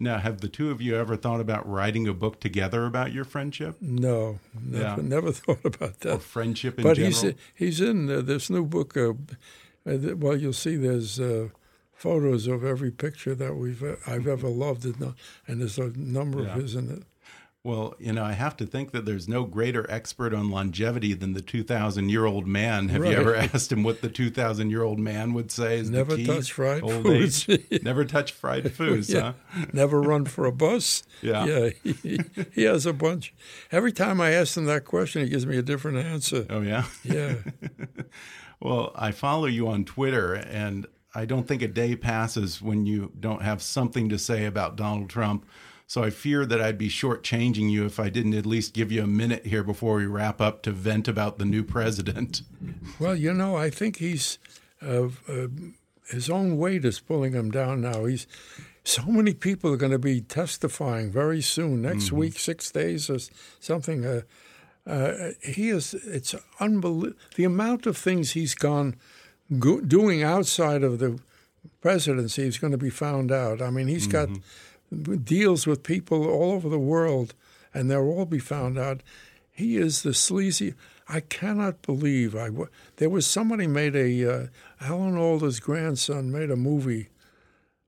Now, 0.00 0.18
have 0.18 0.40
the 0.40 0.48
two 0.48 0.70
of 0.70 0.80
you 0.80 0.96
ever 0.96 1.14
thought 1.14 1.40
about 1.40 1.68
writing 1.68 2.08
a 2.08 2.14
book 2.14 2.40
together 2.40 2.86
about 2.86 3.12
your 3.12 3.24
friendship? 3.24 3.76
No, 3.82 4.40
never, 4.58 4.82
yeah. 4.82 4.96
never 5.00 5.30
thought 5.30 5.64
about 5.64 6.00
that. 6.00 6.14
Or 6.14 6.18
friendship 6.18 6.78
in 6.78 6.84
but 6.84 6.96
general? 6.96 7.12
he's 7.12 7.34
he's 7.54 7.80
in 7.82 8.10
uh, 8.10 8.22
this 8.22 8.48
new 8.48 8.64
book. 8.64 8.96
Uh, 8.96 9.12
uh, 9.86 10.16
well, 10.16 10.36
you'll 10.36 10.54
see 10.54 10.76
there's 10.76 11.20
uh, 11.20 11.48
photos 11.92 12.46
of 12.46 12.64
every 12.64 12.90
picture 12.90 13.34
that 13.34 13.56
we've 13.56 13.82
uh, 13.82 13.96
I've 14.06 14.26
ever 14.26 14.48
loved, 14.48 14.86
and 14.86 15.14
there's 15.46 15.78
a 15.78 15.92
number 15.96 16.42
yeah. 16.42 16.54
of 16.54 16.62
his 16.62 16.74
in 16.74 16.90
it. 16.90 17.02
Well, 17.62 17.94
you 17.98 18.14
know, 18.14 18.24
I 18.24 18.32
have 18.32 18.56
to 18.56 18.66
think 18.66 18.92
that 18.92 19.04
there's 19.04 19.28
no 19.28 19.44
greater 19.44 19.88
expert 19.90 20.32
on 20.32 20.50
longevity 20.50 21.12
than 21.12 21.34
the 21.34 21.42
2,000 21.42 22.08
year 22.08 22.24
old 22.24 22.46
man. 22.46 22.88
Have 22.88 23.02
right. 23.02 23.10
you 23.10 23.18
ever 23.18 23.36
asked 23.54 23.70
him 23.70 23.82
what 23.82 24.00
the 24.00 24.08
2,000 24.08 24.70
year 24.70 24.82
old 24.82 24.98
man 24.98 25.34
would 25.34 25.50
say 25.52 25.78
is 25.78 25.90
Never 25.90 26.16
touch 26.16 26.52
fried 26.52 26.82
old 26.82 27.02
foods. 27.02 27.46
Age? 27.50 27.66
Never 27.82 28.06
touch 28.06 28.32
fried 28.32 28.72
foods, 28.72 29.12
yeah. 29.12 29.34
huh? 29.50 29.66
Never 29.74 30.00
run 30.00 30.24
for 30.24 30.46
a 30.46 30.52
bus. 30.52 31.02
Yeah. 31.20 31.44
Yeah. 31.44 31.68
He, 31.84 32.20
he, 32.54 32.62
has 32.62 32.86
a 32.86 32.94
bunch. 32.94 33.34
Every 33.70 33.92
time 33.92 34.22
I 34.22 34.30
ask 34.30 34.56
him 34.56 34.64
that 34.64 34.86
question, 34.86 35.22
he 35.22 35.28
gives 35.28 35.44
me 35.44 35.58
a 35.58 35.62
different 35.62 35.98
answer. 35.98 36.46
Oh, 36.48 36.62
yeah? 36.62 36.84
Yeah. 37.04 37.34
well, 38.58 38.92
I 38.96 39.10
follow 39.10 39.46
you 39.46 39.68
on 39.68 39.84
Twitter, 39.84 40.32
and 40.32 40.86
I 41.14 41.26
don't 41.26 41.46
think 41.46 41.60
a 41.60 41.68
day 41.68 41.94
passes 41.94 42.62
when 42.62 42.86
you 42.86 43.12
don't 43.20 43.42
have 43.42 43.60
something 43.60 44.08
to 44.08 44.18
say 44.18 44.46
about 44.46 44.76
Donald 44.76 45.10
Trump. 45.10 45.44
So 45.90 46.04
I 46.04 46.10
fear 46.10 46.46
that 46.46 46.60
I'd 46.60 46.78
be 46.78 46.88
shortchanging 46.88 47.68
you 47.68 47.84
if 47.84 47.98
I 47.98 48.10
didn't 48.10 48.34
at 48.34 48.46
least 48.46 48.74
give 48.74 48.92
you 48.92 49.02
a 49.02 49.08
minute 49.08 49.46
here 49.46 49.64
before 49.64 49.96
we 49.96 50.06
wrap 50.06 50.40
up 50.40 50.62
to 50.62 50.70
vent 50.70 51.08
about 51.08 51.38
the 51.38 51.44
new 51.44 51.64
president. 51.64 52.42
Well, 53.00 53.16
you 53.16 53.34
know, 53.34 53.56
I 53.56 53.70
think 53.70 53.96
he's 53.96 54.38
uh, 54.80 55.08
uh, 55.28 55.48
his 56.08 56.30
own 56.30 56.58
weight 56.58 56.84
is 56.84 57.00
pulling 57.00 57.32
him 57.32 57.50
down 57.50 57.80
now. 57.80 58.04
He's 58.04 58.28
so 58.84 59.02
many 59.02 59.34
people 59.34 59.72
are 59.72 59.76
going 59.76 59.90
to 59.90 59.98
be 59.98 60.20
testifying 60.20 61.10
very 61.10 61.42
soon, 61.42 61.82
next 61.82 62.04
mm 62.04 62.10
-hmm. 62.10 62.20
week, 62.20 62.38
six 62.38 62.70
days 62.70 63.10
or 63.10 63.18
something. 63.58 64.04
Uh, 64.04 64.20
uh 64.86 65.32
he 65.40 65.74
is. 65.76 65.94
It's 65.94 66.36
unbelievable 66.60 67.18
the 67.34 67.46
amount 67.46 67.86
of 67.86 68.02
things 68.02 68.32
he's 68.32 68.54
gone 68.54 68.94
doing 69.86 70.22
outside 70.22 70.86
of 70.86 70.98
the 70.98 71.14
presidency 71.80 72.46
is 72.46 72.60
going 72.60 72.78
to 72.78 72.84
be 72.84 72.90
found 72.90 73.32
out. 73.32 73.60
I 73.60 73.70
mean, 73.70 73.88
he's 73.88 74.06
mm 74.06 74.12
-hmm. 74.12 74.20
got 74.20 74.28
mm-hmm 74.28 74.69
deals 74.90 75.66
with 75.66 75.82
people 75.82 76.28
all 76.28 76.52
over 76.52 76.68
the 76.68 76.78
world, 76.78 77.34
and 77.72 77.90
they'll 77.90 78.00
all 78.00 78.26
be 78.26 78.38
found 78.38 78.78
out. 78.78 79.02
He 79.50 79.76
is 79.76 80.02
the 80.02 80.14
sleazy. 80.14 80.74
I 81.08 81.20
cannot 81.20 81.82
believe 81.82 82.36
I. 82.36 82.50
There 82.96 83.10
was 83.10 83.26
somebody 83.26 83.66
made 83.66 83.96
a 83.96 84.32
uh, 84.32 84.46
Alan 84.80 85.16
Alda's 85.16 85.60
grandson 85.60 86.32
made 86.32 86.50
a 86.50 86.56
movie, 86.56 87.08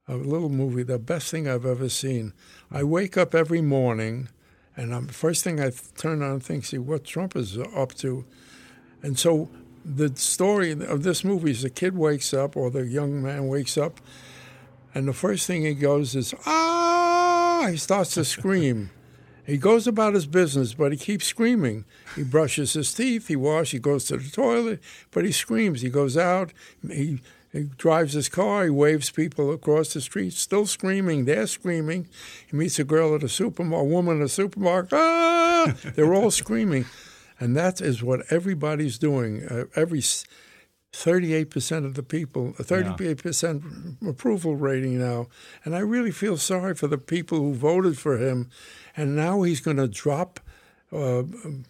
a 0.08 0.16
little 0.16 0.48
movie, 0.48 0.82
the 0.82 0.98
best 0.98 1.30
thing 1.30 1.48
I've 1.48 1.66
ever 1.66 1.88
seen. 1.88 2.32
I 2.70 2.82
wake 2.82 3.16
up 3.16 3.34
every 3.34 3.60
morning, 3.60 4.28
and 4.76 4.94
I'm, 4.94 5.08
first 5.08 5.44
thing 5.44 5.60
I 5.60 5.70
turn 5.96 6.22
on 6.22 6.32
and 6.32 6.42
think, 6.42 6.64
see 6.64 6.78
what 6.78 7.04
Trump 7.04 7.36
is 7.36 7.58
up 7.58 7.94
to, 7.94 8.24
and 9.02 9.18
so 9.18 9.48
the 9.84 10.14
story 10.14 10.72
of 10.72 11.02
this 11.02 11.24
movie 11.24 11.50
is 11.50 11.62
the 11.62 11.70
kid 11.70 11.96
wakes 11.96 12.32
up 12.32 12.56
or 12.56 12.70
the 12.70 12.86
young 12.86 13.22
man 13.22 13.48
wakes 13.48 13.76
up, 13.76 14.00
and 14.94 15.08
the 15.08 15.12
first 15.12 15.46
thing 15.46 15.62
he 15.62 15.74
goes 15.74 16.14
is 16.14 16.34
ah 16.46 16.81
he 17.70 17.76
starts 17.76 18.14
to 18.14 18.24
scream. 18.24 18.90
He 19.44 19.56
goes 19.56 19.86
about 19.86 20.14
his 20.14 20.26
business, 20.26 20.74
but 20.74 20.92
he 20.92 20.98
keeps 20.98 21.26
screaming. 21.26 21.84
He 22.14 22.22
brushes 22.22 22.74
his 22.74 22.94
teeth, 22.94 23.28
he 23.28 23.36
washes, 23.36 23.72
he 23.72 23.78
goes 23.80 24.04
to 24.04 24.16
the 24.16 24.30
toilet, 24.30 24.80
but 25.10 25.24
he 25.24 25.32
screams. 25.32 25.80
He 25.80 25.90
goes 25.90 26.16
out, 26.16 26.52
he, 26.88 27.20
he 27.52 27.64
drives 27.76 28.12
his 28.12 28.28
car, 28.28 28.64
he 28.64 28.70
waves 28.70 29.10
people 29.10 29.52
across 29.52 29.92
the 29.94 30.00
street, 30.00 30.32
still 30.32 30.66
screaming. 30.66 31.24
They're 31.24 31.48
screaming. 31.48 32.08
He 32.48 32.56
meets 32.56 32.78
a 32.78 32.84
girl 32.84 33.14
at 33.16 33.24
a 33.24 33.28
supermarket, 33.28 33.86
a 33.86 33.92
woman 33.92 34.20
at 34.20 34.26
a 34.26 34.28
supermarket. 34.28 34.92
Ah! 34.92 35.74
They're 35.94 36.14
all 36.14 36.30
screaming. 36.30 36.86
And 37.40 37.56
that 37.56 37.80
is 37.80 38.02
what 38.02 38.30
everybody's 38.30 38.98
doing. 38.98 39.44
Uh, 39.44 39.64
every 39.74 40.02
38% 40.92 41.86
of 41.86 41.94
the 41.94 42.02
people, 42.02 42.54
a 42.58 42.64
38% 42.64 43.98
yeah. 44.02 44.10
approval 44.10 44.56
rating 44.56 44.98
now. 44.98 45.26
And 45.64 45.74
I 45.74 45.80
really 45.80 46.10
feel 46.10 46.36
sorry 46.36 46.74
for 46.74 46.86
the 46.86 46.98
people 46.98 47.38
who 47.38 47.54
voted 47.54 47.98
for 47.98 48.18
him. 48.18 48.50
And 48.96 49.16
now 49.16 49.42
he's 49.42 49.60
going 49.60 49.78
to 49.78 49.88
drop 49.88 50.38
uh, 50.92 51.22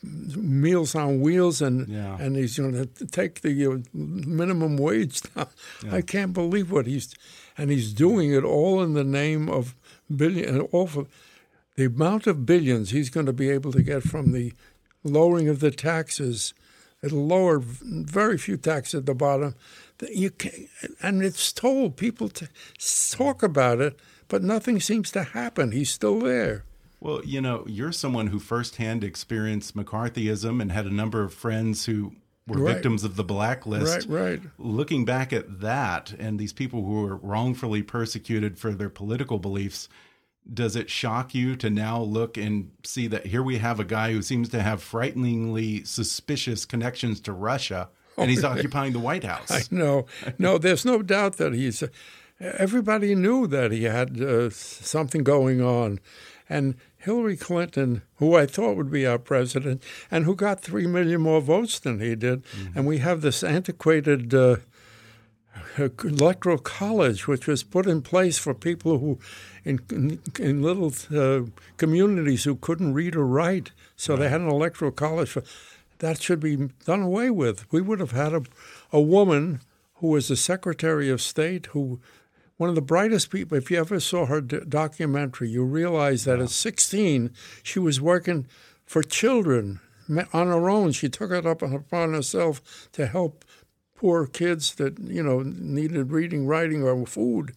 Meals 0.03 0.95
on 0.95 1.21
Wheels 1.21 1.63
and 1.63 1.87
yeah. 1.89 2.17
and 2.19 2.35
he's 2.35 2.59
going 2.59 2.73
to 2.73 3.07
take 3.07 3.43
the 3.43 3.67
uh, 3.67 3.79
minimum 3.95 4.77
wage 4.77 5.21
down. 5.35 5.47
Yeah. 5.85 5.95
I 5.95 6.03
can't 6.03 6.33
believe 6.33 6.73
what 6.73 6.87
he's 6.87 7.15
and 7.57 7.71
he's 7.71 7.93
doing 7.93 8.33
it 8.33 8.43
all 8.43 8.83
in 8.83 8.95
the 8.95 9.05
name 9.05 9.49
of 9.49 9.77
billion 10.15 10.61
all 10.73 10.89
for 10.89 11.07
the 11.77 11.85
amount 11.85 12.27
of 12.27 12.45
billions 12.45 12.91
he's 12.91 13.11
going 13.11 13.27
to 13.27 13.33
be 13.33 13.49
able 13.49 13.71
to 13.73 13.83
get 13.83 14.03
from 14.03 14.33
the 14.33 14.53
lowering 15.05 15.49
of 15.49 15.61
the 15.61 15.71
taxes 15.71 16.53
It'll 17.03 17.27
lower 17.27 17.59
very 17.61 18.39
few 18.39 18.57
taxes 18.57 19.01
at 19.01 19.07
the 19.07 19.15
bottom. 19.15 19.55
You 20.11 20.31
can, 20.31 20.69
and 21.01 21.23
it's 21.23 21.53
told 21.53 21.97
people 21.97 22.29
to 22.31 22.49
talk 23.11 23.43
about 23.43 23.81
it, 23.81 23.99
but 24.29 24.43
nothing 24.43 24.81
seems 24.81 25.11
to 25.13 25.23
happen. 25.23 25.73
He's 25.73 25.91
still 25.91 26.21
there. 26.21 26.65
Well, 27.01 27.25
you 27.25 27.41
know, 27.41 27.65
you're 27.67 27.93
someone 27.93 28.29
who 28.29 28.39
firsthand 28.39 29.03
experienced 29.03 29.77
McCarthyism 29.77 30.63
and 30.63 30.71
had 30.71 30.87
a 30.87 30.95
number 30.95 31.23
of 31.23 31.35
friends 31.35 31.87
who 31.87 32.13
were 32.47 32.59
right. 32.59 32.75
victims 32.75 33.03
of 33.03 33.17
the 33.17 33.25
blacklist. 33.25 34.09
Right, 34.09 34.41
right. 34.41 34.41
Looking 34.59 35.05
back 35.05 35.33
at 35.33 35.61
that 35.61 36.13
and 36.19 36.39
these 36.39 36.53
people 36.53 36.85
who 36.85 37.03
were 37.03 37.17
wrongfully 37.17 37.83
persecuted 37.83 38.59
for 38.59 38.73
their 38.73 38.91
political 38.91 39.39
beliefs, 39.39 39.89
does 40.53 40.77
it 40.77 40.91
shock 40.91 41.35
you 41.35 41.57
to 41.57 41.71
now 41.71 42.01
look 42.01 42.37
and 42.37 42.71
see 42.85 43.07
that 43.07 43.27
here 43.27 43.43
we 43.43 43.59
have 43.59 43.79
a 43.79 43.85
guy 43.85 44.13
who 44.13 44.23
seems 44.23 44.49
to 44.51 44.63
have 44.63 44.83
frighteningly 44.83 45.85
suspicious 45.85 46.65
connections 46.65 47.21
to 47.21 47.33
Russia 47.33 47.89
and 48.17 48.31
he's 48.31 48.45
occupying 48.45 48.93
the 48.93 48.99
White 48.99 49.25
House? 49.25 49.51
I 49.51 49.63
know. 49.71 50.07
No, 50.39 50.59
there's 50.59 50.85
no 50.85 51.03
doubt 51.03 51.37
that 51.37 51.55
he's. 51.55 51.83
Uh, 51.83 51.89
everybody 52.41 53.15
knew 53.15 53.47
that 53.47 53.73
he 53.73 53.85
had 53.85 54.21
uh, 54.21 54.51
something 54.51 55.23
going 55.23 55.63
on. 55.63 56.01
And 56.49 56.75
Hillary 56.99 57.37
Clinton, 57.37 58.03
who 58.17 58.37
I 58.37 58.47
thought 58.47 58.77
would 58.77 58.91
be 58.91 59.07
our 59.07 59.19
president, 59.19 59.83
and 60.11 60.25
who 60.25 60.35
got 60.35 60.61
three 60.61 60.87
million 60.87 61.21
more 61.21 61.41
votes 61.41 61.79
than 61.79 62.01
he 62.01 62.15
did, 62.15 62.43
mm 62.43 62.43
-hmm. 62.45 62.77
and 62.77 62.87
we 62.87 62.99
have 62.99 63.21
this 63.21 63.43
antiquated 63.43 64.35
uh, 64.35 64.57
electoral 65.79 66.59
college, 66.59 67.27
which 67.27 67.47
was 67.47 67.63
put 67.63 67.87
in 67.87 68.03
place 68.03 68.39
for 68.39 68.55
people 68.55 68.99
who, 68.99 69.19
in 69.65 69.81
in, 69.91 70.21
in 70.39 70.63
little 70.63 70.93
uh, 71.15 71.47
communities, 71.77 72.45
who 72.45 72.57
couldn't 72.57 72.95
read 72.95 73.17
or 73.17 73.27
write, 73.27 73.73
so 73.97 74.17
they 74.17 74.29
had 74.29 74.41
an 74.41 74.49
electoral 74.49 74.91
college. 74.91 75.31
For, 75.31 75.43
that 75.99 76.21
should 76.21 76.41
be 76.41 76.69
done 76.85 77.03
away 77.03 77.31
with. 77.31 77.71
We 77.73 77.81
would 77.81 78.01
have 78.01 78.11
had 78.11 78.35
a, 78.35 78.43
a 78.91 79.01
woman 79.01 79.61
who 79.97 80.09
was 80.09 80.27
the 80.29 80.37
Secretary 80.37 81.09
of 81.09 81.23
State, 81.23 81.67
who 81.67 82.01
one 82.57 82.69
of 82.69 82.75
the 82.75 82.83
brightest 82.83 83.31
people. 83.31 83.57
If 83.57 83.71
you 83.71 83.79
ever 83.79 84.01
saw 84.01 84.27
her 84.27 84.41
documentary, 84.41 85.49
you 85.49 85.65
realize 85.65 86.25
that 86.25 86.39
yeah. 86.39 86.45
at 86.45 86.51
16 86.51 87.31
she 87.63 87.79
was 87.79 88.01
working 88.01 88.47
for 88.85 89.03
children 89.03 89.81
on 90.33 90.49
her 90.49 90.69
own. 90.69 90.93
She 90.93 91.09
took 91.09 91.31
it 91.31 91.47
up 91.47 91.63
upon 91.63 92.13
herself 92.13 92.89
to 92.93 93.07
help 93.07 93.45
poor 94.03 94.27
kids 94.27 94.75
that 94.75 94.99
you 94.99 95.23
know 95.23 95.43
needed 95.45 96.11
reading, 96.11 96.45
writing, 96.45 96.83
or 96.83 97.07
food. 97.07 97.55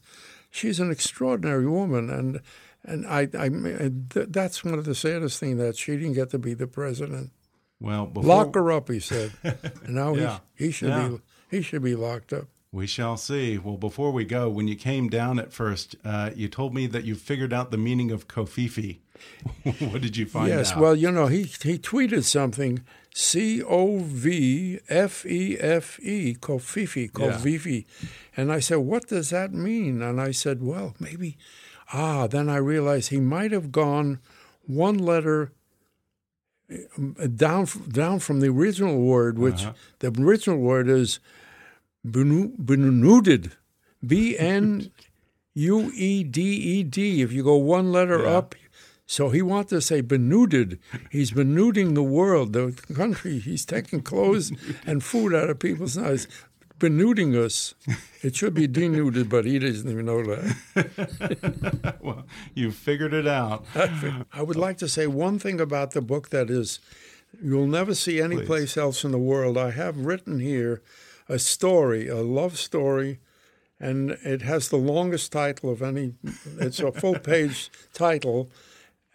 She's 0.51 0.79
an 0.79 0.91
extraordinary 0.91 1.67
woman, 1.67 2.11
and 2.11 2.39
and 2.83 3.07
I, 3.07 3.27
I 3.37 3.49
that's 3.49 4.63
one 4.63 4.75
of 4.75 4.85
the 4.85 4.93
saddest 4.93 5.39
things 5.39 5.57
that 5.57 5.75
she 5.75 5.93
didn't 5.93 6.13
get 6.13 6.29
to 6.29 6.39
be 6.39 6.53
the 6.53 6.67
president. 6.67 7.31
Well, 7.81 8.05
before... 8.05 8.29
lock 8.29 8.53
her 8.53 8.71
up, 8.71 8.89
he 8.89 8.99
said. 8.99 9.31
and 9.43 9.95
now 9.95 10.13
yeah. 10.13 10.39
he, 10.53 10.65
he 10.65 10.71
should 10.71 10.89
yeah. 10.89 11.07
be 11.07 11.19
he 11.49 11.61
should 11.63 11.81
be 11.81 11.95
locked 11.95 12.31
up. 12.31 12.45
We 12.71 12.85
shall 12.85 13.17
see. 13.17 13.57
Well, 13.57 13.77
before 13.77 14.11
we 14.11 14.23
go, 14.23 14.47
when 14.47 14.67
you 14.67 14.75
came 14.75 15.09
down 15.09 15.39
at 15.39 15.51
first, 15.51 15.95
uh, 16.05 16.29
you 16.35 16.47
told 16.47 16.75
me 16.75 16.85
that 16.87 17.05
you 17.05 17.15
figured 17.15 17.53
out 17.53 17.71
the 17.71 17.77
meaning 17.77 18.11
of 18.11 18.27
Covfefe. 18.27 18.99
what 19.63 20.01
did 20.01 20.17
you 20.17 20.25
find 20.25 20.49
yes, 20.49 20.73
out? 20.73 20.79
well, 20.79 20.95
you 20.95 21.09
know, 21.09 21.25
he 21.25 21.43
he 21.43 21.79
tweeted 21.79 22.23
something 22.23 22.83
C 23.17 23.63
O 23.63 23.99
V 23.99 24.77
F 24.89 25.25
E 25.25 25.57
F 25.57 25.99
E, 26.01 26.35
covfefe, 26.35 27.09
covfefe. 27.13 27.85
And 28.35 28.51
I 28.51 28.59
said, 28.59 28.79
What 28.79 29.07
does 29.07 29.29
that 29.29 29.53
mean? 29.53 30.01
And 30.01 30.19
I 30.19 30.31
said, 30.31 30.61
Well, 30.61 30.95
maybe. 30.99 31.37
Ah, 31.93 32.27
then 32.27 32.49
I 32.49 32.57
realized 32.57 33.09
he 33.11 33.21
might 33.21 33.51
have 33.53 33.71
gone 33.71 34.19
one 34.67 34.97
letter 34.97 35.53
uh, 36.69 37.27
down 37.27 37.67
down 37.87 38.19
from 38.19 38.41
the 38.41 38.49
original 38.49 38.99
word, 38.99 39.39
which 39.39 39.63
Uh-huh. 39.63 39.73
the 39.99 40.11
original 40.21 40.59
word 40.59 40.89
is 40.89 41.19
benuded, 42.05 43.51
B 44.05 44.37
N 44.37 44.91
U 45.53 45.89
E 45.95 46.23
D 46.25 46.41
E 46.41 46.83
D. 46.83 47.21
If 47.21 47.31
you 47.31 47.43
go 47.43 47.55
one 47.55 47.93
letter 47.93 48.23
Yeah. 48.23 48.37
up, 48.39 48.55
so 49.05 49.29
he 49.29 49.41
wants 49.41 49.69
to 49.69 49.81
say 49.81 50.01
benuded. 50.01 50.79
He's 51.11 51.31
benuding 51.31 51.93
the 51.93 52.03
world, 52.03 52.53
the 52.53 52.71
country. 52.93 53.39
He's 53.39 53.65
taking 53.65 54.01
clothes 54.01 54.51
and 54.85 55.03
food 55.03 55.33
out 55.33 55.49
of 55.49 55.59
people's 55.59 55.97
eyes. 55.97 56.27
Benuding 56.79 57.35
us. 57.35 57.73
It 58.21 58.35
should 58.35 58.53
be 58.53 58.67
denuded, 58.67 59.29
but 59.29 59.45
he 59.45 59.59
doesn't 59.59 59.89
even 59.89 60.07
know 60.07 60.23
that. 60.23 61.95
well, 62.01 62.25
you 62.53 62.71
figured 62.71 63.13
it 63.13 63.27
out. 63.27 63.65
I 64.33 64.41
would 64.41 64.57
like 64.57 64.77
to 64.79 64.89
say 64.89 65.07
one 65.07 65.39
thing 65.39 65.61
about 65.61 65.91
the 65.91 66.01
book 66.01 66.29
that 66.29 66.49
is 66.49 66.79
you'll 67.41 67.67
never 67.67 67.95
see 67.95 68.19
any 68.21 68.37
Please. 68.37 68.47
place 68.47 68.77
else 68.77 69.05
in 69.05 69.11
the 69.11 69.17
world. 69.17 69.57
I 69.57 69.71
have 69.71 70.05
written 70.05 70.39
here 70.39 70.81
a 71.29 71.39
story, 71.39 72.07
a 72.07 72.17
love 72.17 72.57
story, 72.57 73.19
and 73.79 74.11
it 74.23 74.41
has 74.41 74.69
the 74.69 74.77
longest 74.77 75.31
title 75.31 75.71
of 75.71 75.81
any. 75.81 76.15
It's 76.59 76.79
a 76.79 76.91
full 76.91 77.19
page 77.19 77.69
title, 77.93 78.49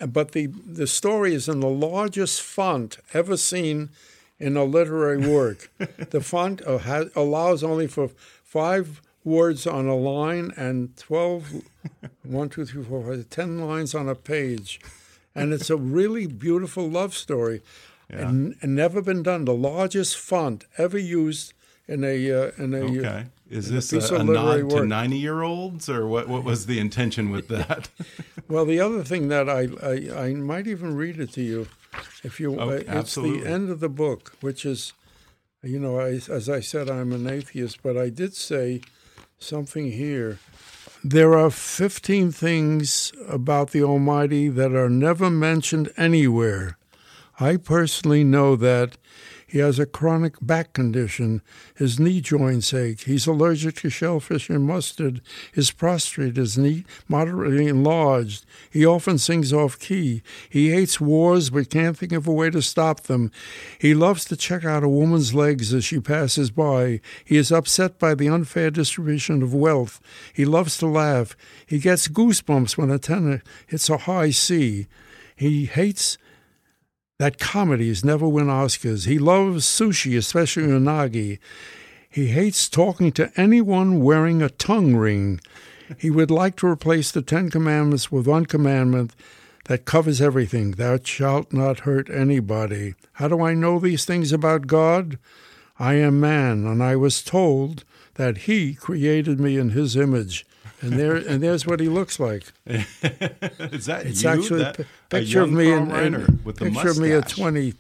but 0.09 0.33
the 0.33 0.47
the 0.47 0.87
story 0.87 1.35
is 1.35 1.49
in 1.49 1.61
the 1.61 1.69
largest 1.69 2.41
font 2.43 2.99
ever 3.13 3.37
seen 3.37 3.91
in 4.39 4.57
a 4.57 4.65
literary 4.65 5.19
work. 5.19 5.71
the 6.11 6.21
font 6.21 6.63
uh, 6.67 7.05
allows 7.15 7.63
only 7.63 7.87
for 7.87 8.09
five 8.43 9.03
words 9.23 9.67
on 9.67 9.87
a 9.87 9.95
line 9.95 10.51
and 10.57 10.97
12, 10.97 11.63
one, 12.23 12.49
two, 12.49 12.65
three, 12.65 12.83
four, 12.83 13.05
five, 13.05 13.29
10 13.29 13.59
lines 13.59 13.95
on 13.95 14.09
a 14.09 14.15
page. 14.15 14.81
And 15.35 15.53
it's 15.53 15.71
a 15.71 15.77
really 15.77 16.27
beautiful 16.27 16.89
love 16.89 17.15
story. 17.15 17.61
And, 18.09 18.57
and 18.61 18.75
never 18.75 19.01
been 19.03 19.23
done. 19.23 19.45
The 19.45 19.55
largest 19.55 20.19
font 20.19 20.65
ever 20.77 20.99
used 20.99 21.53
in 21.87 22.03
a 22.03 22.33
uh, 22.33 22.51
in 22.59 22.75
a 22.75 22.81
uh, 22.81 22.89
Okay. 22.89 23.25
Is 23.51 23.69
in 23.69 23.75
a 23.75 23.81
this 23.81 24.11
a, 24.11 24.15
a 24.15 24.25
nod 24.25 24.71
to 24.71 24.87
90 24.87 25.17
year 25.19 25.43
olds, 25.43 25.89
or 25.89 26.07
what, 26.07 26.29
what 26.29 26.45
was 26.45 26.67
the 26.67 26.79
intention 26.79 27.31
with 27.31 27.49
that? 27.49 27.89
Well, 28.49 28.65
the 28.65 28.81
other 28.81 29.05
thing 29.05 29.29
that 29.29 29.49
I, 29.49 29.69
I, 29.81 30.25
I 30.27 30.35
might 30.35 30.67
even 30.67 30.97
read 30.97 31.21
it 31.21 31.33
to 31.35 31.41
you, 31.41 31.69
if 32.25 32.41
you, 32.41 32.59
Oh, 32.59 32.71
uh, 32.71 32.83
it's 32.85 33.15
the 33.15 33.47
end 33.47 33.71
of 33.71 33.79
the 33.79 33.89
book, 33.89 34.35
which 34.41 34.67
is, 34.67 34.93
you 35.63 35.79
know, 35.79 36.01
I, 36.01 36.19
as 36.29 36.49
I 36.49 36.59
said, 36.59 36.91
I'm 36.91 37.13
an 37.13 37.29
atheist, 37.29 37.81
but 37.81 37.97
I 37.97 38.09
did 38.09 38.35
say 38.35 38.81
something 39.39 39.93
here. 39.93 40.41
There 41.05 41.39
are 41.39 41.49
15 41.51 42.33
things 42.33 43.13
about 43.29 43.71
the 43.71 43.85
Almighty 43.85 44.49
that 44.49 44.75
are 44.75 44.91
never 44.91 45.31
mentioned 45.31 45.93
anywhere. 45.97 46.77
I 47.39 47.57
personally 47.57 48.25
know 48.25 48.57
that 48.57 48.97
he 49.51 49.59
has 49.59 49.81
a 49.81 49.87
chronic 49.87 50.37
back 50.41 50.73
condition. 50.75 51.43
His 51.75 51.99
knee 51.99 52.21
joints 52.21 52.73
ache. 52.73 53.01
He's 53.01 53.27
allergic 53.27 53.75
to 53.77 53.91
shellfish 53.91 54.49
and 54.49 54.65
mustard. 54.65 55.21
His 55.53 55.73
prostate 55.73 56.39
is 56.39 56.57
moderately 57.09 57.67
enlarged. 57.67 58.47
He 58.71 58.87
often 58.87 59.19
sings 59.19 59.53
off 59.53 59.77
key. 59.77 60.23
He 60.49 60.71
hates 60.71 61.01
wars 61.01 61.51
but 61.51 61.69
can't 61.69 61.99
think 61.99 62.13
of 62.13 62.29
a 62.29 62.33
way 62.33 62.51
to 62.51 62.63
stop 62.63 63.01
them. 63.03 63.33
He 63.81 63.93
loves 63.93 64.25
to 64.27 64.37
check 64.37 64.65
out 64.65 64.85
a 64.85 64.89
woman's 64.89 65.35
legs 65.35 65.75
as 65.75 65.85
she 65.85 65.99
passes 65.99 66.53
by. 66.53 67.01
He 67.25 67.37
is 67.37 67.51
upset 67.51 67.99
by 67.99 68.15
the 68.15 68.29
unfair 68.29 68.71
distribution 68.71 69.43
of 69.43 69.53
wealth. 69.53 70.01
He 70.33 70.45
loves 70.45 70.79
to 70.79 70.87
laugh. 70.87 71.37
He 71.67 71.81
gets 71.81 72.07
goosebumps 72.07 72.79
when 72.79 72.93
a 72.93 73.01
tenor 73.01 73.43
hits 73.67 73.91
a 73.91 73.97
high 73.97 74.31
C. 74.31 74.87
He 75.35 75.65
hates 75.65 76.19
that 77.21 77.39
comedies 77.39 78.03
never 78.03 78.27
win 78.27 78.47
Oscars. 78.47 79.05
He 79.05 79.19
loves 79.19 79.67
sushi, 79.67 80.17
especially 80.17 80.63
unagi. 80.63 81.39
He 82.09 82.29
hates 82.29 82.67
talking 82.67 83.13
to 83.13 83.31
anyone 83.37 84.03
wearing 84.03 84.41
a 84.41 84.49
tongue 84.49 84.97
ring. 84.97 85.39
He 85.99 86.09
would 86.09 86.31
like 86.31 86.57
to 86.57 86.67
replace 86.67 87.11
the 87.11 87.21
Ten 87.21 87.51
Commandments 87.51 88.11
with 88.11 88.27
one 88.27 88.47
commandment 88.47 89.15
that 89.67 89.85
covers 89.85 90.23
everything 90.23 90.71
Thou 90.71 90.99
shalt 91.05 91.53
not 91.53 91.81
hurt 91.81 92.09
anybody. 92.09 92.95
How 93.13 93.29
do 93.29 93.43
I 93.43 93.53
know 93.53 93.79
these 93.79 94.07
things 94.07 94.33
about 94.33 94.67
God? 94.67 95.19
I 95.79 95.97
am 95.97 96.21
man, 96.21 96.65
and 96.67 96.83
I 96.83 96.97
was 96.97 97.23
told 97.23 97.85
that 98.15 98.49
He 98.49 98.73
created 98.73 99.39
me 99.39 99.59
in 99.59 99.71
His 99.71 99.95
image. 99.95 100.47
And 100.83 100.93
there, 100.93 101.17
and 101.17 101.43
there's 101.43 101.67
what 101.67 101.81
he 101.81 101.89
looks 101.89 102.19
like. 102.21 102.45
Is 102.67 103.87
that 103.87 104.07
It's 104.07 104.23
you? 104.23 104.29
actually 104.31 104.63
that, 104.63 104.79
a 104.81 104.83
pi- 104.83 104.89
a 105.19 105.21
picture 105.21 105.43
of 105.43 105.51
me 105.53 105.73
and, 105.73 105.93
and 105.93 106.45
with 106.45 106.57
the 106.57 106.67
picture 106.71 106.89
of 106.89 106.99
me 106.99 107.13
at 107.13 107.29
twenty, 107.29 107.75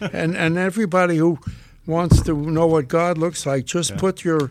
and 0.00 0.36
and 0.36 0.58
everybody 0.58 1.16
who 1.16 1.38
wants 1.86 2.20
to 2.22 2.34
know 2.34 2.66
what 2.66 2.88
God 2.88 3.18
looks 3.18 3.46
like, 3.46 3.64
just 3.64 3.96
put 3.96 4.24
your 4.24 4.50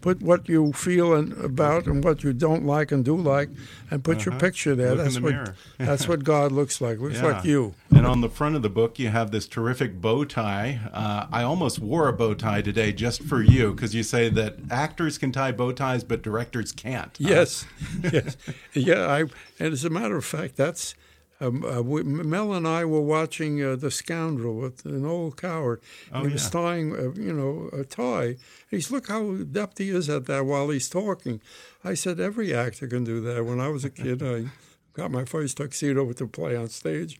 put 0.00 0.22
what 0.22 0.48
you 0.48 0.72
feel 0.72 1.14
and 1.14 1.32
about 1.44 1.86
and 1.86 2.02
what 2.02 2.22
you 2.24 2.32
don't 2.32 2.64
like 2.64 2.90
and 2.92 3.04
do 3.04 3.16
like, 3.16 3.50
and 3.90 4.02
put 4.02 4.24
your 4.24 4.38
picture 4.38 4.74
there. 4.74 4.92
Uh-huh. 4.92 4.96
Look 4.96 5.04
that's 5.04 5.14
the 5.16 5.22
what 5.22 5.54
that's 5.78 6.08
what 6.08 6.24
God 6.24 6.52
looks 6.52 6.80
like. 6.80 6.98
Looks 6.98 7.22
like 7.22 7.44
you. 7.44 7.74
And 7.94 8.06
on 8.06 8.20
the 8.20 8.28
front 8.28 8.56
of 8.56 8.62
the 8.62 8.70
book, 8.70 8.98
you 8.98 9.08
have 9.08 9.30
this 9.30 9.46
terrific 9.46 10.00
bow 10.00 10.24
tie. 10.24 10.80
Uh, 10.92 11.26
I 11.30 11.42
almost 11.42 11.78
wore 11.78 12.08
a 12.08 12.12
bow 12.12 12.34
tie 12.34 12.62
today 12.62 12.92
just 12.92 13.22
for 13.22 13.42
you 13.42 13.72
because 13.72 13.94
you 13.94 14.02
say 14.02 14.28
that 14.30 14.56
actors 14.70 15.18
can 15.18 15.32
tie 15.32 15.52
bow 15.52 15.72
ties, 15.72 16.04
but 16.04 16.22
directors 16.22 16.72
can't. 16.72 17.14
Yes, 17.18 17.66
yes, 18.02 18.36
yeah. 18.72 19.06
I 19.06 19.20
and 19.58 19.72
as 19.72 19.84
a 19.84 19.90
matter 19.90 20.16
of 20.16 20.24
fact, 20.24 20.56
that's 20.56 20.94
um, 21.40 21.64
uh, 21.64 21.80
we, 21.82 22.02
Mel 22.02 22.52
and 22.52 22.66
I 22.68 22.84
were 22.84 23.00
watching 23.00 23.62
uh, 23.62 23.76
The 23.76 23.90
Scoundrel 23.90 24.56
with 24.56 24.84
an 24.84 25.02
Noel 25.02 25.32
Coward. 25.32 25.80
Oh, 26.12 26.24
he 26.24 26.32
was 26.34 26.50
tying, 26.50 26.92
uh, 26.94 27.12
you 27.20 27.32
know, 27.32 27.70
a 27.72 27.84
tie. 27.84 28.36
He's 28.70 28.90
look 28.90 29.08
how 29.08 29.30
adept 29.32 29.78
he 29.78 29.88
is 29.90 30.08
at 30.10 30.26
that 30.26 30.44
while 30.46 30.68
he's 30.68 30.88
talking. 30.88 31.40
I 31.82 31.94
said 31.94 32.20
every 32.20 32.54
actor 32.54 32.86
can 32.86 33.04
do 33.04 33.20
that. 33.22 33.44
When 33.44 33.58
I 33.60 33.68
was 33.68 33.84
a 33.84 33.90
kid, 33.90 34.22
I 34.22 34.46
got 34.92 35.10
my 35.10 35.24
first 35.24 35.56
tuxedo 35.56 36.12
to 36.12 36.26
play 36.26 36.56
on 36.56 36.68
stage, 36.68 37.18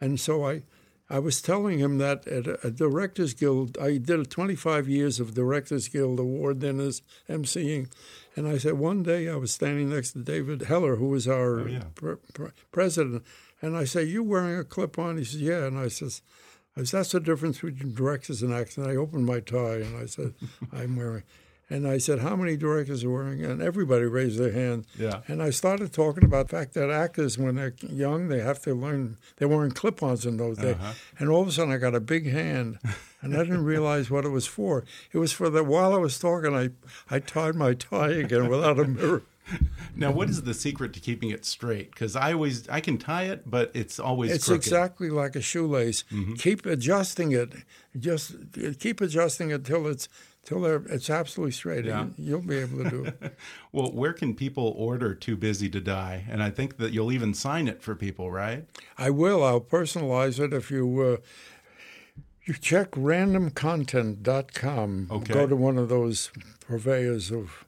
and 0.00 0.18
so 0.18 0.44
I. 0.46 0.62
I 1.10 1.18
was 1.18 1.42
telling 1.42 1.80
him 1.80 1.98
that 1.98 2.26
at 2.26 2.46
a, 2.46 2.66
a 2.66 2.70
Directors 2.70 3.34
Guild, 3.34 3.76
I 3.78 3.98
did 3.98 4.30
25 4.30 4.88
years 4.88 5.20
of 5.20 5.34
Directors 5.34 5.86
Guild 5.86 6.18
award 6.18 6.60
dinners, 6.60 7.02
emceeing, 7.28 7.92
and 8.34 8.48
I 8.48 8.56
said 8.56 8.78
one 8.78 9.02
day 9.02 9.28
I 9.28 9.36
was 9.36 9.52
standing 9.52 9.90
next 9.90 10.12
to 10.12 10.20
David 10.20 10.62
Heller, 10.62 10.96
who 10.96 11.08
was 11.08 11.28
our 11.28 11.60
Oh, 11.60 11.66
yeah. 11.66 11.82
pre- 11.94 12.16
pre- 12.32 12.52
president, 12.72 13.22
and 13.64 13.76
I 13.76 13.84
say, 13.84 14.04
"You 14.04 14.22
wearing 14.22 14.58
a 14.58 14.64
clip 14.64 14.98
on?" 14.98 15.16
He 15.16 15.24
says, 15.24 15.40
"Yeah," 15.40 15.64
and 15.64 15.78
I 15.78 15.88
says, 15.88 16.22
I 16.76 16.84
said, 16.84 16.98
"That's 16.98 17.12
the 17.12 17.20
difference 17.20 17.60
between 17.60 17.94
directors 17.94 18.42
and 18.42 18.52
actors." 18.52 18.78
And 18.78 18.86
I 18.86 18.96
opened 18.96 19.26
my 19.26 19.40
tie 19.40 19.76
and 19.76 19.96
I 19.96 20.06
said, 20.06 20.34
"I'm 20.72 20.96
wearing." 20.96 21.22
And 21.70 21.88
I 21.88 21.96
said, 21.96 22.18
"How 22.18 22.36
many 22.36 22.58
directors 22.58 23.04
are 23.04 23.10
wearing?" 23.10 23.42
And 23.42 23.62
everybody 23.62 24.04
raised 24.04 24.38
their 24.38 24.52
hand. 24.52 24.86
Yeah. 24.98 25.22
And 25.28 25.42
I 25.42 25.48
started 25.48 25.94
talking 25.94 26.24
about 26.24 26.48
the 26.48 26.56
fact 26.56 26.74
that 26.74 26.90
actors, 26.90 27.38
when 27.38 27.54
they're 27.54 27.74
young, 27.88 28.28
they 28.28 28.40
have 28.40 28.60
to 28.62 28.74
learn. 28.74 29.16
They 29.38 29.46
weren't 29.46 29.74
clip-ons 29.74 30.26
in 30.26 30.36
those 30.36 30.58
days. 30.58 30.76
Uh-huh. 30.76 30.92
And 31.18 31.30
all 31.30 31.40
of 31.40 31.48
a 31.48 31.52
sudden, 31.52 31.72
I 31.72 31.78
got 31.78 31.94
a 31.94 32.00
big 32.00 32.30
hand, 32.30 32.78
and 33.22 33.34
I 33.34 33.38
didn't 33.44 33.64
realize 33.64 34.10
what 34.10 34.26
it 34.26 34.28
was 34.28 34.46
for. 34.46 34.84
It 35.12 35.18
was 35.18 35.32
for 35.32 35.48
that 35.48 35.64
while 35.64 35.94
I 35.94 35.98
was 35.98 36.18
talking, 36.18 36.54
I 36.54 36.68
I 37.10 37.18
tied 37.18 37.54
my 37.54 37.72
tie 37.72 38.10
again 38.10 38.48
without 38.48 38.78
a 38.78 38.84
mirror. 38.84 39.22
Now, 39.96 40.10
what 40.10 40.28
is 40.28 40.42
the 40.42 40.54
secret 40.54 40.92
to 40.94 41.00
keeping 41.00 41.30
it 41.30 41.44
straight? 41.44 41.90
Because 41.92 42.16
I 42.16 42.32
always 42.32 42.68
I 42.68 42.80
can 42.80 42.98
tie 42.98 43.24
it, 43.24 43.48
but 43.48 43.70
it's 43.74 44.00
always 44.00 44.32
It's 44.32 44.46
crooked. 44.46 44.64
exactly 44.66 45.08
like 45.10 45.36
a 45.36 45.40
shoelace. 45.40 46.02
Keep 46.38 46.66
adjusting 46.66 47.30
it. 47.32 47.52
Just 47.98 48.34
keep 48.80 49.00
adjusting 49.00 49.50
it 49.50 49.64
till 49.64 49.86
it's 49.86 50.08
till 50.44 50.64
it's 50.66 51.08
absolutely 51.10 51.52
straight. 51.52 51.84
Yeah. 51.84 52.00
and 52.02 52.14
You'll 52.18 52.40
be 52.42 52.58
able 52.58 52.82
to 52.84 52.90
do 52.90 53.04
it. 53.04 53.36
Well, 53.72 53.90
where 53.92 54.12
can 54.12 54.34
people 54.34 54.74
order 54.76 55.14
"Too 55.14 55.36
Busy 55.36 55.68
to 55.70 55.80
Die"? 55.80 56.24
And 56.28 56.42
I 56.42 56.50
think 56.50 56.76
that 56.78 56.92
you'll 56.92 57.12
even 57.12 57.32
sign 57.34 57.68
it 57.68 57.80
for 57.82 57.94
people, 57.94 58.30
right? 58.32 58.64
I 58.98 59.10
will. 59.10 59.44
I'll 59.44 59.60
personalize 59.60 60.40
it 60.40 60.52
if 60.52 60.70
you. 60.70 61.00
Uh, 61.00 61.16
you 62.46 62.54
check 62.54 62.90
randomcontent.com. 63.94 65.08
Okay. 65.10 65.32
Go 65.34 65.46
to 65.46 65.56
one 65.56 65.78
of 65.78 65.88
those 65.88 66.30
purveyors 66.66 67.30
of, 67.30 67.63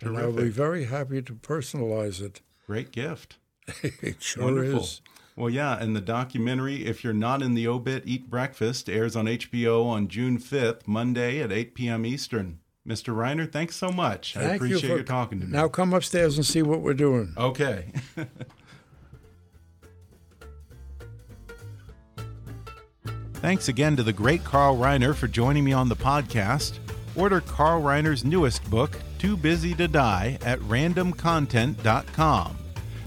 and 0.00 0.16
I'll 0.16 0.32
be 0.32 0.48
very 0.48 0.84
happy 0.84 1.22
to 1.22 1.32
personalize 1.34 2.20
it. 2.20 2.40
Great 2.66 2.92
gift. 2.92 3.38
It 3.82 4.22
sure 4.22 4.44
Wonderful. 4.44 4.80
is. 4.80 5.00
Well, 5.34 5.50
yeah, 5.50 5.76
and 5.78 5.94
the 5.94 6.00
documentary 6.00 6.86
"If 6.86 7.04
You're 7.04 7.12
Not 7.12 7.42
in 7.42 7.54
the 7.54 7.66
Obit, 7.68 8.04
Eat 8.06 8.30
Breakfast" 8.30 8.88
airs 8.88 9.14
on 9.16 9.26
HBO 9.26 9.84
on 9.84 10.08
June 10.08 10.38
5th, 10.38 10.86
Monday 10.86 11.40
at 11.42 11.52
8 11.52 11.74
p.m. 11.74 12.06
Eastern. 12.06 12.60
Mr. 12.88 13.14
Reiner, 13.14 13.50
thanks 13.50 13.74
so 13.76 13.90
much. 13.90 14.36
I 14.36 14.40
Thank 14.40 14.56
appreciate 14.56 14.82
you 14.84 14.88
for 14.88 14.96
you 14.98 15.02
talking 15.04 15.40
to 15.40 15.46
me. 15.46 15.52
Now 15.52 15.66
come 15.68 15.92
upstairs 15.92 16.36
and 16.36 16.46
see 16.46 16.62
what 16.62 16.80
we're 16.80 16.94
doing. 16.94 17.34
Okay. 17.36 17.86
Thanks 23.34 23.68
again 23.68 23.96
to 23.96 24.02
the 24.02 24.12
great 24.12 24.42
Carl 24.44 24.76
Reiner 24.76 25.14
for 25.14 25.28
joining 25.28 25.64
me 25.64 25.72
on 25.72 25.88
the 25.88 25.96
podcast. 25.96 26.78
Order 27.14 27.40
Carl 27.42 27.82
Reiner's 27.82 28.24
newest 28.24 28.68
book, 28.70 28.98
Too 29.18 29.36
Busy 29.36 29.74
to 29.74 29.88
Die, 29.88 30.38
at 30.44 30.58
randomcontent.com. 30.60 32.58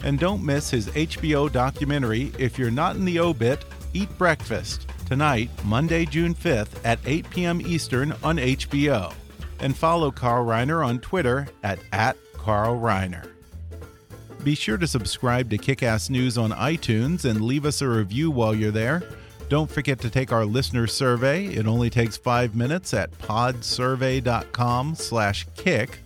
And 0.04 0.18
don't 0.18 0.46
miss 0.46 0.70
his 0.70 0.88
HBO 0.90 1.52
documentary, 1.52 2.32
If 2.38 2.58
You're 2.58 2.72
Not 2.72 2.96
in 2.96 3.06
the 3.06 3.20
Obit, 3.20 3.66
Eat 3.94 4.10
Breakfast, 4.18 4.88
tonight, 5.06 5.50
Monday, 5.66 6.06
June 6.06 6.34
5th 6.34 6.84
at 6.86 7.00
8 7.06 7.30
p.m. 7.30 7.62
Eastern 7.62 8.14
on 8.24 8.38
HBO. 8.38 9.14
And 9.60 9.76
follow 9.76 10.12
Carl 10.12 10.46
Reiner 10.46 10.86
on 10.86 11.00
Twitter 11.00 11.48
at, 11.64 11.80
at 11.92 12.16
Carl 12.34 12.80
Reiner. 12.80 13.30
Be 14.44 14.56
sure 14.56 14.78
to 14.78 14.88
subscribe 14.88 15.50
to 15.50 15.58
Kickass 15.58 16.10
News 16.10 16.38
on 16.38 16.52
iTunes 16.52 17.26
and 17.26 17.42
leave 17.42 17.66
us 17.66 17.82
a 17.82 17.90
review 17.90 18.32
while 18.32 18.56
you're 18.56 18.72
there. 18.72 19.04
Don't 19.50 19.70
forget 19.70 20.00
to 20.02 20.10
take 20.12 20.32
our 20.32 20.46
listener 20.46 20.86
survey. 20.86 21.48
It 21.48 21.66
only 21.66 21.90
takes 21.90 22.16
five 22.16 22.56
minutes 22.56 22.94
at 22.94 23.12
podsurvey.com 23.18 24.94
slash 24.94 25.48
kick. 25.56 26.00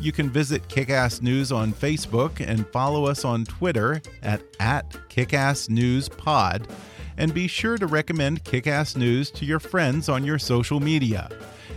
You 0.00 0.12
can 0.12 0.30
visit 0.30 0.66
Kickass 0.68 1.20
News 1.20 1.52
on 1.52 1.74
Facebook 1.74 2.40
and 2.40 2.66
follow 2.68 3.04
us 3.06 3.24
on 3.24 3.44
Twitter 3.44 4.00
at, 4.22 4.42
at 4.60 4.90
KickassNewsPod. 5.10 6.70
And 7.18 7.34
be 7.34 7.46
sure 7.48 7.76
to 7.78 7.86
recommend 7.86 8.44
Kickass 8.44 8.96
News 8.96 9.30
to 9.32 9.44
your 9.44 9.60
friends 9.60 10.08
on 10.08 10.24
your 10.24 10.38
social 10.38 10.80
media. 10.80 11.28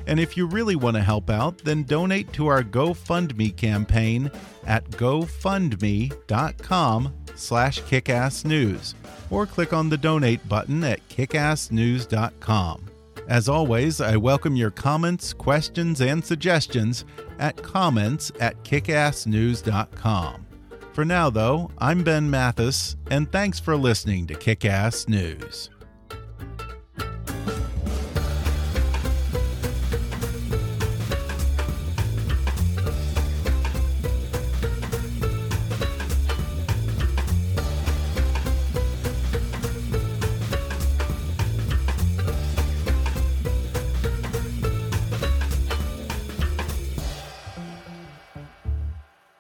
And 0.08 0.22
if 0.22 0.38
you 0.38 0.48
really 0.48 0.76
want 0.76 0.96
to 0.96 1.04
help 1.04 1.30
out, 1.30 1.60
then 1.60 1.84
donate 1.84 2.34
to 2.34 2.48
our 2.48 2.64
GoFundMe 2.64 3.56
campaign 3.56 4.32
at 4.66 4.90
gofundme.com 4.92 6.14
slash 7.40 7.82
kickassnews 7.84 8.94
or 9.30 9.46
click 9.46 9.74
on 9.74 9.90
the 9.90 9.98
donate 9.98 10.48
button 10.48 10.84
at 10.84 11.08
kickassnews.com. 11.10 12.86
As 13.28 13.48
always, 13.48 14.02
I 14.02 14.18
welcome 14.18 14.56
your 14.56 14.72
comments, 14.72 15.34
questions, 15.34 16.02
and 16.02 16.24
suggestions 16.24 17.06
at 17.38 17.62
comments 17.62 18.32
at 18.40 18.62
kickassnews.com. 18.64 20.46
For 20.94 21.06
now, 21.06 21.30
though, 21.30 21.70
I'm 21.78 22.04
Ben 22.04 22.30
Mathis, 22.30 22.98
and 23.12 23.32
thanks 23.32 23.60
for 23.60 23.78
listening 23.78 24.26
to 24.28 24.34
Kickass 24.34 25.08
News. 25.08 25.70